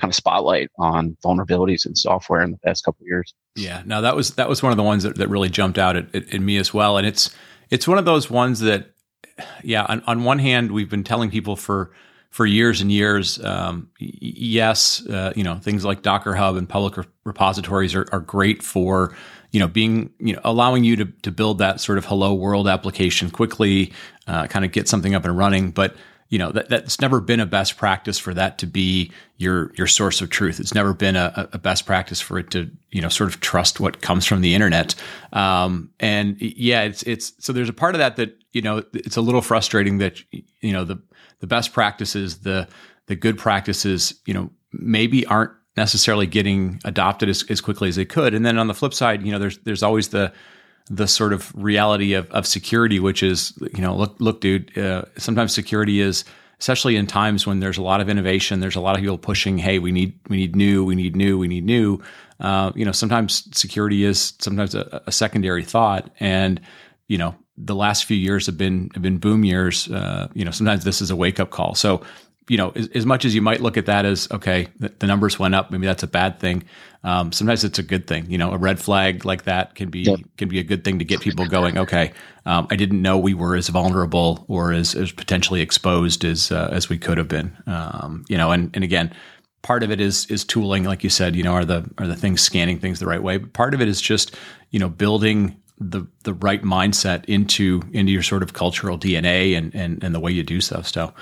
kind 0.00 0.10
of 0.10 0.14
spotlight 0.14 0.70
on 0.78 1.16
vulnerabilities 1.24 1.86
in 1.86 1.94
software 1.94 2.42
in 2.42 2.52
the 2.52 2.58
past 2.58 2.84
couple 2.84 3.06
years. 3.06 3.34
Yeah, 3.54 3.82
no, 3.84 4.02
that 4.02 4.16
was 4.16 4.32
that 4.34 4.48
was 4.48 4.62
one 4.62 4.72
of 4.72 4.76
the 4.76 4.82
ones 4.82 5.02
that, 5.02 5.16
that 5.16 5.28
really 5.28 5.48
jumped 5.48 5.78
out 5.78 5.96
at, 5.96 6.14
at, 6.14 6.34
at 6.34 6.40
me 6.40 6.56
as 6.56 6.72
well, 6.72 6.96
and 6.96 7.06
it's 7.06 7.34
it's 7.70 7.86
one 7.86 7.98
of 7.98 8.04
those 8.04 8.30
ones 8.30 8.60
that 8.60 8.94
yeah, 9.62 9.84
on, 9.88 10.02
on 10.06 10.24
one 10.24 10.38
hand, 10.38 10.72
we've 10.72 10.90
been 10.90 11.04
telling 11.04 11.30
people 11.30 11.56
for 11.56 11.92
for 12.30 12.46
years 12.46 12.80
and 12.80 12.92
years, 12.92 13.44
um, 13.44 13.90
yes, 13.98 15.04
uh, 15.06 15.32
you 15.34 15.44
know 15.44 15.56
things 15.56 15.84
like 15.84 16.02
Docker 16.02 16.34
Hub 16.34 16.56
and 16.56 16.68
public 16.68 16.96
re- 16.96 17.04
repositories 17.24 17.94
are, 17.94 18.06
are 18.12 18.20
great 18.20 18.62
for 18.62 19.14
you 19.50 19.60
know 19.60 19.68
being 19.68 20.10
you 20.18 20.34
know 20.34 20.40
allowing 20.44 20.84
you 20.84 20.96
to 20.96 21.04
to 21.22 21.30
build 21.30 21.58
that 21.58 21.80
sort 21.80 21.98
of 21.98 22.04
hello 22.04 22.32
world 22.34 22.68
application 22.68 23.30
quickly, 23.30 23.92
uh, 24.26 24.46
kind 24.46 24.64
of 24.64 24.72
get 24.72 24.88
something 24.88 25.14
up 25.14 25.24
and 25.24 25.36
running, 25.36 25.70
but 25.70 25.96
you 26.30 26.38
know 26.38 26.52
that 26.52 26.68
that's 26.68 27.00
never 27.00 27.20
been 27.20 27.40
a 27.40 27.46
best 27.46 27.76
practice 27.76 28.18
for 28.18 28.32
that 28.32 28.56
to 28.58 28.66
be 28.66 29.12
your 29.36 29.72
your 29.76 29.88
source 29.88 30.20
of 30.20 30.30
truth. 30.30 30.60
It's 30.60 30.74
never 30.74 30.94
been 30.94 31.16
a, 31.16 31.48
a 31.52 31.58
best 31.58 31.86
practice 31.86 32.20
for 32.20 32.38
it 32.38 32.50
to 32.52 32.70
you 32.90 33.02
know 33.02 33.08
sort 33.08 33.28
of 33.28 33.40
trust 33.40 33.80
what 33.80 34.00
comes 34.00 34.24
from 34.24 34.40
the 34.40 34.54
internet. 34.54 34.94
Um, 35.32 35.90
and 35.98 36.40
yeah, 36.40 36.82
it's 36.82 37.02
it's 37.02 37.32
so 37.38 37.52
there's 37.52 37.68
a 37.68 37.74
part 37.74 37.96
of 37.96 37.98
that 37.98 38.16
that 38.16 38.38
you 38.52 38.62
know 38.62 38.84
it's 38.94 39.16
a 39.16 39.20
little 39.20 39.42
frustrating 39.42 39.98
that 39.98 40.22
you 40.30 40.72
know 40.72 40.84
the 40.84 41.02
the 41.40 41.48
best 41.48 41.72
practices 41.72 42.38
the 42.38 42.68
the 43.06 43.16
good 43.16 43.36
practices 43.36 44.14
you 44.24 44.32
know 44.32 44.50
maybe 44.72 45.26
aren't 45.26 45.50
necessarily 45.76 46.26
getting 46.26 46.80
adopted 46.84 47.28
as, 47.28 47.44
as 47.48 47.60
quickly 47.60 47.88
as 47.88 47.96
they 47.96 48.04
could. 48.04 48.34
And 48.34 48.44
then 48.46 48.58
on 48.58 48.68
the 48.68 48.74
flip 48.74 48.94
side, 48.94 49.24
you 49.26 49.32
know 49.32 49.40
there's 49.40 49.58
there's 49.58 49.82
always 49.82 50.08
the 50.08 50.32
the 50.90 51.06
sort 51.06 51.32
of 51.32 51.52
reality 51.54 52.14
of, 52.14 52.28
of 52.32 52.46
security, 52.46 52.98
which 52.98 53.22
is, 53.22 53.56
you 53.72 53.80
know, 53.80 53.96
look, 53.96 54.16
look, 54.18 54.40
dude, 54.40 54.76
uh, 54.76 55.04
sometimes 55.16 55.54
security 55.54 56.00
is, 56.00 56.24
especially 56.58 56.96
in 56.96 57.06
times 57.06 57.46
when 57.46 57.60
there's 57.60 57.78
a 57.78 57.82
lot 57.82 58.00
of 58.00 58.08
innovation, 58.08 58.58
there's 58.58 58.74
a 58.74 58.80
lot 58.80 58.96
of 58.96 59.00
people 59.00 59.16
pushing, 59.16 59.56
hey, 59.56 59.78
we 59.78 59.92
need, 59.92 60.18
we 60.28 60.36
need 60.36 60.56
new, 60.56 60.84
we 60.84 60.96
need 60.96 61.14
new, 61.14 61.38
we 61.38 61.46
need 61.46 61.64
new. 61.64 62.02
Uh, 62.40 62.72
you 62.74 62.84
know, 62.84 62.92
sometimes 62.92 63.48
security 63.56 64.04
is 64.04 64.32
sometimes 64.40 64.74
a, 64.74 65.00
a, 65.06 65.12
secondary 65.12 65.62
thought, 65.62 66.10
and 66.20 66.60
you 67.06 67.18
know, 67.18 67.34
the 67.58 67.74
last 67.74 68.06
few 68.06 68.16
years 68.16 68.46
have 68.46 68.56
been 68.56 68.88
have 68.94 69.02
been 69.02 69.18
boom 69.18 69.44
years. 69.44 69.90
Uh, 69.90 70.26
you 70.32 70.42
know, 70.42 70.50
sometimes 70.50 70.84
this 70.84 71.02
is 71.02 71.10
a 71.10 71.16
wake 71.16 71.38
up 71.38 71.50
call. 71.50 71.74
So 71.74 72.02
you 72.50 72.56
know, 72.56 72.72
as, 72.74 72.88
as, 72.88 73.06
much 73.06 73.24
as 73.24 73.32
you 73.32 73.40
might 73.40 73.60
look 73.60 73.76
at 73.76 73.86
that 73.86 74.04
as 74.04 74.26
okay, 74.32 74.66
the, 74.80 74.92
the 74.98 75.06
numbers 75.06 75.38
went 75.38 75.54
up, 75.54 75.70
maybe 75.70 75.86
that's 75.86 76.02
a 76.02 76.08
bad 76.08 76.40
thing. 76.40 76.64
Um, 77.04 77.30
sometimes 77.30 77.62
it's 77.62 77.78
a 77.78 77.82
good 77.84 78.08
thing. 78.08 78.28
You 78.28 78.38
know, 78.38 78.50
a 78.50 78.58
red 78.58 78.80
flag 78.80 79.24
like 79.24 79.44
that 79.44 79.76
can 79.76 79.88
be 79.88 80.04
can 80.36 80.48
be 80.48 80.58
a 80.58 80.64
good 80.64 80.82
thing 80.82 80.98
to 80.98 81.04
get 81.04 81.20
people 81.20 81.46
going. 81.46 81.78
Okay, 81.78 82.10
um, 82.46 82.66
I 82.68 82.74
didn't 82.74 83.00
know 83.02 83.16
we 83.16 83.34
were 83.34 83.54
as 83.54 83.68
vulnerable 83.68 84.44
or 84.48 84.72
as, 84.72 84.96
as 84.96 85.12
potentially 85.12 85.60
exposed 85.60 86.24
as 86.24 86.50
uh, 86.50 86.70
as 86.72 86.88
we 86.88 86.98
could 86.98 87.18
have 87.18 87.28
been. 87.28 87.56
Um, 87.68 88.24
you 88.28 88.36
know, 88.36 88.50
and 88.50 88.74
and 88.74 88.82
again, 88.82 89.14
part 89.62 89.84
of 89.84 89.92
it 89.92 90.00
is 90.00 90.26
is 90.26 90.44
tooling, 90.44 90.82
like 90.82 91.04
you 91.04 91.10
said. 91.10 91.36
You 91.36 91.44
know, 91.44 91.52
are 91.52 91.64
the 91.64 91.88
are 91.98 92.08
the 92.08 92.16
things 92.16 92.40
scanning 92.40 92.80
things 92.80 92.98
the 92.98 93.06
right 93.06 93.22
way? 93.22 93.36
But 93.36 93.52
part 93.52 93.74
of 93.74 93.80
it 93.80 93.86
is 93.86 94.00
just 94.00 94.34
you 94.70 94.80
know 94.80 94.88
building 94.88 95.56
the 95.80 96.06
the 96.24 96.34
right 96.34 96.62
mindset 96.62 97.24
into 97.24 97.80
into 97.92 98.12
your 98.12 98.22
sort 98.22 98.42
of 98.42 98.52
cultural 98.52 98.98
DNA 98.98 99.56
and 99.56 99.74
and, 99.74 100.04
and 100.04 100.14
the 100.14 100.20
way 100.20 100.30
you 100.30 100.42
do 100.42 100.60
stuff. 100.60 100.86
So, 100.86 101.12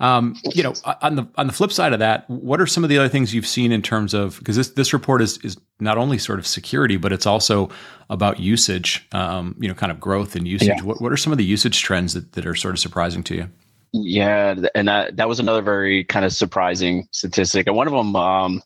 um, 0.00 0.34
you 0.54 0.62
know, 0.62 0.72
on 1.02 1.16
the 1.16 1.28
on 1.36 1.46
the 1.46 1.52
flip 1.52 1.70
side 1.70 1.92
of 1.92 1.98
that, 1.98 2.28
what 2.30 2.60
are 2.60 2.66
some 2.66 2.82
of 2.82 2.88
the 2.88 2.96
other 2.96 3.10
things 3.10 3.34
you've 3.34 3.46
seen 3.46 3.72
in 3.72 3.82
terms 3.82 4.14
of 4.14 4.38
because 4.38 4.56
this 4.56 4.70
this 4.70 4.92
report 4.94 5.20
is 5.20 5.36
is 5.38 5.58
not 5.80 5.98
only 5.98 6.16
sort 6.16 6.38
of 6.38 6.46
security, 6.46 6.96
but 6.96 7.12
it's 7.12 7.26
also 7.26 7.68
about 8.08 8.40
usage. 8.40 9.06
Um, 9.12 9.54
you 9.60 9.68
know, 9.68 9.74
kind 9.74 9.92
of 9.92 10.00
growth 10.00 10.34
and 10.34 10.48
usage. 10.48 10.68
Yeah. 10.68 10.82
What 10.82 11.02
what 11.02 11.12
are 11.12 11.18
some 11.18 11.32
of 11.32 11.38
the 11.38 11.44
usage 11.44 11.82
trends 11.82 12.14
that, 12.14 12.32
that 12.32 12.46
are 12.46 12.54
sort 12.54 12.74
of 12.74 12.78
surprising 12.78 13.22
to 13.24 13.34
you? 13.34 13.50
Yeah, 13.92 14.54
and 14.74 14.88
that 14.88 15.16
that 15.18 15.28
was 15.28 15.40
another 15.40 15.62
very 15.62 16.04
kind 16.04 16.24
of 16.24 16.32
surprising 16.32 17.06
statistic, 17.12 17.66
and 17.66 17.76
one 17.76 17.86
of 17.86 17.92
them 17.92 18.16
um, 18.16 18.62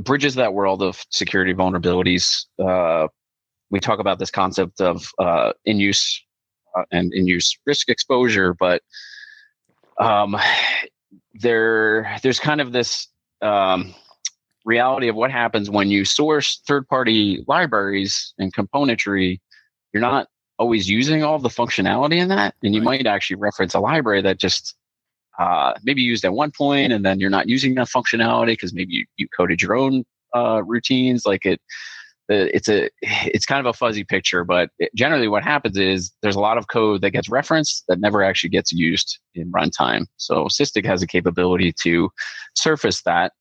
bridges 0.00 0.34
that 0.34 0.52
world 0.52 0.82
of 0.82 1.04
security 1.10 1.54
vulnerabilities. 1.54 2.46
Uh, 2.58 3.06
we 3.74 3.80
talk 3.80 3.98
about 3.98 4.20
this 4.20 4.30
concept 4.30 4.80
of 4.80 5.10
uh, 5.18 5.52
in 5.64 5.80
use 5.80 6.22
uh, 6.76 6.84
and 6.92 7.12
in 7.12 7.26
use 7.26 7.58
risk 7.66 7.88
exposure, 7.88 8.54
but 8.54 8.82
um, 9.98 10.36
there 11.34 12.16
there's 12.22 12.38
kind 12.38 12.60
of 12.60 12.70
this 12.70 13.08
um, 13.42 13.92
reality 14.64 15.08
of 15.08 15.16
what 15.16 15.32
happens 15.32 15.68
when 15.68 15.88
you 15.90 16.04
source 16.04 16.62
third 16.68 16.86
party 16.86 17.44
libraries 17.48 18.32
and 18.38 18.54
componentry. 18.54 19.40
You're 19.92 20.00
not 20.00 20.28
always 20.56 20.88
using 20.88 21.24
all 21.24 21.40
the 21.40 21.48
functionality 21.48 22.18
in 22.18 22.28
that, 22.28 22.54
and 22.62 22.76
you 22.76 22.80
might 22.80 23.08
actually 23.08 23.36
reference 23.36 23.74
a 23.74 23.80
library 23.80 24.22
that 24.22 24.38
just 24.38 24.76
uh, 25.40 25.72
maybe 25.82 26.00
used 26.00 26.24
at 26.24 26.32
one 26.32 26.52
point, 26.52 26.92
and 26.92 27.04
then 27.04 27.18
you're 27.18 27.28
not 27.28 27.48
using 27.48 27.74
that 27.74 27.88
functionality 27.88 28.52
because 28.52 28.72
maybe 28.72 28.92
you, 28.94 29.06
you 29.16 29.26
coded 29.36 29.60
your 29.60 29.74
own 29.74 30.04
uh, 30.32 30.62
routines. 30.64 31.26
Like 31.26 31.44
it, 31.44 31.60
it's 32.28 32.68
a 32.68 32.88
it's 33.02 33.46
kind 33.46 33.60
of 33.60 33.66
a 33.66 33.76
fuzzy 33.76 34.04
picture 34.04 34.44
but 34.44 34.70
generally 34.94 35.28
what 35.28 35.42
happens 35.42 35.76
is 35.76 36.12
there's 36.22 36.36
a 36.36 36.40
lot 36.40 36.58
of 36.58 36.68
code 36.68 37.02
that 37.02 37.10
gets 37.10 37.28
referenced 37.28 37.84
that 37.88 38.00
never 38.00 38.22
actually 38.22 38.50
gets 38.50 38.72
used 38.72 39.18
in 39.34 39.50
runtime. 39.52 40.06
So 40.16 40.44
sysdig 40.46 40.86
has 40.86 41.02
a 41.02 41.06
capability 41.06 41.72
to 41.82 42.10
surface 42.54 43.02
that 43.02 43.32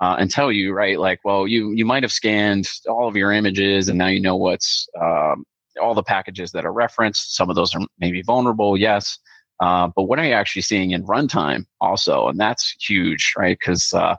uh, 0.00 0.16
and 0.18 0.30
tell 0.30 0.50
you 0.50 0.72
right 0.72 0.98
like 0.98 1.20
well 1.24 1.46
you 1.46 1.72
you 1.72 1.84
might 1.84 2.02
have 2.02 2.12
scanned 2.12 2.68
all 2.88 3.06
of 3.06 3.16
your 3.16 3.32
images 3.32 3.88
and 3.88 3.98
now 3.98 4.08
you 4.08 4.20
know 4.20 4.36
what's 4.36 4.88
um, 5.00 5.44
all 5.80 5.94
the 5.94 6.02
packages 6.02 6.52
that 6.52 6.64
are 6.64 6.72
referenced. 6.72 7.36
Some 7.36 7.50
of 7.50 7.56
those 7.56 7.74
are 7.74 7.82
maybe 7.98 8.22
vulnerable 8.22 8.76
yes 8.76 9.18
uh, 9.62 9.88
but 9.94 10.04
what 10.04 10.18
are 10.18 10.26
you 10.26 10.32
actually 10.32 10.62
seeing 10.62 10.90
in 10.90 11.04
runtime 11.04 11.64
also? 11.80 12.26
And 12.26 12.38
that's 12.38 12.74
huge 12.80 13.32
right? 13.36 13.56
Because 13.58 13.92
uh, 13.92 14.16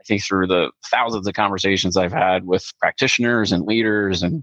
I 0.00 0.02
think 0.04 0.24
through 0.24 0.46
the 0.46 0.70
thousands 0.90 1.26
of 1.26 1.34
conversations 1.34 1.96
I've 1.96 2.12
had 2.12 2.46
with 2.46 2.72
practitioners 2.78 3.52
and 3.52 3.64
leaders, 3.64 4.22
and 4.22 4.42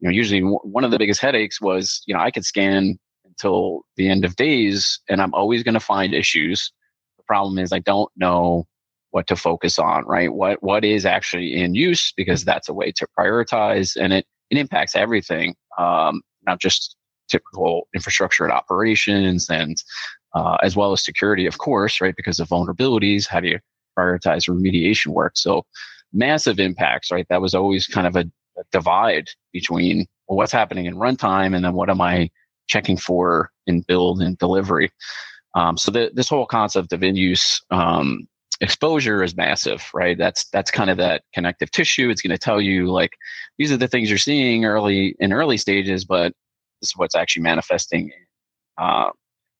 you 0.00 0.08
know, 0.08 0.10
usually 0.10 0.40
one 0.40 0.84
of 0.84 0.90
the 0.90 0.98
biggest 0.98 1.20
headaches 1.20 1.60
was, 1.60 2.02
you 2.06 2.14
know, 2.14 2.20
I 2.20 2.30
could 2.30 2.44
scan 2.44 2.98
until 3.24 3.82
the 3.96 4.08
end 4.08 4.24
of 4.24 4.36
days, 4.36 5.00
and 5.08 5.22
I'm 5.22 5.32
always 5.32 5.62
going 5.62 5.74
to 5.74 5.80
find 5.80 6.12
issues. 6.12 6.72
The 7.18 7.24
problem 7.24 7.58
is 7.58 7.72
I 7.72 7.78
don't 7.78 8.10
know 8.16 8.66
what 9.10 9.26
to 9.28 9.36
focus 9.36 9.78
on, 9.78 10.04
right? 10.04 10.32
What 10.32 10.62
what 10.62 10.84
is 10.84 11.06
actually 11.06 11.54
in 11.54 11.74
use 11.74 12.12
because 12.16 12.44
that's 12.44 12.68
a 12.68 12.74
way 12.74 12.92
to 12.92 13.06
prioritize, 13.18 13.96
and 13.96 14.12
it 14.12 14.26
it 14.50 14.58
impacts 14.58 14.96
everything, 14.96 15.54
um, 15.78 16.22
not 16.46 16.60
just 16.60 16.96
typical 17.28 17.88
infrastructure 17.94 18.44
and 18.44 18.52
operations, 18.52 19.48
and 19.48 19.76
uh, 20.34 20.56
as 20.62 20.76
well 20.76 20.92
as 20.92 21.04
security, 21.04 21.46
of 21.46 21.58
course, 21.58 22.00
right? 22.00 22.14
Because 22.16 22.40
of 22.40 22.48
vulnerabilities, 22.48 23.26
how 23.26 23.40
do 23.40 23.48
you 23.48 23.58
prioritize 23.96 24.48
remediation 24.48 25.08
work. 25.08 25.32
So 25.36 25.64
massive 26.12 26.60
impacts, 26.60 27.10
right? 27.10 27.26
That 27.28 27.40
was 27.40 27.54
always 27.54 27.86
kind 27.86 28.06
of 28.06 28.16
a, 28.16 28.30
a 28.58 28.62
divide 28.72 29.28
between 29.52 30.06
well, 30.28 30.36
what's 30.36 30.52
happening 30.52 30.86
in 30.86 30.96
runtime 30.96 31.54
and 31.54 31.64
then 31.64 31.74
what 31.74 31.90
am 31.90 32.00
I 32.00 32.30
checking 32.68 32.96
for 32.96 33.50
in 33.66 33.82
build 33.82 34.20
and 34.20 34.36
delivery. 34.38 34.90
Um, 35.54 35.78
so 35.78 35.90
the, 35.90 36.10
this 36.12 36.28
whole 36.28 36.46
concept 36.46 36.92
of 36.92 37.02
in-use 37.02 37.62
um, 37.70 38.28
exposure 38.60 39.22
is 39.22 39.36
massive, 39.36 39.88
right? 39.94 40.16
That's 40.18 40.48
that's 40.48 40.70
kind 40.70 40.90
of 40.90 40.96
that 40.98 41.22
connective 41.34 41.70
tissue. 41.70 42.10
It's 42.10 42.22
going 42.22 42.32
to 42.32 42.38
tell 42.38 42.60
you 42.60 42.90
like 42.90 43.12
these 43.58 43.72
are 43.72 43.76
the 43.76 43.88
things 43.88 44.08
you're 44.08 44.18
seeing 44.18 44.64
early 44.64 45.14
in 45.18 45.32
early 45.32 45.56
stages, 45.56 46.04
but 46.04 46.32
this 46.80 46.90
is 46.90 46.96
what's 46.96 47.14
actually 47.14 47.42
manifesting 47.42 48.10
uh, 48.78 49.10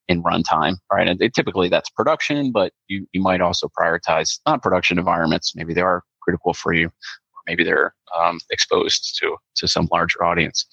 in 0.08 0.22
runtime, 0.22 0.76
right? 0.92 1.08
And 1.08 1.20
typically 1.34 1.68
that's 1.68 1.90
production, 1.90 2.52
but 2.52 2.72
you, 2.88 3.06
you 3.12 3.20
might 3.20 3.40
also 3.40 3.68
prioritize 3.78 4.38
non-production 4.46 4.98
environments. 4.98 5.54
Maybe 5.54 5.74
they 5.74 5.80
are 5.80 6.02
critical 6.22 6.54
for 6.54 6.72
you, 6.72 6.86
or 6.86 7.40
maybe 7.46 7.64
they're 7.64 7.94
um, 8.16 8.38
exposed 8.50 9.18
to 9.20 9.36
to 9.56 9.68
some 9.68 9.88
larger 9.92 10.22
audience. 10.24 10.66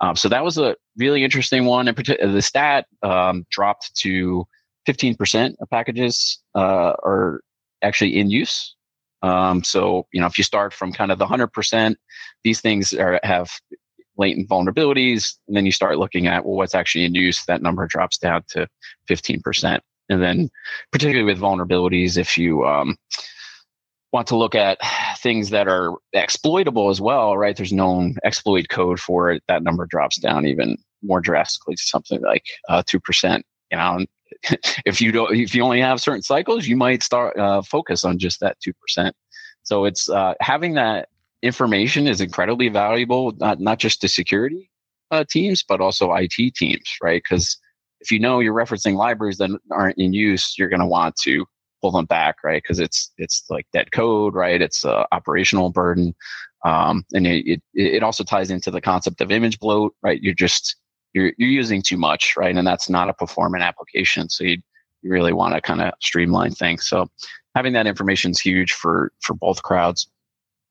Um, 0.00 0.16
so 0.16 0.28
that 0.28 0.44
was 0.44 0.58
a 0.58 0.76
really 0.96 1.24
interesting 1.24 1.66
one. 1.66 1.88
In 1.88 1.94
particular, 1.94 2.32
the 2.32 2.42
stat 2.42 2.86
um, 3.02 3.46
dropped 3.50 3.94
to 3.96 4.46
15% 4.88 5.54
of 5.60 5.70
packages 5.70 6.38
uh, 6.54 6.94
are 7.04 7.42
actually 7.82 8.18
in 8.18 8.30
use. 8.30 8.74
Um, 9.22 9.62
so 9.62 10.06
you 10.12 10.20
know, 10.20 10.26
if 10.26 10.38
you 10.38 10.44
start 10.44 10.72
from 10.72 10.92
kind 10.92 11.12
of 11.12 11.18
the 11.18 11.26
100%, 11.26 11.94
these 12.42 12.60
things 12.60 12.94
are, 12.94 13.20
have 13.22 13.50
latent 14.20 14.48
vulnerabilities. 14.48 15.34
And 15.48 15.56
then 15.56 15.66
you 15.66 15.72
start 15.72 15.98
looking 15.98 16.28
at, 16.28 16.44
well, 16.44 16.54
what's 16.54 16.74
actually 16.74 17.04
in 17.04 17.14
use? 17.14 17.44
That 17.46 17.62
number 17.62 17.86
drops 17.86 18.18
down 18.18 18.44
to 18.50 18.68
15%. 19.08 19.80
And 20.08 20.22
then, 20.22 20.50
particularly 20.92 21.32
with 21.32 21.40
vulnerabilities, 21.40 22.16
if 22.16 22.36
you 22.36 22.64
um, 22.66 22.96
want 24.12 24.26
to 24.28 24.36
look 24.36 24.54
at 24.54 24.78
things 25.18 25.50
that 25.50 25.68
are 25.68 25.94
exploitable 26.12 26.90
as 26.90 27.00
well, 27.00 27.36
right? 27.36 27.56
There's 27.56 27.72
known 27.72 28.16
exploit 28.24 28.68
code 28.68 29.00
for 29.00 29.30
it. 29.30 29.42
That 29.48 29.62
number 29.62 29.86
drops 29.86 30.18
down 30.18 30.46
even 30.46 30.76
more 31.02 31.20
drastically 31.20 31.76
to 31.76 31.82
something 31.82 32.20
like 32.22 32.44
uh, 32.68 32.82
2%. 32.82 33.42
You 33.70 33.76
know, 33.76 34.04
if 34.84 35.00
you 35.00 35.12
don't, 35.12 35.34
if 35.34 35.54
you 35.54 35.62
only 35.62 35.80
have 35.80 36.00
certain 36.00 36.22
cycles, 36.22 36.66
you 36.66 36.76
might 36.76 37.02
start 37.02 37.38
uh, 37.38 37.62
focus 37.62 38.04
on 38.04 38.18
just 38.18 38.40
that 38.40 38.56
2%. 38.66 39.12
So 39.62 39.84
it's 39.84 40.08
uh, 40.08 40.34
having 40.40 40.74
that 40.74 41.08
information 41.42 42.06
is 42.06 42.20
incredibly 42.20 42.68
valuable, 42.68 43.32
not, 43.38 43.60
not 43.60 43.78
just 43.78 44.00
to 44.00 44.08
security 44.08 44.70
uh, 45.10 45.24
teams, 45.28 45.62
but 45.62 45.80
also 45.80 46.12
IT 46.14 46.54
teams, 46.54 46.96
right? 47.02 47.22
Because 47.22 47.58
if 48.00 48.10
you 48.10 48.18
know 48.18 48.40
you're 48.40 48.54
referencing 48.54 48.96
libraries 48.96 49.38
that 49.38 49.50
aren't 49.70 49.98
in 49.98 50.12
use, 50.12 50.54
you're 50.58 50.68
going 50.68 50.80
to 50.80 50.86
want 50.86 51.16
to 51.16 51.46
pull 51.80 51.90
them 51.90 52.06
back, 52.06 52.36
right? 52.44 52.62
Because 52.62 52.78
it's 52.78 53.12
it's 53.18 53.44
like 53.50 53.66
dead 53.72 53.92
code, 53.92 54.34
right? 54.34 54.60
It's 54.60 54.84
a 54.84 55.06
operational 55.12 55.70
burden, 55.70 56.14
um, 56.64 57.04
and 57.12 57.26
it, 57.26 57.46
it 57.46 57.62
it 57.74 58.02
also 58.02 58.24
ties 58.24 58.50
into 58.50 58.70
the 58.70 58.80
concept 58.80 59.20
of 59.20 59.30
image 59.30 59.58
bloat, 59.58 59.94
right? 60.02 60.20
You're 60.22 60.34
just 60.34 60.76
you're 61.12 61.32
you're 61.38 61.48
using 61.48 61.82
too 61.82 61.96
much, 61.96 62.34
right? 62.36 62.54
And 62.54 62.66
that's 62.66 62.88
not 62.88 63.08
a 63.08 63.14
performant 63.14 63.62
application, 63.62 64.28
so 64.28 64.44
you 64.44 64.58
you 65.02 65.10
really 65.10 65.32
want 65.32 65.54
to 65.54 65.60
kind 65.60 65.80
of 65.80 65.94
streamline 66.00 66.52
things. 66.52 66.86
So 66.86 67.08
having 67.54 67.72
that 67.72 67.86
information 67.86 68.30
is 68.32 68.40
huge 68.40 68.72
for 68.72 69.12
for 69.20 69.34
both 69.34 69.62
crowds. 69.62 70.08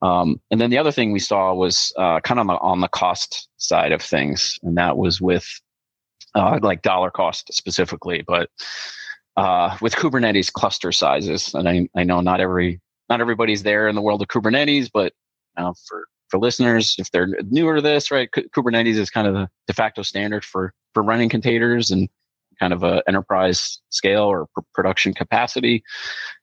Um, 0.02 0.40
and 0.50 0.60
then 0.60 0.70
the 0.70 0.78
other 0.78 0.92
thing 0.92 1.12
we 1.12 1.18
saw 1.18 1.52
was 1.52 1.92
uh, 1.98 2.20
kind 2.20 2.40
of 2.40 2.48
on 2.48 2.54
the, 2.54 2.60
on 2.60 2.80
the 2.80 2.88
cost 2.88 3.48
side 3.58 3.92
of 3.92 4.00
things, 4.00 4.58
and 4.62 4.76
that 4.76 4.96
was 4.96 5.20
with 5.20 5.46
uh, 6.34 6.58
like 6.62 6.82
dollar 6.82 7.10
cost 7.10 7.52
specifically, 7.52 8.22
but 8.26 8.48
uh, 9.36 9.76
with 9.80 9.94
Kubernetes 9.94 10.52
cluster 10.52 10.92
sizes. 10.92 11.54
And 11.54 11.68
I, 11.68 11.88
I 11.94 12.04
know 12.04 12.20
not 12.20 12.40
every 12.40 12.80
not 13.08 13.20
everybody's 13.20 13.62
there 13.62 13.88
in 13.88 13.94
the 13.94 14.02
world 14.02 14.22
of 14.22 14.28
Kubernetes, 14.28 14.88
but 14.92 15.12
for 15.56 16.06
for 16.28 16.38
listeners, 16.38 16.94
if 16.98 17.10
they're 17.10 17.28
newer 17.50 17.76
to 17.76 17.82
this, 17.82 18.10
right, 18.10 18.30
Kubernetes 18.30 18.94
is 18.94 19.10
kind 19.10 19.26
of 19.26 19.34
the 19.34 19.50
de 19.66 19.74
facto 19.74 20.02
standard 20.02 20.44
for 20.44 20.72
for 20.94 21.02
running 21.02 21.28
containers, 21.28 21.90
and 21.90 22.08
kind 22.60 22.72
of 22.72 22.82
a 22.82 23.02
enterprise 23.08 23.80
scale 23.88 24.24
or 24.24 24.46
pr- 24.54 24.60
production 24.74 25.14
capacity, 25.14 25.82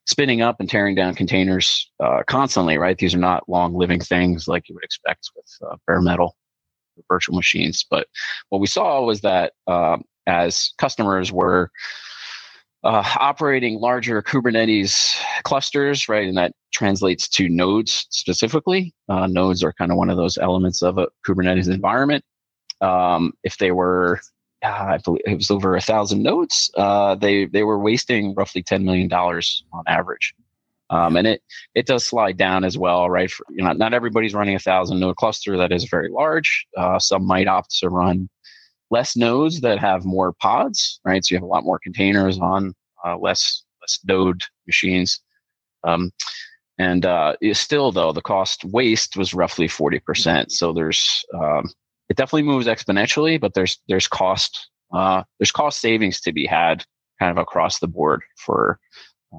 spinning 0.06 0.42
up 0.42 0.56
and 0.60 0.68
tearing 0.68 0.94
down 0.94 1.14
containers 1.14 1.90
uh, 2.02 2.22
constantly. 2.26 2.78
Right, 2.78 2.98
these 2.98 3.14
are 3.14 3.18
not 3.18 3.48
long 3.48 3.74
living 3.74 4.00
things 4.00 4.48
like 4.48 4.68
you 4.68 4.74
would 4.74 4.84
expect 4.84 5.30
with 5.36 5.46
uh, 5.70 5.76
bare 5.86 6.00
metal 6.00 6.36
virtual 7.08 7.36
machines. 7.36 7.84
But 7.88 8.08
what 8.48 8.60
we 8.60 8.66
saw 8.66 9.02
was 9.02 9.20
that 9.20 9.52
uh, 9.66 9.98
as 10.26 10.72
customers 10.78 11.32
were 11.32 11.70
uh, 12.84 13.02
operating 13.18 13.80
larger 13.80 14.22
Kubernetes 14.22 15.16
clusters, 15.42 16.08
right? 16.08 16.28
And 16.28 16.36
that 16.36 16.52
translates 16.72 17.28
to 17.30 17.48
nodes 17.48 18.06
specifically. 18.10 18.94
Uh, 19.08 19.26
nodes 19.26 19.64
are 19.64 19.72
kind 19.72 19.90
of 19.90 19.96
one 19.96 20.10
of 20.10 20.16
those 20.16 20.38
elements 20.38 20.82
of 20.82 20.98
a 20.98 21.08
Kubernetes 21.26 21.72
environment. 21.72 22.24
Um, 22.80 23.32
if 23.42 23.58
they 23.58 23.72
were 23.72 24.20
I 24.68 24.98
believe 24.98 25.22
it 25.26 25.36
was 25.36 25.50
over 25.50 25.76
a 25.76 25.80
thousand 25.80 26.22
nodes. 26.22 26.70
Uh, 26.76 27.14
they 27.14 27.46
they 27.46 27.62
were 27.62 27.78
wasting 27.78 28.34
roughly 28.34 28.62
ten 28.62 28.84
million 28.84 29.08
dollars 29.08 29.64
on 29.72 29.84
average, 29.86 30.34
um, 30.90 31.16
and 31.16 31.26
it 31.26 31.42
it 31.74 31.86
does 31.86 32.06
slide 32.06 32.36
down 32.36 32.64
as 32.64 32.76
well, 32.76 33.08
right? 33.10 33.30
For, 33.30 33.46
you 33.50 33.64
know, 33.64 33.72
not 33.72 33.94
everybody's 33.94 34.34
running 34.34 34.54
a 34.54 34.60
thousand 34.60 35.00
node 35.00 35.16
cluster 35.16 35.56
that 35.56 35.72
is 35.72 35.84
very 35.84 36.10
large. 36.10 36.66
Uh, 36.76 36.98
some 36.98 37.26
might 37.26 37.48
opt 37.48 37.76
to 37.78 37.88
run 37.88 38.28
less 38.90 39.16
nodes 39.16 39.60
that 39.60 39.78
have 39.78 40.04
more 40.04 40.32
pods, 40.32 41.00
right? 41.04 41.24
So 41.24 41.34
you 41.34 41.36
have 41.36 41.44
a 41.44 41.46
lot 41.46 41.64
more 41.64 41.78
containers 41.78 42.38
on 42.38 42.74
uh, 43.04 43.18
less 43.18 43.62
less 43.80 43.98
node 44.06 44.42
machines. 44.66 45.20
Um, 45.84 46.10
and 46.78 47.04
uh, 47.04 47.34
still, 47.52 47.92
though, 47.92 48.12
the 48.12 48.22
cost 48.22 48.64
waste 48.64 49.16
was 49.16 49.34
roughly 49.34 49.68
forty 49.68 49.98
percent. 49.98 50.52
So 50.52 50.72
there's 50.72 51.24
um, 51.34 51.70
it 52.08 52.16
definitely 52.16 52.42
moves 52.42 52.66
exponentially, 52.66 53.40
but 53.40 53.54
there's 53.54 53.78
there's 53.88 54.08
cost 54.08 54.68
uh, 54.92 55.22
there's 55.38 55.52
cost 55.52 55.80
savings 55.80 56.20
to 56.22 56.32
be 56.32 56.46
had 56.46 56.84
kind 57.18 57.30
of 57.30 57.38
across 57.38 57.78
the 57.78 57.88
board 57.88 58.22
for 58.36 58.78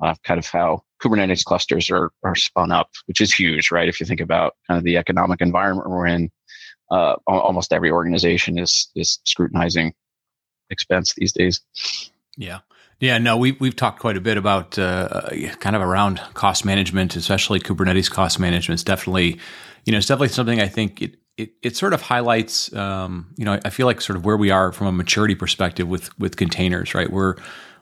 uh, 0.04 0.14
kind 0.24 0.38
of 0.38 0.46
how 0.46 0.84
Kubernetes 1.02 1.44
clusters 1.44 1.90
are 1.90 2.12
are 2.24 2.36
spun 2.36 2.72
up, 2.72 2.90
which 3.06 3.22
is 3.22 3.34
huge, 3.34 3.72
right? 3.72 3.90
If 3.90 4.00
you 4.00 4.06
think 4.06 4.22
about 4.22 4.56
kind 4.68 4.78
of 4.78 4.84
the 4.84 4.98
economic 4.98 5.42
environment 5.42 5.90
we're 5.90 6.08
in, 6.08 6.30
uh, 6.92 7.16
almost 7.28 7.74
every 7.74 7.92
organization 7.92 8.58
is 8.58 8.90
is 8.96 9.20
scrutinizing 9.26 9.94
expense 10.70 11.14
these 11.16 11.34
days. 11.34 11.62
Yeah. 12.38 12.60
Yeah, 13.00 13.18
no, 13.18 13.38
we, 13.38 13.54
we've 13.54 13.78
talked 13.78 14.00
quite 14.00 14.18
a 14.18 14.22
bit 14.22 14.36
about 14.36 14.78
uh, 14.78 15.30
kind 15.62 15.74
of 15.76 15.82
around 15.82 16.20
cost 16.34 16.66
management, 16.66 17.16
especially 17.16 17.62
Kubernetes 17.62 18.12
cost 18.12 18.42
management. 18.42 18.76
It's 18.76 18.84
definitely, 18.84 19.40
you 19.86 19.94
know, 19.94 20.00
it's 20.00 20.08
definitely 20.08 20.28
something 20.30 20.60
I 20.60 20.68
think 20.68 21.02
it, 21.02 21.16
it, 21.40 21.54
it 21.62 21.78
sort 21.78 21.94
of 21.94 22.02
highlights, 22.02 22.74
um, 22.74 23.34
you 23.38 23.46
know, 23.46 23.58
I 23.64 23.70
feel 23.70 23.86
like 23.86 24.02
sort 24.02 24.18
of 24.18 24.26
where 24.26 24.36
we 24.36 24.52
are 24.52 24.74
from 24.74 24.88
a 24.88 24.92
maturity 24.92 25.36
perspective 25.36 25.88
with 25.88 26.18
with 26.20 26.36
containers, 26.36 26.94
right? 26.94 27.10
We're 27.10 27.36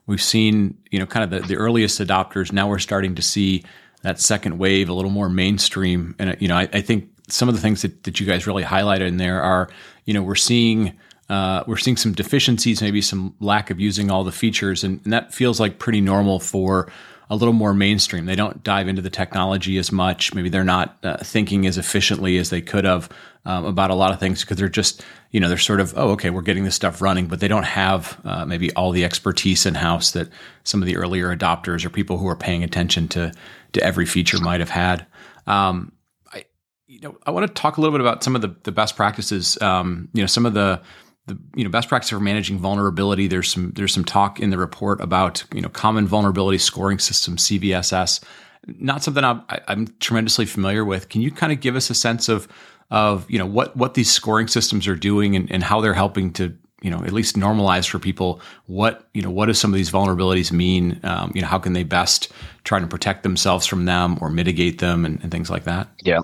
we've 0.05 0.21
seen, 0.21 0.77
you 0.91 0.99
know, 0.99 1.07
kind 1.07 1.23
of 1.23 1.41
the, 1.41 1.47
the 1.47 1.55
earliest 1.55 1.99
adopters. 1.99 2.51
Now 2.51 2.69
we're 2.69 2.79
starting 2.79 3.15
to 3.15 3.21
see 3.21 3.63
that 4.03 4.19
second 4.19 4.59
wave 4.59 4.89
a 4.89 4.93
little 4.93 5.09
more 5.11 5.27
mainstream, 5.27 6.15
and 6.19 6.37
you 6.39 6.47
know, 6.47 6.55
I, 6.55 6.69
I 6.71 6.81
think 6.81 7.09
some 7.29 7.49
of 7.49 7.55
the 7.55 7.61
things 7.61 7.81
that, 7.81 8.03
that 8.03 8.19
you 8.19 8.27
guys 8.27 8.45
really 8.45 8.63
highlighted 8.63 9.07
in 9.07 9.17
there 9.17 9.41
are, 9.41 9.69
you 10.05 10.13
know, 10.13 10.21
we're 10.21 10.35
seeing 10.35 10.95
uh, 11.27 11.63
we're 11.65 11.77
seeing 11.77 11.97
some 11.97 12.13
deficiencies, 12.13 12.81
maybe 12.81 13.01
some 13.01 13.33
lack 13.39 13.71
of 13.71 13.79
using 13.79 14.11
all 14.11 14.23
the 14.23 14.31
features, 14.31 14.83
and, 14.83 15.01
and, 15.03 15.11
that 15.11 15.33
feels 15.33 15.59
like 15.59 15.79
pretty 15.79 15.99
normal 15.99 16.39
for 16.39 16.89
a 17.29 17.35
little 17.35 17.53
more 17.53 17.73
mainstream. 17.73 18.25
They 18.25 18.35
don't 18.35 18.63
dive 18.63 18.87
into 18.87 19.01
the 19.01 19.09
technology 19.09 19.77
as 19.77 19.91
much. 19.91 20.33
Maybe 20.33 20.49
they're 20.49 20.63
not 20.63 20.97
uh, 21.03 21.17
thinking 21.17 21.65
as 21.67 21.77
efficiently 21.77 22.37
as 22.37 22.49
they 22.49 22.61
could 22.61 22.85
have 22.85 23.09
um, 23.45 23.65
about 23.65 23.91
a 23.91 23.95
lot 23.95 24.11
of 24.11 24.19
things 24.19 24.41
because 24.41 24.57
they're 24.57 24.69
just, 24.69 25.03
you 25.31 25.39
know, 25.39 25.49
they're 25.49 25.57
sort 25.57 25.79
of, 25.79 25.93
oh, 25.97 26.11
okay, 26.11 26.29
we're 26.29 26.41
getting 26.41 26.63
this 26.63 26.75
stuff 26.75 27.01
running, 27.01 27.27
but 27.27 27.39
they 27.39 27.47
don't 27.47 27.63
have 27.63 28.19
uh, 28.23 28.45
maybe 28.45 28.71
all 28.73 28.91
the 28.91 29.03
expertise 29.03 29.65
in 29.65 29.75
house 29.75 30.11
that 30.11 30.29
some 30.63 30.81
of 30.81 30.85
the 30.85 30.97
earlier 30.97 31.35
adopters 31.35 31.85
or 31.85 31.89
people 31.89 32.17
who 32.17 32.27
are 32.27 32.35
paying 32.35 32.63
attention 32.63 33.07
to 33.09 33.31
to 33.73 33.83
every 33.83 34.05
feature 34.05 34.39
might 34.39 34.61
have 34.61 34.69
had. 34.69 35.05
Um, 35.45 35.91
I, 36.33 36.45
you 36.87 37.01
know, 37.01 37.17
I 37.25 37.31
want 37.31 37.45
to 37.47 37.53
talk 37.53 37.77
a 37.77 37.81
little 37.81 37.97
bit 37.97 38.01
about 38.01 38.23
some 38.23 38.35
of 38.35 38.41
the, 38.41 38.55
the 38.63 38.71
best 38.71 38.95
practices. 38.95 39.61
Um, 39.61 40.07
you 40.13 40.23
know, 40.23 40.27
some 40.27 40.45
of 40.45 40.53
the 40.53 40.81
the 41.27 41.37
you 41.55 41.63
know 41.63 41.69
best 41.69 41.87
practice 41.89 42.09
for 42.09 42.19
managing 42.19 42.57
vulnerability. 42.57 43.27
There's 43.27 43.51
some 43.51 43.71
there's 43.75 43.93
some 43.93 44.05
talk 44.05 44.39
in 44.39 44.49
the 44.49 44.57
report 44.57 44.99
about 45.01 45.43
you 45.53 45.61
know 45.61 45.69
common 45.69 46.07
vulnerability 46.07 46.57
scoring 46.57 46.99
system 46.99 47.37
CVSS. 47.37 48.23
Not 48.65 49.03
something 49.03 49.23
I'm, 49.23 49.43
I'm 49.67 49.87
tremendously 49.99 50.45
familiar 50.45 50.83
with. 50.83 51.07
Can 51.07 51.21
you 51.21 51.31
kind 51.31 51.53
of 51.53 51.61
give 51.61 51.75
us 51.75 51.89
a 51.89 51.93
sense 51.93 52.27
of 52.27 52.47
of 52.89 53.29
you 53.29 53.37
know 53.37 53.45
what 53.45 53.75
what 53.75 53.93
these 53.93 54.09
scoring 54.09 54.47
systems 54.47 54.87
are 54.87 54.95
doing 54.95 55.35
and, 55.35 55.51
and 55.51 55.63
how 55.63 55.81
they're 55.81 55.93
helping 55.93 56.31
to 56.33 56.57
you 56.81 56.89
know 56.89 57.03
at 57.03 57.11
least 57.11 57.35
normalize 57.35 57.89
for 57.89 57.99
people 57.99 58.39
what 58.67 59.07
you 59.13 59.21
know 59.21 59.29
what 59.29 59.47
do 59.47 59.53
some 59.53 59.71
of 59.71 59.75
these 59.75 59.91
vulnerabilities 59.91 60.51
mean 60.51 60.99
um, 61.03 61.31
you 61.35 61.41
know 61.41 61.47
how 61.47 61.59
can 61.59 61.73
they 61.73 61.83
best 61.83 62.31
try 62.63 62.79
to 62.79 62.87
protect 62.87 63.23
themselves 63.23 63.65
from 63.65 63.85
them 63.85 64.17
or 64.21 64.29
mitigate 64.29 64.79
them 64.79 65.03
and, 65.05 65.21
and 65.21 65.31
things 65.31 65.49
like 65.49 65.65
that 65.65 65.89
yeah 66.03 66.19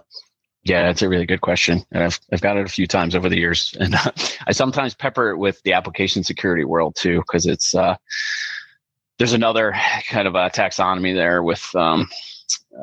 yeah, 0.63 0.83
that's 0.83 1.01
a 1.01 1.09
really 1.09 1.25
good 1.25 1.41
question, 1.41 1.83
and 1.91 2.03
I've 2.03 2.19
I've 2.31 2.41
got 2.41 2.57
it 2.57 2.65
a 2.65 2.71
few 2.71 2.87
times 2.87 3.15
over 3.15 3.29
the 3.29 3.37
years, 3.37 3.75
and 3.79 3.95
uh, 3.95 4.11
I 4.47 4.51
sometimes 4.53 4.95
pepper 4.95 5.31
it 5.31 5.37
with 5.37 5.61
the 5.63 5.73
application 5.73 6.23
security 6.23 6.63
world 6.63 6.95
too, 6.95 7.19
because 7.19 7.45
it's 7.45 7.75
uh, 7.75 7.95
there's 9.17 9.33
another 9.33 9.73
kind 10.07 10.27
of 10.27 10.35
a 10.35 10.49
taxonomy 10.49 11.13
there 11.13 11.43
with 11.43 11.63
um, 11.75 12.07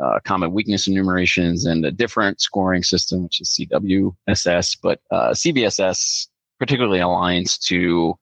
uh, 0.02 0.20
common 0.24 0.52
weakness 0.52 0.86
enumerations 0.86 1.64
and 1.64 1.84
a 1.84 1.90
different 1.90 2.40
scoring 2.40 2.82
system, 2.82 3.24
which 3.24 3.40
is 3.40 3.48
CWSS, 3.48 4.78
but 4.82 5.00
uh, 5.10 5.30
CVSS 5.30 6.28
particularly 6.58 7.00
aligns 7.00 7.58
to 7.66 8.14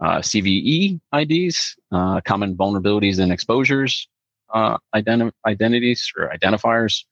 uh, 0.00 0.18
CVE 0.18 1.00
IDs, 1.14 1.76
uh, 1.92 2.20
common 2.22 2.56
vulnerabilities 2.56 3.18
and 3.18 3.32
exposures, 3.32 4.08
uh, 4.52 4.78
identi- 4.94 5.32
identities 5.46 6.12
or 6.16 6.32
identifiers, 6.34 7.04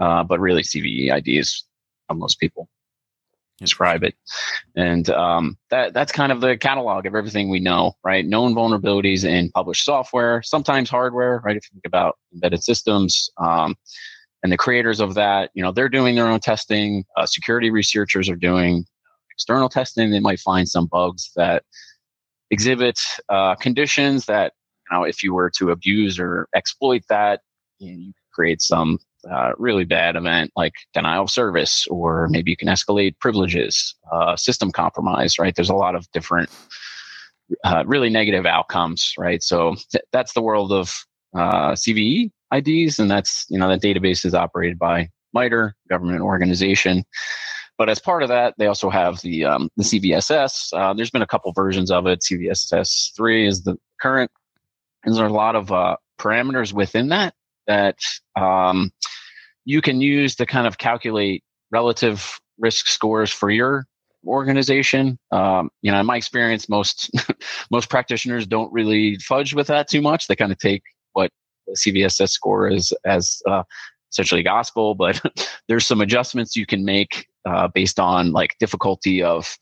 uh, 0.00 0.24
but 0.24 0.40
really 0.40 0.62
CVE 0.62 1.16
IDs 1.16 1.64
how 2.08 2.14
most 2.14 2.40
people 2.40 2.68
describe 3.58 4.04
it. 4.04 4.14
And 4.76 5.08
um, 5.10 5.58
that 5.70 5.92
that's 5.92 6.12
kind 6.12 6.32
of 6.32 6.40
the 6.40 6.56
catalog 6.56 7.06
of 7.06 7.14
everything 7.14 7.50
we 7.50 7.58
know, 7.58 7.94
right? 8.04 8.24
Known 8.24 8.54
vulnerabilities 8.54 9.24
in 9.24 9.50
published 9.50 9.84
software, 9.84 10.42
sometimes 10.42 10.88
hardware, 10.88 11.40
right? 11.44 11.56
If 11.56 11.64
you 11.64 11.74
think 11.74 11.86
about 11.86 12.18
embedded 12.32 12.62
systems. 12.62 13.30
Um, 13.36 13.76
and 14.42 14.52
the 14.52 14.56
creators 14.56 15.00
of 15.00 15.14
that, 15.14 15.50
you 15.54 15.62
know, 15.62 15.72
they're 15.72 15.88
doing 15.88 16.14
their 16.14 16.28
own 16.28 16.38
testing. 16.38 17.04
Uh, 17.16 17.26
security 17.26 17.70
researchers 17.70 18.28
are 18.28 18.36
doing 18.36 18.84
external 19.32 19.68
testing. 19.68 20.10
They 20.10 20.20
might 20.20 20.38
find 20.38 20.68
some 20.68 20.86
bugs 20.86 21.32
that 21.34 21.64
exhibit 22.50 23.00
uh, 23.28 23.56
conditions 23.56 24.26
that 24.26 24.52
know, 24.92 25.04
if 25.04 25.22
you 25.22 25.34
were 25.34 25.50
to 25.58 25.70
abuse 25.70 26.18
or 26.18 26.48
exploit 26.54 27.02
that, 27.08 27.40
you, 27.78 27.92
know, 27.92 27.98
you 27.98 28.12
create 28.32 28.62
some 28.62 28.98
uh, 29.30 29.52
really 29.58 29.84
bad 29.84 30.16
event 30.16 30.50
like 30.56 30.74
denial 30.94 31.24
of 31.24 31.30
service, 31.30 31.86
or 31.88 32.28
maybe 32.30 32.50
you 32.50 32.56
can 32.56 32.68
escalate 32.68 33.18
privileges, 33.18 33.94
uh, 34.12 34.36
system 34.36 34.70
compromise, 34.70 35.38
right? 35.38 35.54
There's 35.54 35.70
a 35.70 35.74
lot 35.74 35.94
of 35.94 36.10
different 36.12 36.48
uh, 37.64 37.84
really 37.86 38.10
negative 38.10 38.46
outcomes, 38.46 39.12
right? 39.18 39.42
So 39.42 39.74
th- 39.90 40.04
that's 40.12 40.32
the 40.34 40.42
world 40.42 40.72
of 40.72 40.94
uh, 41.34 41.72
CVE 41.72 42.30
IDs, 42.52 42.98
and 42.98 43.10
that's, 43.10 43.44
you 43.48 43.58
know, 43.58 43.68
that 43.68 43.82
database 43.82 44.24
is 44.24 44.34
operated 44.34 44.78
by 44.78 45.08
MITRE, 45.34 45.74
government 45.88 46.20
organization. 46.20 47.04
But 47.76 47.88
as 47.88 48.00
part 48.00 48.22
of 48.22 48.28
that, 48.28 48.54
they 48.58 48.66
also 48.66 48.90
have 48.90 49.20
the 49.20 49.44
um, 49.44 49.70
the 49.76 49.84
CVSS. 49.84 50.72
Uh, 50.72 50.94
there's 50.94 51.10
been 51.10 51.22
a 51.22 51.26
couple 51.26 51.52
versions 51.52 51.92
of 51.92 52.08
it. 52.08 52.20
CVSS 52.20 53.14
three 53.16 53.46
is 53.46 53.62
the 53.62 53.76
current 54.00 54.32
and 55.04 55.14
there 55.14 55.24
are 55.24 55.28
a 55.28 55.32
lot 55.32 55.56
of 55.56 55.72
uh, 55.72 55.96
parameters 56.18 56.72
within 56.72 57.08
that 57.08 57.34
that 57.66 57.98
um, 58.36 58.90
you 59.64 59.80
can 59.80 60.00
use 60.00 60.34
to 60.36 60.46
kind 60.46 60.66
of 60.66 60.78
calculate 60.78 61.44
relative 61.70 62.40
risk 62.58 62.86
scores 62.86 63.30
for 63.30 63.50
your 63.50 63.86
organization. 64.26 65.18
Um, 65.30 65.70
you 65.82 65.92
know, 65.92 66.00
in 66.00 66.06
my 66.06 66.16
experience, 66.16 66.68
most 66.68 67.10
most 67.70 67.88
practitioners 67.90 68.46
don't 68.46 68.72
really 68.72 69.16
fudge 69.18 69.54
with 69.54 69.68
that 69.68 69.88
too 69.88 70.02
much. 70.02 70.26
They 70.26 70.36
kind 70.36 70.52
of 70.52 70.58
take 70.58 70.82
what 71.12 71.30
the 71.66 71.74
CVSS 71.74 72.30
score 72.30 72.68
is 72.68 72.92
as 73.04 73.40
uh, 73.46 73.62
essentially 74.10 74.42
gospel, 74.42 74.94
but 74.94 75.20
there's 75.68 75.86
some 75.86 76.00
adjustments 76.00 76.56
you 76.56 76.66
can 76.66 76.84
make 76.84 77.26
uh, 77.44 77.68
based 77.68 78.00
on 78.00 78.32
like 78.32 78.56
difficulty 78.58 79.22
of 79.22 79.56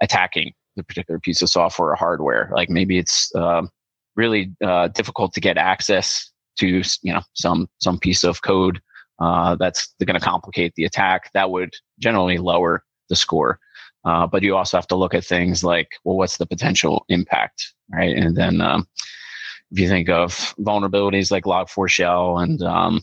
attacking 0.00 0.52
the 0.76 0.84
particular 0.84 1.18
piece 1.18 1.42
of 1.42 1.50
software 1.50 1.90
or 1.90 1.96
hardware. 1.96 2.50
Like 2.54 2.70
maybe 2.70 2.98
it's 2.98 3.34
um, 3.34 3.68
really 4.18 4.52
uh, 4.62 4.88
difficult 4.88 5.32
to 5.32 5.40
get 5.40 5.56
access 5.56 6.30
to 6.58 6.82
you 7.02 7.14
know 7.14 7.22
some 7.34 7.68
some 7.78 7.98
piece 7.98 8.24
of 8.24 8.42
code 8.42 8.80
uh, 9.20 9.54
that's 9.54 9.94
going 10.04 10.18
to 10.18 10.26
complicate 10.26 10.74
the 10.74 10.84
attack 10.84 11.30
that 11.32 11.50
would 11.50 11.72
generally 11.98 12.36
lower 12.36 12.84
the 13.08 13.16
score 13.16 13.58
uh, 14.04 14.26
but 14.26 14.42
you 14.42 14.56
also 14.56 14.76
have 14.76 14.88
to 14.88 14.96
look 14.96 15.14
at 15.14 15.24
things 15.24 15.64
like 15.64 15.88
well 16.04 16.16
what's 16.16 16.36
the 16.36 16.46
potential 16.46 17.06
impact 17.08 17.72
right 17.94 18.16
and 18.16 18.36
then 18.36 18.60
um, 18.60 18.86
if 19.70 19.78
you 19.78 19.88
think 19.88 20.08
of 20.10 20.54
vulnerabilities 20.58 21.30
like 21.30 21.44
log4shell 21.44 22.42
and 22.42 22.60
um, 22.62 23.00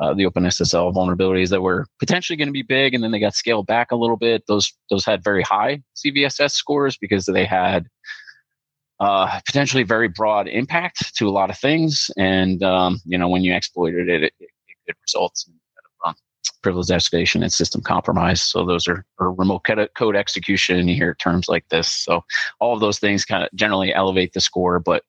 uh, 0.00 0.14
the 0.14 0.24
OpenSSL 0.24 0.94
vulnerabilities 0.94 1.48
that 1.48 1.62
were 1.62 1.84
potentially 1.98 2.36
going 2.36 2.46
to 2.46 2.52
be 2.52 2.62
big, 2.62 2.94
and 2.94 3.02
then 3.02 3.10
they 3.10 3.18
got 3.18 3.34
scaled 3.34 3.66
back 3.66 3.90
a 3.90 3.96
little 3.96 4.16
bit. 4.16 4.44
Those 4.46 4.72
those 4.88 5.04
had 5.04 5.24
very 5.24 5.42
high 5.42 5.82
CVSS 5.96 6.52
scores 6.52 6.96
because 6.96 7.26
they 7.26 7.44
had 7.44 7.88
uh, 9.00 9.40
potentially 9.46 9.82
very 9.82 10.08
broad 10.08 10.46
impact 10.46 11.16
to 11.16 11.28
a 11.28 11.30
lot 11.30 11.50
of 11.50 11.58
things. 11.58 12.10
And, 12.18 12.62
um, 12.62 13.00
you 13.06 13.16
know, 13.16 13.28
when 13.28 13.42
you 13.42 13.54
exploited 13.54 14.08
it, 14.08 14.24
it, 14.24 14.32
it, 14.38 14.50
it 14.86 14.96
results 15.02 15.48
in 15.48 15.54
um, 16.04 16.14
privilege 16.62 16.88
escalation 16.88 17.42
and 17.42 17.52
system 17.52 17.80
compromise. 17.80 18.42
So 18.42 18.64
those 18.66 18.86
are 18.86 19.06
or 19.18 19.32
remote 19.32 19.66
code 19.96 20.16
execution. 20.16 20.86
You 20.86 20.94
hear 20.94 21.14
terms 21.14 21.48
like 21.48 21.66
this. 21.70 21.88
So 21.88 22.22
all 22.60 22.74
of 22.74 22.80
those 22.80 22.98
things 22.98 23.24
kind 23.24 23.42
of 23.42 23.48
generally 23.54 23.94
elevate 23.94 24.34
the 24.34 24.40
score, 24.40 24.78
but 24.78 25.02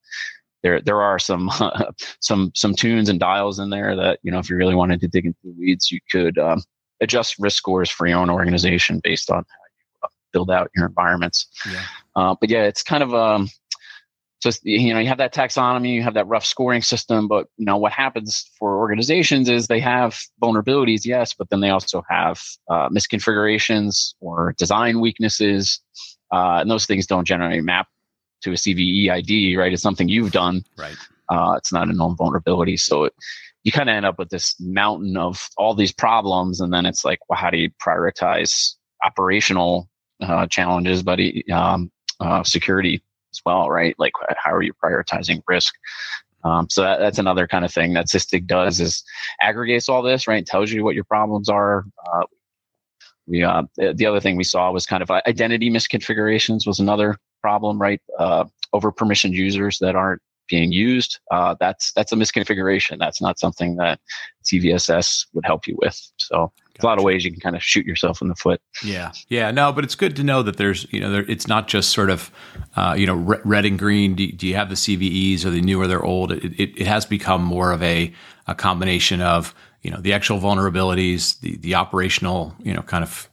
there 0.64 0.80
there 0.80 1.02
are 1.02 1.20
some 1.20 1.50
uh, 1.50 1.92
some 2.22 2.52
some 2.56 2.74
tunes 2.74 3.10
and 3.10 3.20
dials 3.20 3.60
in 3.60 3.72
there 3.72 3.96
that 3.96 4.20
you 4.24 4.32
know 4.32 4.40
if 4.40 4.50
you 4.50 4.56
really 4.56 4.76
wanted 4.76 5.02
to 5.02 5.08
dig 5.08 5.26
into 5.26 5.40
the 5.44 5.54
weeds, 5.60 5.92
you 5.92 6.00
could 6.10 6.38
um, 6.38 6.64
adjust 7.02 7.36
risk 7.40 7.58
scores 7.58 7.90
for 7.90 8.08
your 8.08 8.20
own 8.20 8.30
organization 8.30 9.02
based 9.04 9.30
on 9.30 9.38
how 9.38 9.42
you 9.44 10.00
uh, 10.04 10.08
build 10.32 10.52
out 10.52 10.72
your 10.76 10.86
environments. 10.86 11.48
Yeah. 11.70 11.84
Uh, 12.16 12.36
but 12.40 12.50
yeah, 12.50 12.64
it's 12.64 12.84
kind 12.84 13.04
of 13.04 13.14
um, 13.14 13.50
just 14.42 14.66
you 14.66 14.94
know 14.94 15.00
you 15.00 15.08
have 15.08 15.20
that 15.20 15.34
taxonomy, 15.34 15.94
you 15.94 16.02
have 16.02 16.16
that 16.16 16.28
rough 16.28 16.46
scoring 16.46 16.82
system, 16.82 17.28
but 17.28 17.48
you 17.58 17.66
know 17.66 17.78
what 17.78 17.92
happens 17.92 18.50
for 18.58 18.78
organizations 18.78 19.48
is 19.48 19.68
they 19.68 19.80
have 19.80 20.20
vulnerabilities, 20.42 21.06
yes, 21.06 21.34
but 21.34 21.50
then 21.50 21.62
they 21.62 21.70
also 21.70 22.04
have 22.10 22.42
uh, 22.70 22.90
misconfigurations 22.90 24.14
or 24.20 24.54
design 24.58 25.00
weaknesses, 25.00 25.80
uh, 26.32 26.58
and 26.62 26.72
those 26.72 26.86
things 26.86 27.06
don't 27.06 27.26
generally 27.26 27.62
map 27.62 27.88
to 28.42 28.52
a 28.52 28.56
CVE 28.56 29.10
ID, 29.10 29.56
right? 29.58 29.72
It's 29.72 29.84
something 29.84 30.10
you've 30.10 30.32
done, 30.32 30.64
right? 30.78 30.98
Uh, 31.30 31.54
it's 31.58 31.72
not 31.72 31.88
a 31.88 31.94
known 31.94 32.16
vulnerability, 32.16 32.78
so 32.78 33.06
it, 33.06 33.14
you 33.64 33.72
kind 33.72 33.90
of 33.90 33.96
end 33.96 34.08
up 34.08 34.18
with 34.18 34.30
this 34.30 34.56
mountain 34.60 35.18
of 35.18 35.50
all 35.58 35.76
these 35.76 35.92
problems, 35.92 36.60
and 36.60 36.74
then 36.74 36.88
it's 36.88 37.06
like, 37.06 37.20
well, 37.30 37.38
how 37.38 37.52
do 37.52 37.58
you 37.58 37.70
prioritize 37.86 38.74
operational 39.04 39.88
uh, 40.22 40.48
challenges, 40.48 41.04
but 41.04 41.20
um, 41.52 41.92
uh, 42.20 42.44
security 42.44 43.04
as 43.34 43.42
well, 43.46 43.70
right? 43.70 43.96
Like, 43.98 44.14
how 44.38 44.54
are 44.54 44.62
you 44.62 44.74
prioritizing 44.74 45.42
risk? 45.48 45.74
Um, 46.44 46.68
so 46.70 46.82
that, 46.82 47.00
that's 47.00 47.20
another 47.20 47.48
kind 47.48 47.66
of 47.66 47.74
thing 47.74 47.94
that 47.94 48.08
Sysdig 48.08 48.48
does 48.48 48.80
is 48.80 49.04
aggregates 49.42 49.90
all 49.90 50.02
this, 50.02 50.28
right? 50.28 50.46
Tells 50.46 50.72
you 50.72 50.84
what 50.84 50.96
your 50.96 51.04
problems 51.04 51.50
are. 51.50 51.86
Uh, 52.12 52.24
we 53.28 53.44
uh, 53.44 53.64
the, 53.78 53.94
the, 53.94 54.06
other 54.06 54.20
thing 54.20 54.36
we 54.36 54.44
saw 54.44 54.72
was 54.72 54.86
kind 54.86 55.04
of 55.04 55.12
identity 55.12 55.70
misconfigurations 55.70 56.66
was 56.66 56.80
another 56.80 57.16
problem, 57.42 57.80
right? 57.80 58.02
Uh, 58.18 58.46
over 58.74 58.92
permissioned 58.92 59.34
users 59.34 59.78
that 59.80 59.96
aren't 59.96 60.22
being 60.52 60.72
used. 60.72 61.20
Uh, 61.32 61.56
that's 61.60 61.92
that's 61.94 62.12
a 62.12 62.16
misconfiguration. 62.16 63.00
That's 63.00 63.22
not 63.22 63.40
something 63.40 63.78
that 63.78 64.00
CVSS 64.44 65.26
would 65.34 65.46
help 65.46 65.66
you 65.66 65.76
with. 65.82 66.00
So 66.18 66.52
a 66.80 66.86
lot 66.86 66.98
of 66.98 67.04
ways 67.04 67.24
you 67.24 67.32
can 67.32 67.40
kind 67.40 67.56
of 67.56 67.64
shoot 67.64 67.86
yourself 67.86 68.22
in 68.22 68.28
the 68.28 68.36
foot. 68.36 68.62
Yeah, 68.84 69.12
yeah, 69.30 69.52
no, 69.52 69.72
but 69.72 69.84
it's 69.84 69.96
good 69.96 70.16
to 70.18 70.24
know 70.24 70.44
that 70.44 70.58
there's 70.58 70.86
you 70.92 71.00
know 71.00 71.12
there, 71.12 71.26
it's 71.28 71.48
not 71.48 71.68
just 71.68 71.90
sort 71.92 72.10
of 72.10 72.30
uh, 72.76 72.96
you 72.98 73.08
know 73.08 73.16
red 73.16 73.66
and 73.66 73.80
green. 73.80 74.14
Do, 74.16 74.32
do, 74.32 74.48
you 74.48 74.56
have 74.56 74.70
the 74.70 74.76
CVEs? 74.76 75.46
Are 75.46 75.50
they 75.50 75.62
new 75.62 75.82
or 75.82 75.88
they're 75.88 76.04
old? 76.04 76.32
It, 76.32 76.60
it, 76.60 76.82
it 76.82 76.88
has 76.88 77.06
become 77.06 77.44
more 77.44 77.72
of 77.72 77.82
a 77.82 78.14
a 78.48 78.54
combination 78.54 79.22
of 79.22 79.56
you 79.82 79.90
know 79.90 80.00
the 80.00 80.14
actual 80.14 80.40
vulnerabilities, 80.40 81.40
the 81.40 81.58
the 81.58 81.76
operational 81.76 82.54
you 82.60 82.74
know 82.74 82.82
kind 82.82 83.04
of 83.04 83.30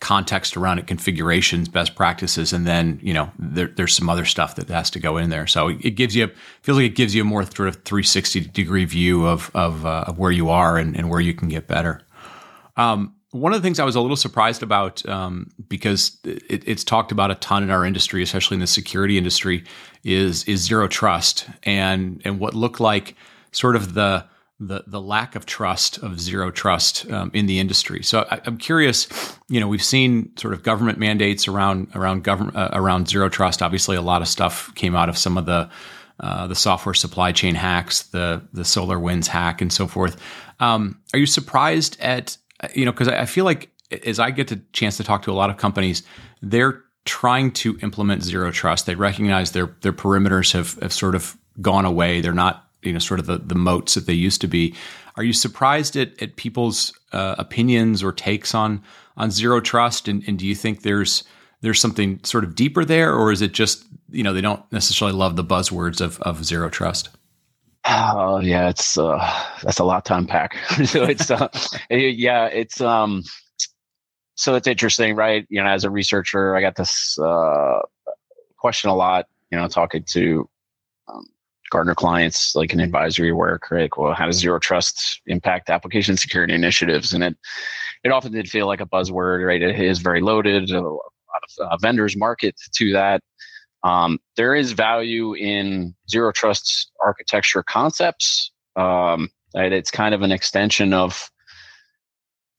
context 0.00 0.56
around 0.56 0.78
it, 0.78 0.86
configurations, 0.86 1.68
best 1.68 1.94
practices, 1.96 2.52
and 2.52 2.66
then 2.66 3.00
you 3.02 3.12
know 3.12 3.30
there, 3.38 3.68
there's 3.68 3.94
some 3.94 4.08
other 4.08 4.24
stuff 4.24 4.54
that 4.56 4.68
has 4.68 4.90
to 4.90 5.00
go 5.00 5.16
in 5.16 5.30
there. 5.30 5.46
So 5.46 5.68
it 5.68 5.96
gives 5.96 6.14
you 6.14 6.30
feels 6.62 6.78
like 6.78 6.86
it 6.86 6.94
gives 6.96 7.14
you 7.14 7.22
a 7.22 7.24
more 7.24 7.42
sort 7.44 7.68
of 7.68 7.76
360 7.82 8.40
degree 8.40 8.84
view 8.84 9.26
of 9.26 9.50
of, 9.54 9.84
uh, 9.84 10.04
of 10.06 10.18
where 10.18 10.32
you 10.32 10.50
are 10.50 10.76
and, 10.78 10.96
and 10.96 11.10
where 11.10 11.20
you 11.20 11.34
can 11.34 11.48
get 11.48 11.66
better. 11.66 12.00
Um, 12.76 13.14
one 13.30 13.52
of 13.52 13.60
the 13.60 13.66
things 13.66 13.78
I 13.78 13.84
was 13.84 13.94
a 13.94 14.00
little 14.00 14.16
surprised 14.16 14.62
about 14.62 15.06
um, 15.06 15.50
because 15.68 16.16
it, 16.24 16.66
it's 16.66 16.82
talked 16.82 17.12
about 17.12 17.30
a 17.30 17.34
ton 17.34 17.62
in 17.62 17.70
our 17.70 17.84
industry, 17.84 18.22
especially 18.22 18.54
in 18.54 18.60
the 18.60 18.66
security 18.66 19.18
industry, 19.18 19.64
is 20.04 20.44
is 20.44 20.62
zero 20.62 20.88
trust 20.88 21.46
and 21.64 22.22
and 22.24 22.40
what 22.40 22.54
looked 22.54 22.80
like 22.80 23.16
sort 23.52 23.76
of 23.76 23.94
the 23.94 24.24
the 24.60 24.82
the 24.86 25.00
lack 25.00 25.36
of 25.36 25.46
trust 25.46 25.98
of 25.98 26.20
zero 26.20 26.50
trust 26.50 27.10
um, 27.10 27.30
in 27.32 27.46
the 27.46 27.58
industry. 27.58 28.02
So 28.02 28.26
I, 28.30 28.40
am 28.44 28.58
curious. 28.58 29.06
You 29.48 29.60
know, 29.60 29.68
we've 29.68 29.82
seen 29.82 30.36
sort 30.36 30.52
of 30.52 30.62
government 30.62 30.98
mandates 30.98 31.46
around 31.46 31.88
around 31.94 32.24
government 32.24 32.56
uh, 32.56 32.70
around 32.72 33.08
zero 33.08 33.28
trust. 33.28 33.62
Obviously, 33.62 33.96
a 33.96 34.02
lot 34.02 34.22
of 34.22 34.28
stuff 34.28 34.74
came 34.74 34.96
out 34.96 35.08
of 35.08 35.16
some 35.16 35.38
of 35.38 35.46
the 35.46 35.70
uh, 36.20 36.46
the 36.48 36.56
software 36.56 36.94
supply 36.94 37.32
chain 37.32 37.54
hacks, 37.54 38.02
the 38.04 38.42
the 38.52 38.62
SolarWinds 38.62 39.26
hack, 39.26 39.60
and 39.60 39.72
so 39.72 39.86
forth. 39.86 40.20
Um, 40.60 41.00
are 41.12 41.18
you 41.18 41.26
surprised 41.26 42.00
at 42.00 42.36
you 42.74 42.84
know, 42.84 42.92
because 42.92 43.08
I 43.08 43.26
feel 43.26 43.44
like 43.44 43.70
as 44.04 44.18
I 44.18 44.30
get 44.30 44.48
the 44.48 44.60
chance 44.72 44.96
to 44.98 45.04
talk 45.04 45.22
to 45.22 45.32
a 45.32 45.34
lot 45.34 45.50
of 45.50 45.56
companies, 45.56 46.02
they're 46.42 46.82
trying 47.04 47.52
to 47.52 47.78
implement 47.82 48.22
zero 48.22 48.50
trust. 48.50 48.86
They 48.86 48.94
recognize 48.94 49.52
their 49.52 49.76
their 49.80 49.92
perimeters 49.92 50.52
have, 50.52 50.74
have 50.82 50.92
sort 50.92 51.14
of 51.14 51.36
gone 51.60 51.84
away. 51.84 52.20
They're 52.20 52.32
not, 52.32 52.67
you 52.82 52.92
know, 52.92 52.98
sort 52.98 53.20
of 53.20 53.26
the, 53.26 53.38
the 53.38 53.54
moats 53.54 53.94
that 53.94 54.06
they 54.06 54.12
used 54.12 54.40
to 54.40 54.48
be. 54.48 54.74
Are 55.16 55.24
you 55.24 55.32
surprised 55.32 55.96
at, 55.96 56.20
at 56.22 56.36
people's 56.36 56.98
uh, 57.12 57.34
opinions 57.38 58.02
or 58.02 58.12
takes 58.12 58.54
on 58.54 58.82
on 59.16 59.30
zero 59.30 59.60
trust? 59.60 60.08
And, 60.08 60.22
and 60.28 60.38
do 60.38 60.46
you 60.46 60.54
think 60.54 60.82
there's 60.82 61.24
there's 61.60 61.80
something 61.80 62.20
sort 62.22 62.44
of 62.44 62.54
deeper 62.54 62.84
there, 62.84 63.14
or 63.14 63.32
is 63.32 63.42
it 63.42 63.52
just 63.52 63.84
you 64.10 64.22
know 64.22 64.32
they 64.32 64.40
don't 64.40 64.62
necessarily 64.72 65.16
love 65.16 65.36
the 65.36 65.44
buzzwords 65.44 66.00
of 66.00 66.20
of 66.20 66.44
zero 66.44 66.68
trust? 66.68 67.10
Oh 67.84 68.40
yeah, 68.40 68.68
it's 68.68 68.98
uh, 68.98 69.18
that's 69.62 69.78
a 69.78 69.84
lot 69.84 70.04
to 70.06 70.16
unpack. 70.16 70.56
so 70.84 71.04
it's 71.04 71.30
uh, 71.30 71.48
yeah, 71.90 72.46
it's 72.46 72.80
um, 72.80 73.22
so 74.34 74.54
it's 74.54 74.68
interesting, 74.68 75.16
right? 75.16 75.46
You 75.48 75.62
know, 75.62 75.68
as 75.68 75.84
a 75.84 75.90
researcher, 75.90 76.54
I 76.54 76.60
got 76.60 76.76
this 76.76 77.18
uh, 77.18 77.80
question 78.56 78.90
a 78.90 78.94
lot. 78.94 79.26
You 79.50 79.58
know, 79.58 79.66
talking 79.68 80.04
to 80.10 80.48
um, 81.08 81.26
Gartner 81.70 81.94
clients, 81.94 82.54
like 82.54 82.72
an 82.72 82.80
advisory 82.80 83.32
work, 83.32 83.70
right? 83.70 83.90
Well, 83.96 84.14
how 84.14 84.26
does 84.26 84.38
zero 84.38 84.58
trust 84.58 85.20
impact 85.26 85.70
application 85.70 86.16
security 86.16 86.54
initiatives? 86.54 87.12
And 87.12 87.22
it 87.24 87.36
it 88.04 88.10
often 88.10 88.32
did 88.32 88.48
feel 88.48 88.66
like 88.66 88.80
a 88.80 88.86
buzzword, 88.86 89.46
right? 89.46 89.60
It 89.60 89.80
is 89.80 89.98
very 89.98 90.20
loaded. 90.20 90.70
A 90.70 90.80
lot 90.80 91.02
of 91.58 91.66
uh, 91.66 91.76
vendors 91.78 92.16
market 92.16 92.54
to 92.74 92.92
that. 92.92 93.22
Um, 93.84 94.18
there 94.36 94.54
is 94.54 94.72
value 94.72 95.34
in 95.34 95.94
zero 96.10 96.32
trust 96.32 96.90
architecture 97.04 97.62
concepts. 97.62 98.52
Um, 98.76 99.28
right? 99.54 99.72
It's 99.72 99.90
kind 99.90 100.14
of 100.14 100.22
an 100.22 100.32
extension 100.32 100.92
of 100.92 101.30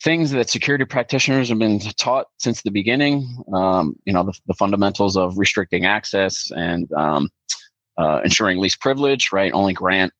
things 0.03 0.31
that 0.31 0.49
security 0.49 0.85
practitioners 0.85 1.49
have 1.49 1.59
been 1.59 1.79
taught 1.97 2.27
since 2.37 2.61
the 2.61 2.71
beginning. 2.71 3.43
Um, 3.53 3.95
you 4.05 4.13
know, 4.13 4.23
the, 4.23 4.33
the, 4.47 4.53
fundamentals 4.53 5.17
of 5.17 5.37
restricting 5.37 5.85
access 5.85 6.51
and 6.55 6.91
um, 6.93 7.29
uh, 7.99 8.21
ensuring 8.23 8.59
least 8.59 8.79
privilege, 8.79 9.31
right? 9.31 9.51
Only 9.53 9.73
grant 9.73 10.13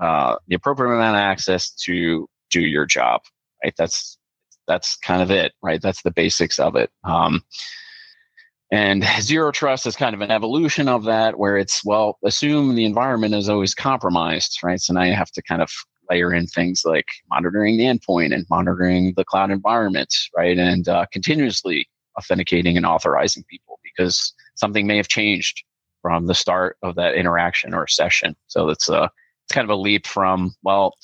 uh, 0.00 0.36
the 0.48 0.56
appropriate 0.56 0.94
amount 0.94 1.16
of 1.16 1.20
access 1.20 1.70
to 1.70 2.28
do 2.50 2.60
your 2.60 2.86
job, 2.86 3.22
right? 3.62 3.74
That's 3.78 4.18
that's 4.66 4.96
kind 4.98 5.22
of 5.22 5.30
it, 5.30 5.52
right? 5.62 5.80
That's 5.80 6.02
the 6.02 6.12
basics 6.12 6.58
of 6.58 6.76
it. 6.76 6.90
Um, 7.04 7.42
and 8.72 9.04
zero 9.20 9.50
trust 9.50 9.86
is 9.86 9.96
kind 9.96 10.14
of 10.14 10.20
an 10.20 10.30
evolution 10.30 10.88
of 10.88 11.04
that, 11.04 11.38
where 11.38 11.56
it's, 11.56 11.84
well, 11.84 12.18
assume 12.24 12.76
the 12.76 12.84
environment 12.84 13.34
is 13.34 13.48
always 13.48 13.74
compromised, 13.74 14.60
right? 14.62 14.80
So 14.80 14.92
now 14.92 15.02
you 15.02 15.14
have 15.14 15.32
to 15.32 15.42
kind 15.42 15.60
of 15.60 15.70
layer 16.08 16.32
in 16.32 16.46
things 16.46 16.82
like 16.84 17.06
monitoring 17.30 17.78
the 17.78 17.84
endpoint 17.84 18.32
and 18.32 18.46
monitoring 18.48 19.12
the 19.16 19.24
cloud 19.24 19.50
environment, 19.50 20.14
right? 20.36 20.56
And 20.56 20.88
uh, 20.88 21.06
continuously 21.12 21.88
authenticating 22.16 22.76
and 22.76 22.86
authorizing 22.86 23.44
people 23.50 23.80
because 23.82 24.32
something 24.54 24.86
may 24.86 24.96
have 24.96 25.08
changed 25.08 25.64
from 26.02 26.26
the 26.26 26.34
start 26.34 26.76
of 26.82 26.94
that 26.96 27.14
interaction 27.14 27.74
or 27.74 27.86
session. 27.86 28.36
So 28.48 28.68
it's 28.68 28.88
a, 28.88 29.10
it's 29.44 29.54
kind 29.54 29.64
of 29.64 29.70
a 29.70 29.80
leap 29.80 30.06
from, 30.06 30.54
well, 30.62 30.94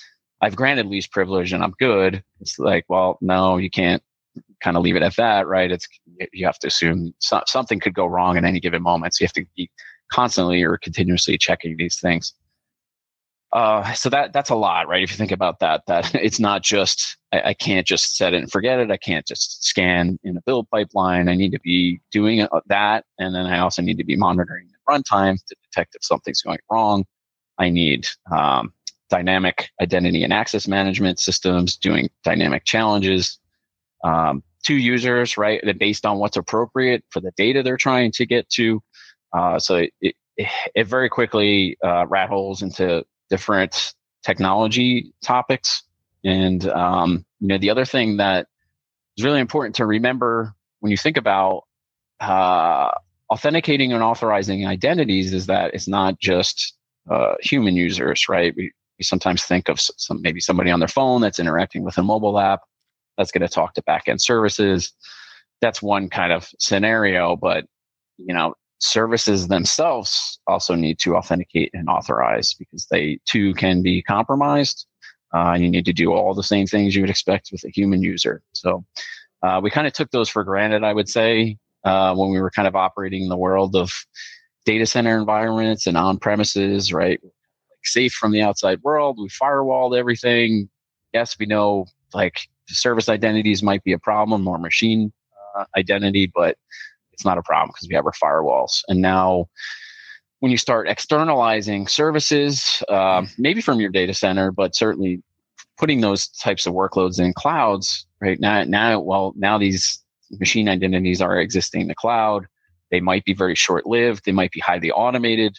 I've 0.40 0.56
granted 0.56 0.86
least 0.86 1.12
privilege 1.12 1.52
and 1.52 1.62
I'm 1.62 1.74
good. 1.78 2.22
It's 2.40 2.58
like, 2.58 2.84
well, 2.88 3.18
no, 3.20 3.56
you 3.56 3.70
can't 3.70 4.02
kind 4.62 4.76
of 4.76 4.82
leave 4.82 4.96
it 4.96 5.02
at 5.02 5.16
that, 5.16 5.46
right? 5.46 5.70
It's 5.70 5.88
you 6.32 6.46
have 6.46 6.58
to 6.60 6.66
assume 6.66 7.14
so, 7.18 7.42
something 7.46 7.80
could 7.80 7.94
go 7.94 8.06
wrong 8.06 8.36
at 8.36 8.44
any 8.44 8.60
given 8.60 8.82
moment, 8.82 9.14
so 9.14 9.22
you 9.22 9.26
have 9.26 9.32
to 9.34 9.46
be 9.56 9.70
constantly 10.12 10.62
or 10.62 10.76
continuously 10.78 11.38
checking 11.38 11.76
these 11.76 11.98
things. 12.00 12.34
Uh, 13.52 13.92
so 13.94 14.10
that 14.10 14.32
that's 14.32 14.50
a 14.50 14.54
lot, 14.54 14.88
right? 14.88 15.02
If 15.02 15.10
you 15.10 15.16
think 15.16 15.32
about 15.32 15.60
that, 15.60 15.82
that 15.86 16.14
it's 16.14 16.40
not 16.40 16.62
just 16.62 17.16
I, 17.32 17.40
I, 17.40 17.54
can't 17.54 17.86
just 17.86 18.16
set 18.16 18.34
it 18.34 18.38
and 18.38 18.50
forget 18.50 18.80
it. 18.80 18.90
I 18.90 18.96
can't 18.96 19.26
just 19.26 19.64
scan 19.64 20.18
in 20.24 20.36
a 20.36 20.42
build 20.42 20.68
pipeline. 20.70 21.28
I 21.28 21.34
need 21.36 21.52
to 21.52 21.60
be 21.60 22.00
doing 22.10 22.42
uh, 22.42 22.60
that, 22.66 23.04
and 23.18 23.34
then 23.34 23.46
I 23.46 23.60
also 23.60 23.82
need 23.82 23.98
to 23.98 24.04
be 24.04 24.16
monitoring 24.16 24.68
runtime 24.88 25.36
to 25.46 25.56
detect 25.64 25.94
if 25.94 26.04
something's 26.04 26.42
going 26.42 26.58
wrong. 26.70 27.04
I 27.58 27.70
need 27.70 28.06
um, 28.30 28.72
dynamic 29.08 29.70
identity 29.80 30.22
and 30.24 30.32
access 30.32 30.66
management 30.66 31.20
systems 31.20 31.76
doing 31.76 32.10
dynamic 32.24 32.64
challenges 32.64 33.38
um, 34.04 34.42
to 34.64 34.74
users, 34.74 35.36
right? 35.36 35.60
that 35.64 35.78
Based 35.78 36.04
on 36.04 36.18
what's 36.18 36.36
appropriate 36.36 37.04
for 37.10 37.20
the 37.20 37.32
data 37.36 37.62
they're 37.62 37.76
trying 37.76 38.12
to 38.12 38.26
get 38.26 38.48
to. 38.50 38.82
Uh, 39.32 39.58
so 39.58 39.76
it, 39.76 39.92
it, 40.00 40.14
it, 40.74 40.86
very 40.86 41.08
quickly 41.08 41.76
uh, 41.84 42.06
rat 42.06 42.28
holes 42.28 42.62
into 42.62 43.04
different 43.30 43.94
technology 44.24 45.12
topics. 45.22 45.82
And 46.24 46.66
um, 46.68 47.24
you 47.40 47.48
know, 47.48 47.58
the 47.58 47.70
other 47.70 47.84
thing 47.84 48.16
that 48.18 48.48
is 49.16 49.24
really 49.24 49.40
important 49.40 49.76
to 49.76 49.86
remember 49.86 50.54
when 50.80 50.90
you 50.90 50.96
think 50.96 51.16
about 51.16 51.62
uh, 52.20 52.90
authenticating 53.30 53.92
and 53.92 54.02
authorizing 54.02 54.66
identities 54.66 55.32
is 55.32 55.46
that 55.46 55.74
it's 55.74 55.88
not 55.88 56.18
just 56.20 56.74
uh, 57.10 57.34
human 57.40 57.76
users, 57.76 58.28
right? 58.28 58.54
We, 58.56 58.72
we 58.98 59.04
sometimes 59.04 59.44
think 59.44 59.68
of 59.68 59.80
some 59.80 60.22
maybe 60.22 60.40
somebody 60.40 60.70
on 60.70 60.80
their 60.80 60.88
phone 60.88 61.20
that's 61.20 61.38
interacting 61.38 61.84
with 61.84 61.98
a 61.98 62.02
mobile 62.02 62.38
app 62.38 62.60
that's 63.18 63.30
going 63.30 63.46
to 63.46 63.52
talk 63.52 63.74
to 63.74 63.82
backend 63.82 64.20
services. 64.20 64.92
That's 65.60 65.82
one 65.82 66.08
kind 66.08 66.32
of 66.32 66.48
scenario, 66.58 67.36
but 67.36 67.66
you 68.18 68.34
know, 68.34 68.54
services 68.78 69.48
themselves 69.48 70.38
also 70.46 70.74
need 70.74 70.98
to 71.00 71.16
authenticate 71.16 71.70
and 71.74 71.88
authorize 71.88 72.54
because 72.54 72.86
they 72.90 73.18
too 73.26 73.54
can 73.54 73.82
be 73.82 74.02
compromised. 74.02 74.86
Uh, 75.34 75.52
and 75.54 75.64
you 75.64 75.70
need 75.70 75.84
to 75.84 75.92
do 75.92 76.12
all 76.12 76.34
the 76.34 76.42
same 76.42 76.66
things 76.66 76.94
you 76.94 77.02
would 77.02 77.10
expect 77.10 77.50
with 77.52 77.64
a 77.64 77.70
human 77.70 78.02
user. 78.02 78.42
So 78.52 78.84
uh, 79.42 79.60
we 79.62 79.70
kind 79.70 79.86
of 79.86 79.92
took 79.92 80.10
those 80.10 80.28
for 80.28 80.44
granted, 80.44 80.84
I 80.84 80.92
would 80.92 81.08
say, 81.08 81.58
uh, 81.86 82.14
when 82.14 82.30
we 82.30 82.40
were 82.40 82.50
kind 82.50 82.68
of 82.68 82.76
operating 82.76 83.22
in 83.22 83.28
the 83.28 83.36
world 83.36 83.76
of 83.76 83.92
data 84.66 84.84
center 84.84 85.16
environments 85.16 85.86
and 85.86 85.96
on 85.96 86.18
premises, 86.18 86.92
right? 86.92 87.20
Like 87.22 87.84
safe 87.84 88.12
from 88.12 88.32
the 88.32 88.42
outside 88.42 88.82
world. 88.82 89.18
We 89.18 89.28
firewalled 89.28 89.96
everything. 89.96 90.68
Yes, 91.14 91.36
we 91.38 91.46
know 91.46 91.86
like 92.12 92.40
service 92.68 93.08
identities 93.08 93.62
might 93.62 93.84
be 93.84 93.92
a 93.92 93.98
problem 93.98 94.46
or 94.48 94.58
machine 94.58 95.12
uh, 95.56 95.64
identity, 95.76 96.30
but 96.34 96.58
it's 97.12 97.24
not 97.24 97.38
a 97.38 97.42
problem 97.42 97.68
because 97.68 97.88
we 97.88 97.94
have 97.94 98.04
our 98.04 98.12
firewalls. 98.12 98.82
And 98.88 99.00
now, 99.00 99.46
when 100.40 100.50
you 100.50 100.58
start 100.58 100.88
externalizing 100.88 101.86
services, 101.86 102.82
uh, 102.88 103.24
maybe 103.38 103.62
from 103.62 103.80
your 103.80 103.90
data 103.90 104.12
center, 104.12 104.50
but 104.50 104.74
certainly 104.74 105.22
putting 105.78 106.00
those 106.00 106.28
types 106.28 106.66
of 106.66 106.74
workloads 106.74 107.20
in 107.20 107.32
clouds, 107.32 108.06
right 108.20 108.40
now, 108.40 108.64
now, 108.64 109.00
well, 109.00 109.32
now 109.36 109.56
these 109.56 110.02
machine 110.32 110.68
identities 110.68 111.20
are 111.20 111.40
existing 111.40 111.82
in 111.82 111.88
the 111.88 111.94
cloud. 111.94 112.46
They 112.90 113.00
might 113.00 113.24
be 113.24 113.34
very 113.34 113.54
short 113.54 113.86
lived. 113.86 114.24
They 114.24 114.32
might 114.32 114.52
be 114.52 114.60
highly 114.60 114.90
automated. 114.90 115.56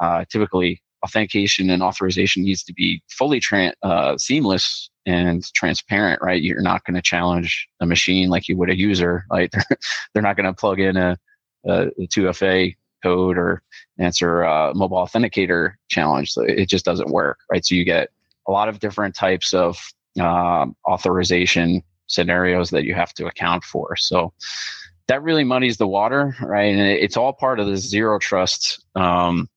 Uh, 0.00 0.24
typically, 0.30 0.80
authentication 1.04 1.70
and 1.70 1.82
authorization 1.82 2.44
needs 2.44 2.62
to 2.64 2.72
be 2.72 3.02
fully 3.08 3.40
tra- 3.40 3.74
uh, 3.82 4.16
seamless 4.16 4.90
and 5.06 5.44
transparent, 5.54 6.20
right? 6.22 6.42
You're 6.42 6.60
not 6.60 6.84
going 6.84 6.94
to 6.94 7.02
challenge 7.02 7.68
a 7.80 7.86
machine 7.86 8.28
like 8.28 8.48
you 8.48 8.56
would 8.56 8.70
a 8.70 8.78
user. 8.78 9.24
Like 9.30 9.50
they're, 9.52 9.78
they're 10.12 10.22
not 10.22 10.36
going 10.36 10.46
to 10.46 10.52
plug 10.52 10.80
in 10.80 10.96
a, 10.96 11.16
a, 11.66 11.88
a 11.88 12.06
2FA 12.06 12.76
code 13.02 13.38
or 13.38 13.62
answer 13.98 14.42
a 14.42 14.74
mobile 14.74 14.98
authenticator 14.98 15.74
challenge. 15.88 16.32
It 16.36 16.68
just 16.68 16.84
doesn't 16.84 17.10
work, 17.10 17.38
right? 17.50 17.64
So 17.64 17.74
you 17.74 17.84
get 17.84 18.10
a 18.46 18.52
lot 18.52 18.68
of 18.68 18.80
different 18.80 19.14
types 19.14 19.54
of 19.54 19.78
um, 20.20 20.74
authorization 20.86 21.82
scenarios 22.08 22.70
that 22.70 22.84
you 22.84 22.94
have 22.94 23.12
to 23.14 23.26
account 23.26 23.64
for. 23.64 23.96
So 23.96 24.32
that 25.06 25.22
really 25.22 25.44
muddies 25.44 25.76
the 25.78 25.86
water, 25.86 26.36
right? 26.42 26.74
And 26.74 26.80
it's 26.80 27.16
all 27.16 27.32
part 27.32 27.60
of 27.60 27.66
the 27.66 27.76
zero 27.76 28.18
trust 28.18 28.84
um, 28.94 29.48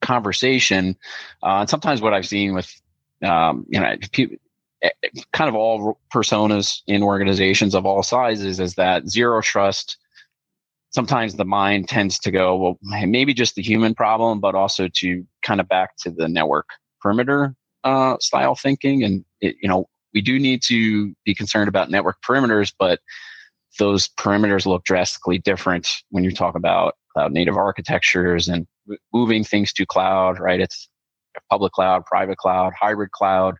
conversation. 0.00 0.96
Uh, 1.42 1.60
and 1.60 1.70
sometimes 1.70 2.00
what 2.00 2.14
I've 2.14 2.26
seen 2.26 2.54
with, 2.54 2.72
um, 3.22 3.66
you 3.68 3.80
know, 3.80 3.96
people, 4.12 4.36
eh, 4.82 4.90
kind 5.32 5.48
of 5.48 5.54
all 5.54 5.98
personas 6.12 6.80
in 6.86 7.02
organizations 7.02 7.74
of 7.74 7.84
all 7.84 8.02
sizes 8.02 8.60
is 8.60 8.74
that 8.74 9.08
zero 9.08 9.42
trust 9.42 9.98
sometimes 10.94 11.34
the 11.34 11.44
mind 11.44 11.88
tends 11.88 12.20
to 12.20 12.30
go 12.30 12.56
well 12.56 12.78
maybe 12.82 13.34
just 13.34 13.56
the 13.56 13.62
human 13.62 13.94
problem 13.94 14.40
but 14.40 14.54
also 14.54 14.88
to 14.88 15.26
kind 15.42 15.60
of 15.60 15.68
back 15.68 15.96
to 15.96 16.10
the 16.10 16.28
network 16.28 16.68
perimeter 17.00 17.54
uh, 17.82 18.16
style 18.20 18.54
thinking 18.54 19.02
and 19.02 19.24
it, 19.40 19.56
you 19.60 19.68
know 19.68 19.88
we 20.14 20.20
do 20.20 20.38
need 20.38 20.62
to 20.62 21.14
be 21.24 21.34
concerned 21.34 21.68
about 21.68 21.90
network 21.90 22.16
perimeters 22.22 22.72
but 22.78 23.00
those 23.78 24.08
perimeters 24.08 24.66
look 24.66 24.84
drastically 24.84 25.38
different 25.38 25.88
when 26.10 26.24
you 26.24 26.30
talk 26.30 26.54
about 26.54 26.94
cloud 27.12 27.32
native 27.32 27.56
architectures 27.56 28.48
and 28.48 28.66
moving 29.12 29.44
things 29.44 29.72
to 29.72 29.84
cloud 29.86 30.38
right 30.38 30.60
it's 30.60 30.88
public 31.50 31.72
cloud 31.72 32.04
private 32.06 32.38
cloud 32.38 32.72
hybrid 32.78 33.10
cloud 33.12 33.56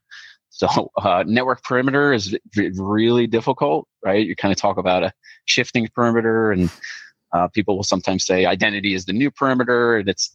so 0.50 0.90
uh, 1.02 1.24
network 1.26 1.62
perimeter 1.62 2.12
is 2.12 2.36
really 2.76 3.26
difficult 3.26 3.86
right 4.05 4.26
you 4.26 4.36
kind 4.36 4.52
of 4.52 4.59
talk 4.59 4.76
about 4.76 5.02
a 5.02 5.12
shifting 5.46 5.88
perimeter 5.94 6.52
and 6.52 6.70
uh, 7.34 7.48
people 7.48 7.76
will 7.76 7.84
sometimes 7.84 8.24
say 8.24 8.46
identity 8.46 8.94
is 8.94 9.05
the 9.05 9.12
new 9.12 9.30
perimeter, 9.30 9.96
and 9.96 10.09
it's 10.09 10.34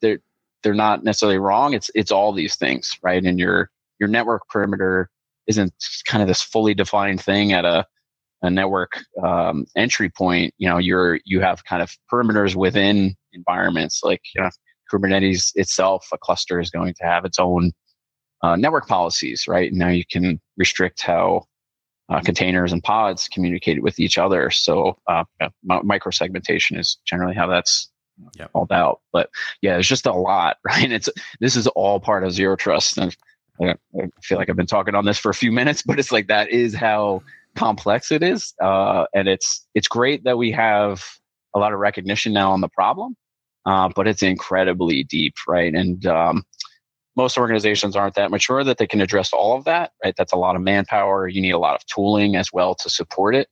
they're 0.00 0.18
they're 0.62 0.74
not 0.74 1.04
necessarily 1.04 1.38
wrong. 1.38 1.74
It's 1.74 1.90
it's 1.94 2.10
all 2.10 2.32
these 2.32 2.56
things, 2.56 2.98
right? 3.02 3.22
And 3.22 3.38
your 3.38 3.70
your 4.00 4.08
network 4.08 4.48
perimeter 4.48 5.10
isn't 5.48 5.72
kind 6.06 6.22
of 6.22 6.28
this 6.28 6.42
fully 6.42 6.74
defined 6.74 7.20
thing 7.20 7.52
at 7.52 7.64
a 7.64 7.86
a 8.42 8.50
network 8.50 9.00
um, 9.24 9.66
entry 9.76 10.10
point. 10.10 10.54
You 10.58 10.68
know, 10.68 10.78
you're 10.78 11.18
you 11.24 11.40
have 11.40 11.64
kind 11.64 11.82
of 11.82 11.90
perimeters 12.12 12.54
within 12.54 13.16
environments 13.32 14.02
like 14.04 14.22
you 14.34 14.42
know, 14.42 14.50
Kubernetes 14.92 15.52
itself. 15.56 16.06
A 16.12 16.18
cluster 16.18 16.60
is 16.60 16.70
going 16.70 16.94
to 16.94 17.04
have 17.04 17.24
its 17.24 17.38
own 17.38 17.72
uh, 18.42 18.56
network 18.56 18.86
policies, 18.86 19.46
right? 19.48 19.72
Now 19.72 19.88
you 19.88 20.04
can 20.08 20.40
restrict 20.56 21.02
how 21.02 21.44
uh, 22.08 22.20
containers 22.20 22.72
and 22.72 22.82
pods 22.82 23.28
communicated 23.28 23.82
with 23.82 23.98
each 23.98 24.18
other. 24.18 24.50
So 24.50 24.96
uh, 25.08 25.24
yeah, 25.40 25.48
micro 25.62 26.10
segmentation 26.10 26.78
is 26.78 26.98
generally 27.04 27.34
how 27.34 27.48
that's 27.48 27.90
yep. 28.38 28.50
all 28.54 28.62
about. 28.62 29.00
But 29.12 29.30
yeah, 29.62 29.76
it's 29.78 29.88
just 29.88 30.06
a 30.06 30.12
lot, 30.12 30.58
right? 30.64 30.90
It's 30.90 31.08
this 31.40 31.56
is 31.56 31.66
all 31.68 32.00
part 32.00 32.24
of 32.24 32.32
zero 32.32 32.56
trust, 32.56 32.98
and 32.98 33.16
I 33.60 33.74
feel 34.22 34.38
like 34.38 34.48
I've 34.48 34.56
been 34.56 34.66
talking 34.66 34.94
on 34.94 35.04
this 35.04 35.18
for 35.18 35.30
a 35.30 35.34
few 35.34 35.52
minutes, 35.52 35.82
but 35.86 35.98
it's 35.98 36.12
like 36.12 36.28
that 36.28 36.50
is 36.50 36.74
how 36.74 37.22
complex 37.56 38.12
it 38.12 38.22
is, 38.22 38.54
uh, 38.62 39.06
and 39.14 39.28
it's 39.28 39.66
it's 39.74 39.88
great 39.88 40.24
that 40.24 40.38
we 40.38 40.50
have 40.52 41.04
a 41.54 41.58
lot 41.58 41.72
of 41.72 41.78
recognition 41.78 42.32
now 42.32 42.52
on 42.52 42.60
the 42.60 42.68
problem, 42.68 43.16
uh, 43.66 43.88
but 43.94 44.06
it's 44.06 44.22
incredibly 44.22 45.04
deep, 45.04 45.34
right? 45.46 45.74
And 45.74 46.04
um, 46.06 46.44
most 47.16 47.36
organizations 47.36 47.96
aren't 47.96 48.14
that 48.14 48.30
mature 48.30 48.62
that 48.62 48.78
they 48.78 48.86
can 48.86 49.00
address 49.00 49.32
all 49.32 49.56
of 49.56 49.64
that, 49.64 49.90
right? 50.04 50.14
That's 50.16 50.32
a 50.32 50.36
lot 50.36 50.54
of 50.54 50.62
manpower. 50.62 51.26
You 51.26 51.40
need 51.40 51.50
a 51.50 51.58
lot 51.58 51.74
of 51.74 51.84
tooling 51.86 52.36
as 52.36 52.52
well 52.52 52.76
to 52.76 52.88
support 52.88 53.34
it. 53.34 53.48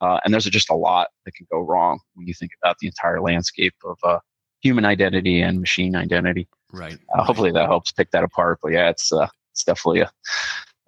Uh, 0.00 0.18
and 0.24 0.32
there's 0.32 0.46
just 0.46 0.70
a 0.70 0.74
lot 0.74 1.08
that 1.26 1.34
can 1.34 1.46
go 1.52 1.60
wrong 1.60 2.00
when 2.14 2.26
you 2.26 2.32
think 2.32 2.52
about 2.62 2.76
the 2.80 2.86
entire 2.86 3.20
landscape 3.20 3.74
of 3.84 3.98
uh, 4.02 4.18
human 4.62 4.86
identity 4.86 5.42
and 5.42 5.60
machine 5.60 5.94
identity. 5.94 6.48
Right. 6.72 6.94
Uh, 6.94 7.18
right. 7.18 7.26
Hopefully 7.26 7.52
that 7.52 7.66
helps 7.66 7.92
pick 7.92 8.10
that 8.12 8.24
apart. 8.24 8.60
But 8.62 8.72
yeah, 8.72 8.88
it's 8.88 9.12
uh, 9.12 9.28
it's 9.60 9.64
definitely 9.64 10.00
a, 10.00 10.10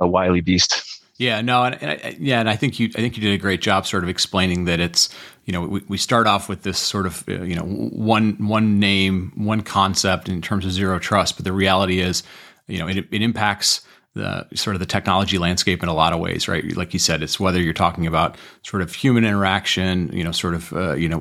a 0.00 0.08
wily 0.08 0.40
beast. 0.40 0.82
Yeah, 1.18 1.40
no, 1.42 1.64
and, 1.64 1.80
and, 1.82 2.18
yeah, 2.18 2.40
and 2.40 2.48
I 2.48 2.56
think 2.56 2.80
you, 2.80 2.88
I 2.96 3.00
think 3.00 3.16
you 3.16 3.22
did 3.22 3.34
a 3.34 3.38
great 3.38 3.60
job, 3.60 3.86
sort 3.86 4.02
of 4.02 4.08
explaining 4.08 4.64
that 4.64 4.80
it's, 4.80 5.08
you 5.44 5.52
know, 5.52 5.60
we, 5.60 5.82
we 5.86 5.98
start 5.98 6.26
off 6.26 6.48
with 6.48 6.62
this 6.62 6.78
sort 6.78 7.06
of, 7.06 7.22
uh, 7.28 7.42
you 7.42 7.54
know, 7.54 7.64
one 7.64 8.32
one 8.48 8.80
name, 8.80 9.32
one 9.36 9.60
concept 9.60 10.28
in 10.28 10.40
terms 10.40 10.64
of 10.64 10.72
zero 10.72 10.98
trust, 10.98 11.36
but 11.36 11.44
the 11.44 11.52
reality 11.52 12.00
is, 12.00 12.22
you 12.66 12.78
know, 12.78 12.88
it, 12.88 12.96
it 12.96 13.22
impacts 13.22 13.82
the 14.14 14.46
sort 14.54 14.76
of 14.76 14.80
the 14.80 14.86
technology 14.86 15.38
landscape 15.38 15.82
in 15.82 15.88
a 15.88 15.94
lot 15.94 16.12
of 16.12 16.20
ways, 16.20 16.46
right? 16.46 16.76
Like 16.76 16.92
you 16.92 16.98
said, 16.98 17.22
it's 17.22 17.40
whether 17.40 17.60
you're 17.60 17.72
talking 17.72 18.06
about 18.06 18.36
sort 18.62 18.82
of 18.82 18.94
human 18.94 19.24
interaction, 19.24 20.10
you 20.12 20.22
know, 20.22 20.32
sort 20.32 20.54
of, 20.54 20.72
uh, 20.74 20.94
you 20.94 21.08
know, 21.08 21.20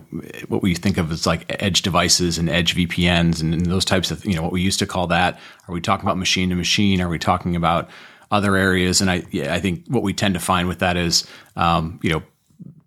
what 0.49 0.61
we 0.61 0.75
think 0.75 0.97
of 0.97 1.11
as 1.11 1.25
like 1.25 1.45
edge 1.63 1.83
devices 1.83 2.37
and 2.37 2.49
edge 2.49 2.75
VPNs 2.75 3.41
and, 3.41 3.53
and, 3.53 3.65
those 3.65 3.85
types 3.85 4.11
of, 4.11 4.25
you 4.25 4.35
know, 4.35 4.41
what 4.41 4.51
we 4.51 4.61
used 4.61 4.79
to 4.79 4.85
call 4.85 5.07
that. 5.07 5.39
Are 5.67 5.73
we 5.73 5.79
talking 5.79 6.05
about 6.05 6.17
machine 6.17 6.49
to 6.49 6.55
machine? 6.55 6.99
Are 6.99 7.07
we 7.07 7.17
talking 7.17 7.55
about 7.55 7.89
other 8.31 8.55
areas. 8.55 9.01
And 9.01 9.11
I, 9.11 9.23
yeah, 9.29 9.53
I 9.53 9.59
think 9.59 9.85
what 9.87 10.03
we 10.03 10.13
tend 10.13 10.33
to 10.35 10.39
find 10.39 10.67
with 10.67 10.79
that 10.79 10.97
is, 10.97 11.27
um, 11.55 11.99
you 12.01 12.09
know, 12.09 12.23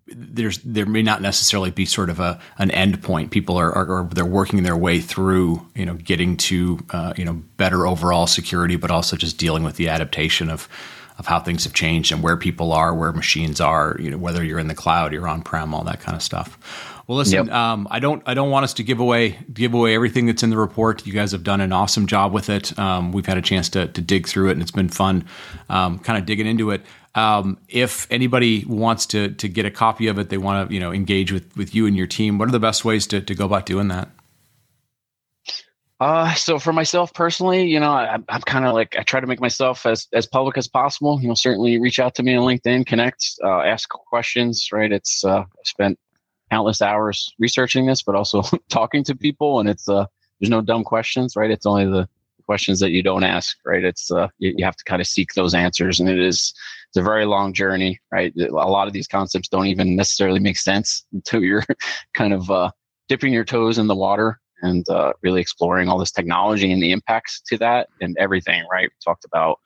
there's 0.07 0.59
there 0.59 0.85
may 0.85 1.01
not 1.01 1.21
necessarily 1.21 1.71
be 1.71 1.85
sort 1.85 2.09
of 2.09 2.19
a 2.19 2.39
an 2.57 2.71
end 2.71 3.01
point. 3.01 3.31
People 3.31 3.57
are, 3.57 3.71
are, 3.71 4.01
are 4.01 4.03
they're 4.05 4.25
working 4.25 4.63
their 4.63 4.77
way 4.77 4.99
through, 4.99 5.65
you 5.73 5.85
know, 5.85 5.95
getting 5.95 6.37
to 6.37 6.79
uh, 6.91 7.13
you 7.17 7.25
know 7.25 7.41
better 7.57 7.87
overall 7.87 8.27
security, 8.27 8.75
but 8.75 8.91
also 8.91 9.15
just 9.15 9.37
dealing 9.37 9.63
with 9.63 9.77
the 9.77 9.89
adaptation 9.89 10.49
of 10.49 10.69
of 11.17 11.25
how 11.25 11.39
things 11.39 11.63
have 11.63 11.73
changed 11.73 12.11
and 12.11 12.21
where 12.21 12.37
people 12.37 12.73
are, 12.73 12.93
where 12.93 13.11
machines 13.13 13.61
are, 13.61 13.95
you 13.99 14.11
know, 14.11 14.17
whether 14.17 14.43
you're 14.43 14.59
in 14.59 14.67
the 14.67 14.75
cloud, 14.75 15.13
you're 15.13 15.27
on 15.27 15.41
prem, 15.41 15.73
all 15.73 15.83
that 15.83 16.01
kind 16.01 16.15
of 16.15 16.21
stuff. 16.21 16.57
Well, 17.07 17.17
listen, 17.19 17.45
yep. 17.45 17.55
um, 17.55 17.87
I 17.91 17.99
don't, 17.99 18.23
I 18.25 18.33
don't 18.33 18.49
want 18.49 18.63
us 18.63 18.73
to 18.75 18.83
give 18.83 18.99
away, 18.99 19.37
give 19.53 19.73
away 19.73 19.93
everything 19.93 20.25
that's 20.25 20.43
in 20.43 20.49
the 20.49 20.57
report. 20.57 21.05
You 21.05 21.13
guys 21.13 21.31
have 21.31 21.43
done 21.43 21.61
an 21.61 21.71
awesome 21.71 22.07
job 22.07 22.33
with 22.33 22.49
it. 22.49 22.77
Um, 22.79 23.11
we've 23.11 23.27
had 23.27 23.37
a 23.37 23.41
chance 23.41 23.69
to, 23.69 23.87
to 23.87 24.01
dig 24.01 24.27
through 24.27 24.49
it, 24.49 24.53
and 24.53 24.61
it's 24.61 24.71
been 24.71 24.89
fun, 24.89 25.25
um, 25.69 25.99
kind 25.99 26.19
of 26.19 26.25
digging 26.25 26.47
into 26.47 26.71
it. 26.71 26.81
Um, 27.15 27.57
if 27.69 28.07
anybody 28.11 28.65
wants 28.65 29.05
to 29.07 29.29
to 29.29 29.47
get 29.47 29.65
a 29.65 29.71
copy 29.71 30.07
of 30.07 30.19
it, 30.19 30.29
they 30.29 30.37
want 30.37 30.69
to, 30.69 30.73
you 30.73 30.79
know, 30.81 30.91
engage 30.91 31.31
with 31.31 31.55
with 31.55 31.73
you 31.73 31.87
and 31.87 31.95
your 31.95 32.07
team. 32.07 32.37
What 32.37 32.49
are 32.49 32.51
the 32.51 32.59
best 32.59 32.83
ways 32.83 33.07
to 33.07 33.21
to 33.21 33.33
go 33.33 33.45
about 33.45 33.65
doing 33.65 33.87
that? 33.87 34.09
Uh, 36.01 36.33
so 36.33 36.59
for 36.59 36.73
myself 36.73 37.13
personally, 37.13 37.65
you 37.65 37.79
know, 37.79 37.93
I, 37.93 38.15
am 38.15 38.41
kind 38.41 38.65
of 38.65 38.73
like 38.73 38.97
I 38.99 39.03
try 39.03 39.21
to 39.21 39.27
make 39.27 39.39
myself 39.39 39.85
as 39.85 40.07
as 40.11 40.27
public 40.27 40.57
as 40.57 40.67
possible. 40.67 41.21
You 41.21 41.29
know, 41.29 41.35
certainly 41.35 41.79
reach 41.79 41.99
out 41.99 42.15
to 42.15 42.23
me 42.23 42.35
on 42.35 42.43
LinkedIn, 42.43 42.85
connect, 42.85 43.25
uh, 43.43 43.61
ask 43.61 43.87
questions. 43.87 44.69
Right, 44.73 44.91
it's 44.91 45.23
uh, 45.23 45.39
I 45.39 45.63
spent 45.63 45.97
countless 46.51 46.81
hours 46.81 47.33
researching 47.39 47.85
this, 47.85 48.03
but 48.03 48.15
also 48.15 48.43
talking 48.69 49.05
to 49.05 49.15
people. 49.15 49.61
And 49.61 49.69
it's 49.69 49.87
uh, 49.87 50.05
there's 50.39 50.49
no 50.49 50.61
dumb 50.61 50.83
questions, 50.83 51.37
right? 51.37 51.49
It's 51.49 51.65
only 51.65 51.85
the 51.85 52.09
questions 52.45 52.79
that 52.79 52.91
you 52.91 53.03
don't 53.03 53.23
ask, 53.23 53.57
right? 53.65 53.83
It's 53.83 54.11
uh, 54.11 54.27
you, 54.39 54.53
you 54.57 54.65
have 54.65 54.75
to 54.75 54.83
kind 54.85 55.01
of 55.01 55.07
seek 55.07 55.33
those 55.33 55.53
answers, 55.53 55.99
and 55.99 56.09
it 56.09 56.19
is 56.19 56.53
it's 56.89 56.97
a 56.97 57.03
very 57.03 57.25
long 57.25 57.53
journey, 57.53 57.99
right? 58.11 58.33
A 58.37 58.51
lot 58.51 58.87
of 58.87 58.93
these 58.93 59.07
concepts 59.07 59.49
don't 59.49 59.67
even 59.67 59.95
necessarily 59.95 60.39
make 60.39 60.57
sense 60.57 61.05
until 61.13 61.41
you're 61.41 61.63
kind 62.13 62.33
of 62.33 62.49
uh, 62.49 62.71
dipping 63.09 63.33
your 63.33 63.45
toes 63.45 63.77
in 63.77 63.87
the 63.87 63.95
water 63.95 64.39
and 64.61 64.87
uh, 64.89 65.13
really 65.21 65.41
exploring 65.41 65.89
all 65.89 65.97
this 65.97 66.11
technology 66.11 66.71
and 66.71 66.81
the 66.81 66.91
impacts 66.91 67.41
to 67.47 67.57
that 67.57 67.89
and 68.01 68.15
everything, 68.17 68.65
right? 68.71 68.89
We 68.89 68.95
talked 69.03 69.25
about 69.25 69.59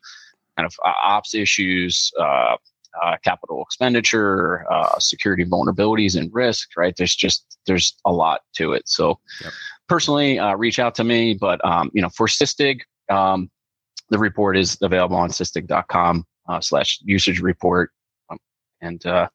kind 0.57 0.65
of 0.65 0.73
uh, 0.85 0.93
ops 1.03 1.35
issues, 1.35 2.11
uh, 2.19 2.57
uh, 3.03 3.17
capital 3.23 3.61
expenditure, 3.63 4.65
uh, 4.71 4.97
security 4.99 5.45
vulnerabilities 5.45 6.17
and 6.17 6.33
risk, 6.33 6.69
right? 6.77 6.95
There's 6.97 7.15
just, 7.15 7.57
there's 7.65 7.95
a 8.05 8.11
lot 8.11 8.41
to 8.55 8.73
it. 8.73 8.87
So 8.87 9.19
yep. 9.43 9.53
personally, 9.87 10.39
uh, 10.39 10.55
reach 10.55 10.79
out 10.79 10.95
to 10.95 11.03
me, 11.03 11.33
but, 11.33 11.63
um, 11.65 11.91
you 11.93 12.01
know, 12.01 12.09
for 12.09 12.27
Sysdig, 12.27 12.81
um, 13.09 13.49
the 14.09 14.19
report 14.19 14.57
is 14.57 14.77
available 14.81 15.17
on 15.17 15.29
sysdig.com 15.29 16.25
uh, 16.47 16.59
slash 16.59 16.99
usage 17.03 17.41
report. 17.41 17.91
Um, 18.29 18.39
and 18.81 19.05
uh, 19.05 19.29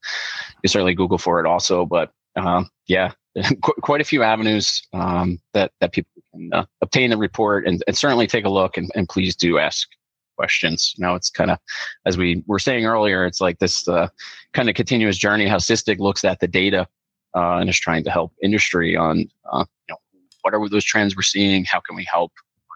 you 0.62 0.68
certainly 0.68 0.94
Google 0.94 1.18
for 1.18 1.40
it 1.40 1.46
also, 1.46 1.86
but 1.86 2.10
um, 2.36 2.68
yeah, 2.86 3.12
quite 3.62 4.00
a 4.00 4.04
few 4.04 4.22
avenues 4.22 4.82
um, 4.92 5.38
that 5.52 5.72
that 5.80 5.92
people 5.92 6.10
can 6.32 6.52
uh, 6.52 6.64
obtain 6.82 7.10
the 7.10 7.16
report 7.16 7.66
and, 7.66 7.82
and 7.86 7.96
certainly 7.96 8.26
take 8.26 8.44
a 8.44 8.48
look 8.48 8.76
and, 8.76 8.90
and 8.94 9.08
please 9.08 9.36
do 9.36 9.58
ask 9.58 9.88
questions. 10.36 10.94
Know, 10.98 11.14
it's 11.14 11.30
kind 11.30 11.50
of 11.50 11.58
as 12.06 12.16
we 12.16 12.42
were 12.46 12.58
saying 12.58 12.86
earlier, 12.86 13.24
it's 13.26 13.40
like 13.40 13.58
this 13.58 13.86
uh, 13.88 14.08
kind 14.52 14.68
of 14.68 14.74
continuous 14.74 15.16
journey 15.16 15.46
how 15.46 15.56
Sysdig 15.56 15.98
looks 15.98 16.24
at 16.24 16.40
the 16.40 16.48
data 16.48 16.86
uh, 17.34 17.56
and 17.56 17.68
is 17.68 17.78
trying 17.78 18.04
to 18.04 18.10
help 18.10 18.32
industry 18.42 18.96
on 18.96 19.26
uh, 19.52 19.64
you 19.88 19.92
know 19.94 19.98
what 20.42 20.54
are 20.54 20.68
those 20.68 20.84
trends 20.84 21.16
we're 21.16 21.22
seeing, 21.22 21.64
how 21.64 21.80
can 21.80 21.96
we 21.96 22.06
help 22.10 22.32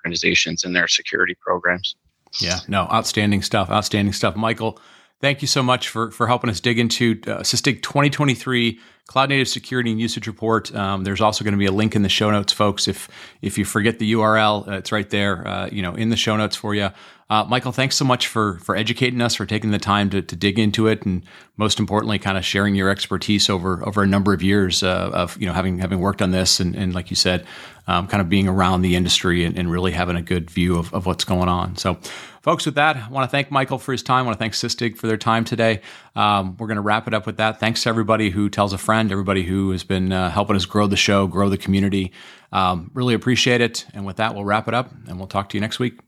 organizations 0.09 0.65
in 0.65 0.73
their 0.73 0.89
security 0.89 1.37
programs. 1.41 1.97
Yeah, 2.41 2.61
no, 2.69 2.83
outstanding 2.85 3.43
stuff. 3.43 3.71
Outstanding 3.71 4.13
stuff, 4.13 4.37
Michael. 4.37 4.79
Thank 5.21 5.43
you 5.43 5.49
so 5.49 5.63
much 5.63 5.89
for 5.89 6.11
for 6.11 6.27
helping 6.27 6.51
us 6.51 6.61
dig 6.61 6.79
into 6.79 7.21
uh, 7.27 7.41
Sysdig 7.41 7.83
2023 7.83 8.79
Cloud 9.07 9.31
Native 9.31 9.49
Security 9.49 9.91
and 9.91 10.01
Usage 10.01 10.27
Report. 10.27 10.73
Um, 10.75 11.05
there's 11.05 11.21
also 11.21 11.43
going 11.43 11.53
to 11.53 11.59
be 11.59 11.67
a 11.67 11.73
link 11.73 11.97
in 11.97 12.03
the 12.03 12.09
show 12.09 12.31
notes, 12.31 12.53
folks. 12.53 12.87
If 12.87 13.09
if 13.43 13.59
you 13.59 13.65
forget 13.65 13.99
the 13.99 14.13
URL, 14.13 14.69
uh, 14.69 14.73
it's 14.73 14.93
right 14.93 15.09
there. 15.09 15.47
Uh, 15.47 15.69
you 15.73 15.83
know, 15.83 15.95
in 15.95 16.11
the 16.11 16.17
show 16.17 16.37
notes 16.37 16.55
for 16.55 16.75
you. 16.75 16.91
Uh, 17.31 17.45
Michael, 17.45 17.72
thanks 17.72 17.95
so 17.95 18.07
much 18.07 18.26
for 18.26 18.59
for 18.61 18.74
educating 18.74 19.20
us, 19.20 19.35
for 19.35 19.45
taking 19.45 19.70
the 19.70 19.79
time 19.79 20.09
to, 20.11 20.22
to 20.22 20.35
dig 20.35 20.59
into 20.59 20.87
it, 20.87 21.03
and 21.03 21.22
most 21.59 21.79
importantly, 21.79 22.18
kind 22.18 22.39
of 22.39 22.45
sharing 22.45 22.74
your 22.74 22.89
expertise 22.89 23.51
over 23.51 23.87
over 23.87 24.03
a 24.03 24.07
number 24.07 24.33
of 24.33 24.43
years 24.43 24.83
uh, 24.83 25.11
of 25.12 25.39
you 25.39 25.47
know 25.47 25.53
having 25.53 25.79
having 25.79 26.01
worked 26.01 26.22
on 26.22 26.31
this, 26.31 26.59
and, 26.59 26.74
and 26.74 26.95
like 26.95 27.11
you 27.11 27.16
said, 27.16 27.47
um, 27.87 28.07
kind 28.07 28.22
of 28.22 28.31
being 28.31 28.49
around 28.49 28.81
the 28.81 28.97
industry 28.97 29.45
and, 29.45 29.59
and, 29.59 29.70
really 29.70 29.93
having 29.93 30.16
a 30.16 30.22
good 30.22 30.51
view 30.51 30.79
of, 30.79 30.93
of 30.95 31.05
what's 31.05 31.24
going 31.24 31.51
on. 31.51 31.76
So, 31.76 31.99
folks, 32.41 32.64
with 32.64 32.76
that, 32.76 32.97
I 32.97 33.09
want 33.09 33.24
to 33.24 33.31
thank 33.31 33.51
Michael 33.51 33.79
for 33.79 33.93
his 33.93 34.03
time. 34.03 34.24
I 34.24 34.26
want 34.29 34.39
to 34.39 34.39
thank 34.39 34.55
Sysdig 34.55 34.97
for 34.97 35.07
their 35.07 35.18
time 35.18 35.45
today. 35.45 35.83
Um, 36.16 36.57
we're 36.57 36.66
going 36.66 36.76
to 36.76 36.83
wrap 36.83 37.07
it 37.09 37.12
up 37.12 37.26
with 37.26 37.37
that. 37.37 37.61
Thanks 37.61 37.83
to 37.83 37.91
everybody 37.91 38.31
who 38.31 38.49
tells 38.49 38.72
a 38.72 38.79
friend, 38.79 39.12
everybody 39.12 39.43
who 39.43 39.70
has 39.72 39.85
been 39.85 40.12
uh, 40.12 40.31
helping 40.31 40.57
us 40.57 40.64
grow 40.64 40.87
the 40.87 40.97
show, 40.97 41.26
grow 41.26 41.51
the 41.51 41.59
community. 41.59 42.12
Um, 42.53 42.91
really 42.95 43.12
appreciate 43.12 43.61
it. 43.61 43.87
And 43.93 44.07
with 44.07 44.16
that, 44.16 44.35
we'll 44.35 44.45
wrap 44.45 44.66
it 44.68 44.72
up, 44.72 44.91
and 45.07 45.18
we'll 45.18 45.26
talk 45.26 45.51
to 45.51 45.57
you 45.59 45.61
next 45.61 45.79
week. 45.79 46.08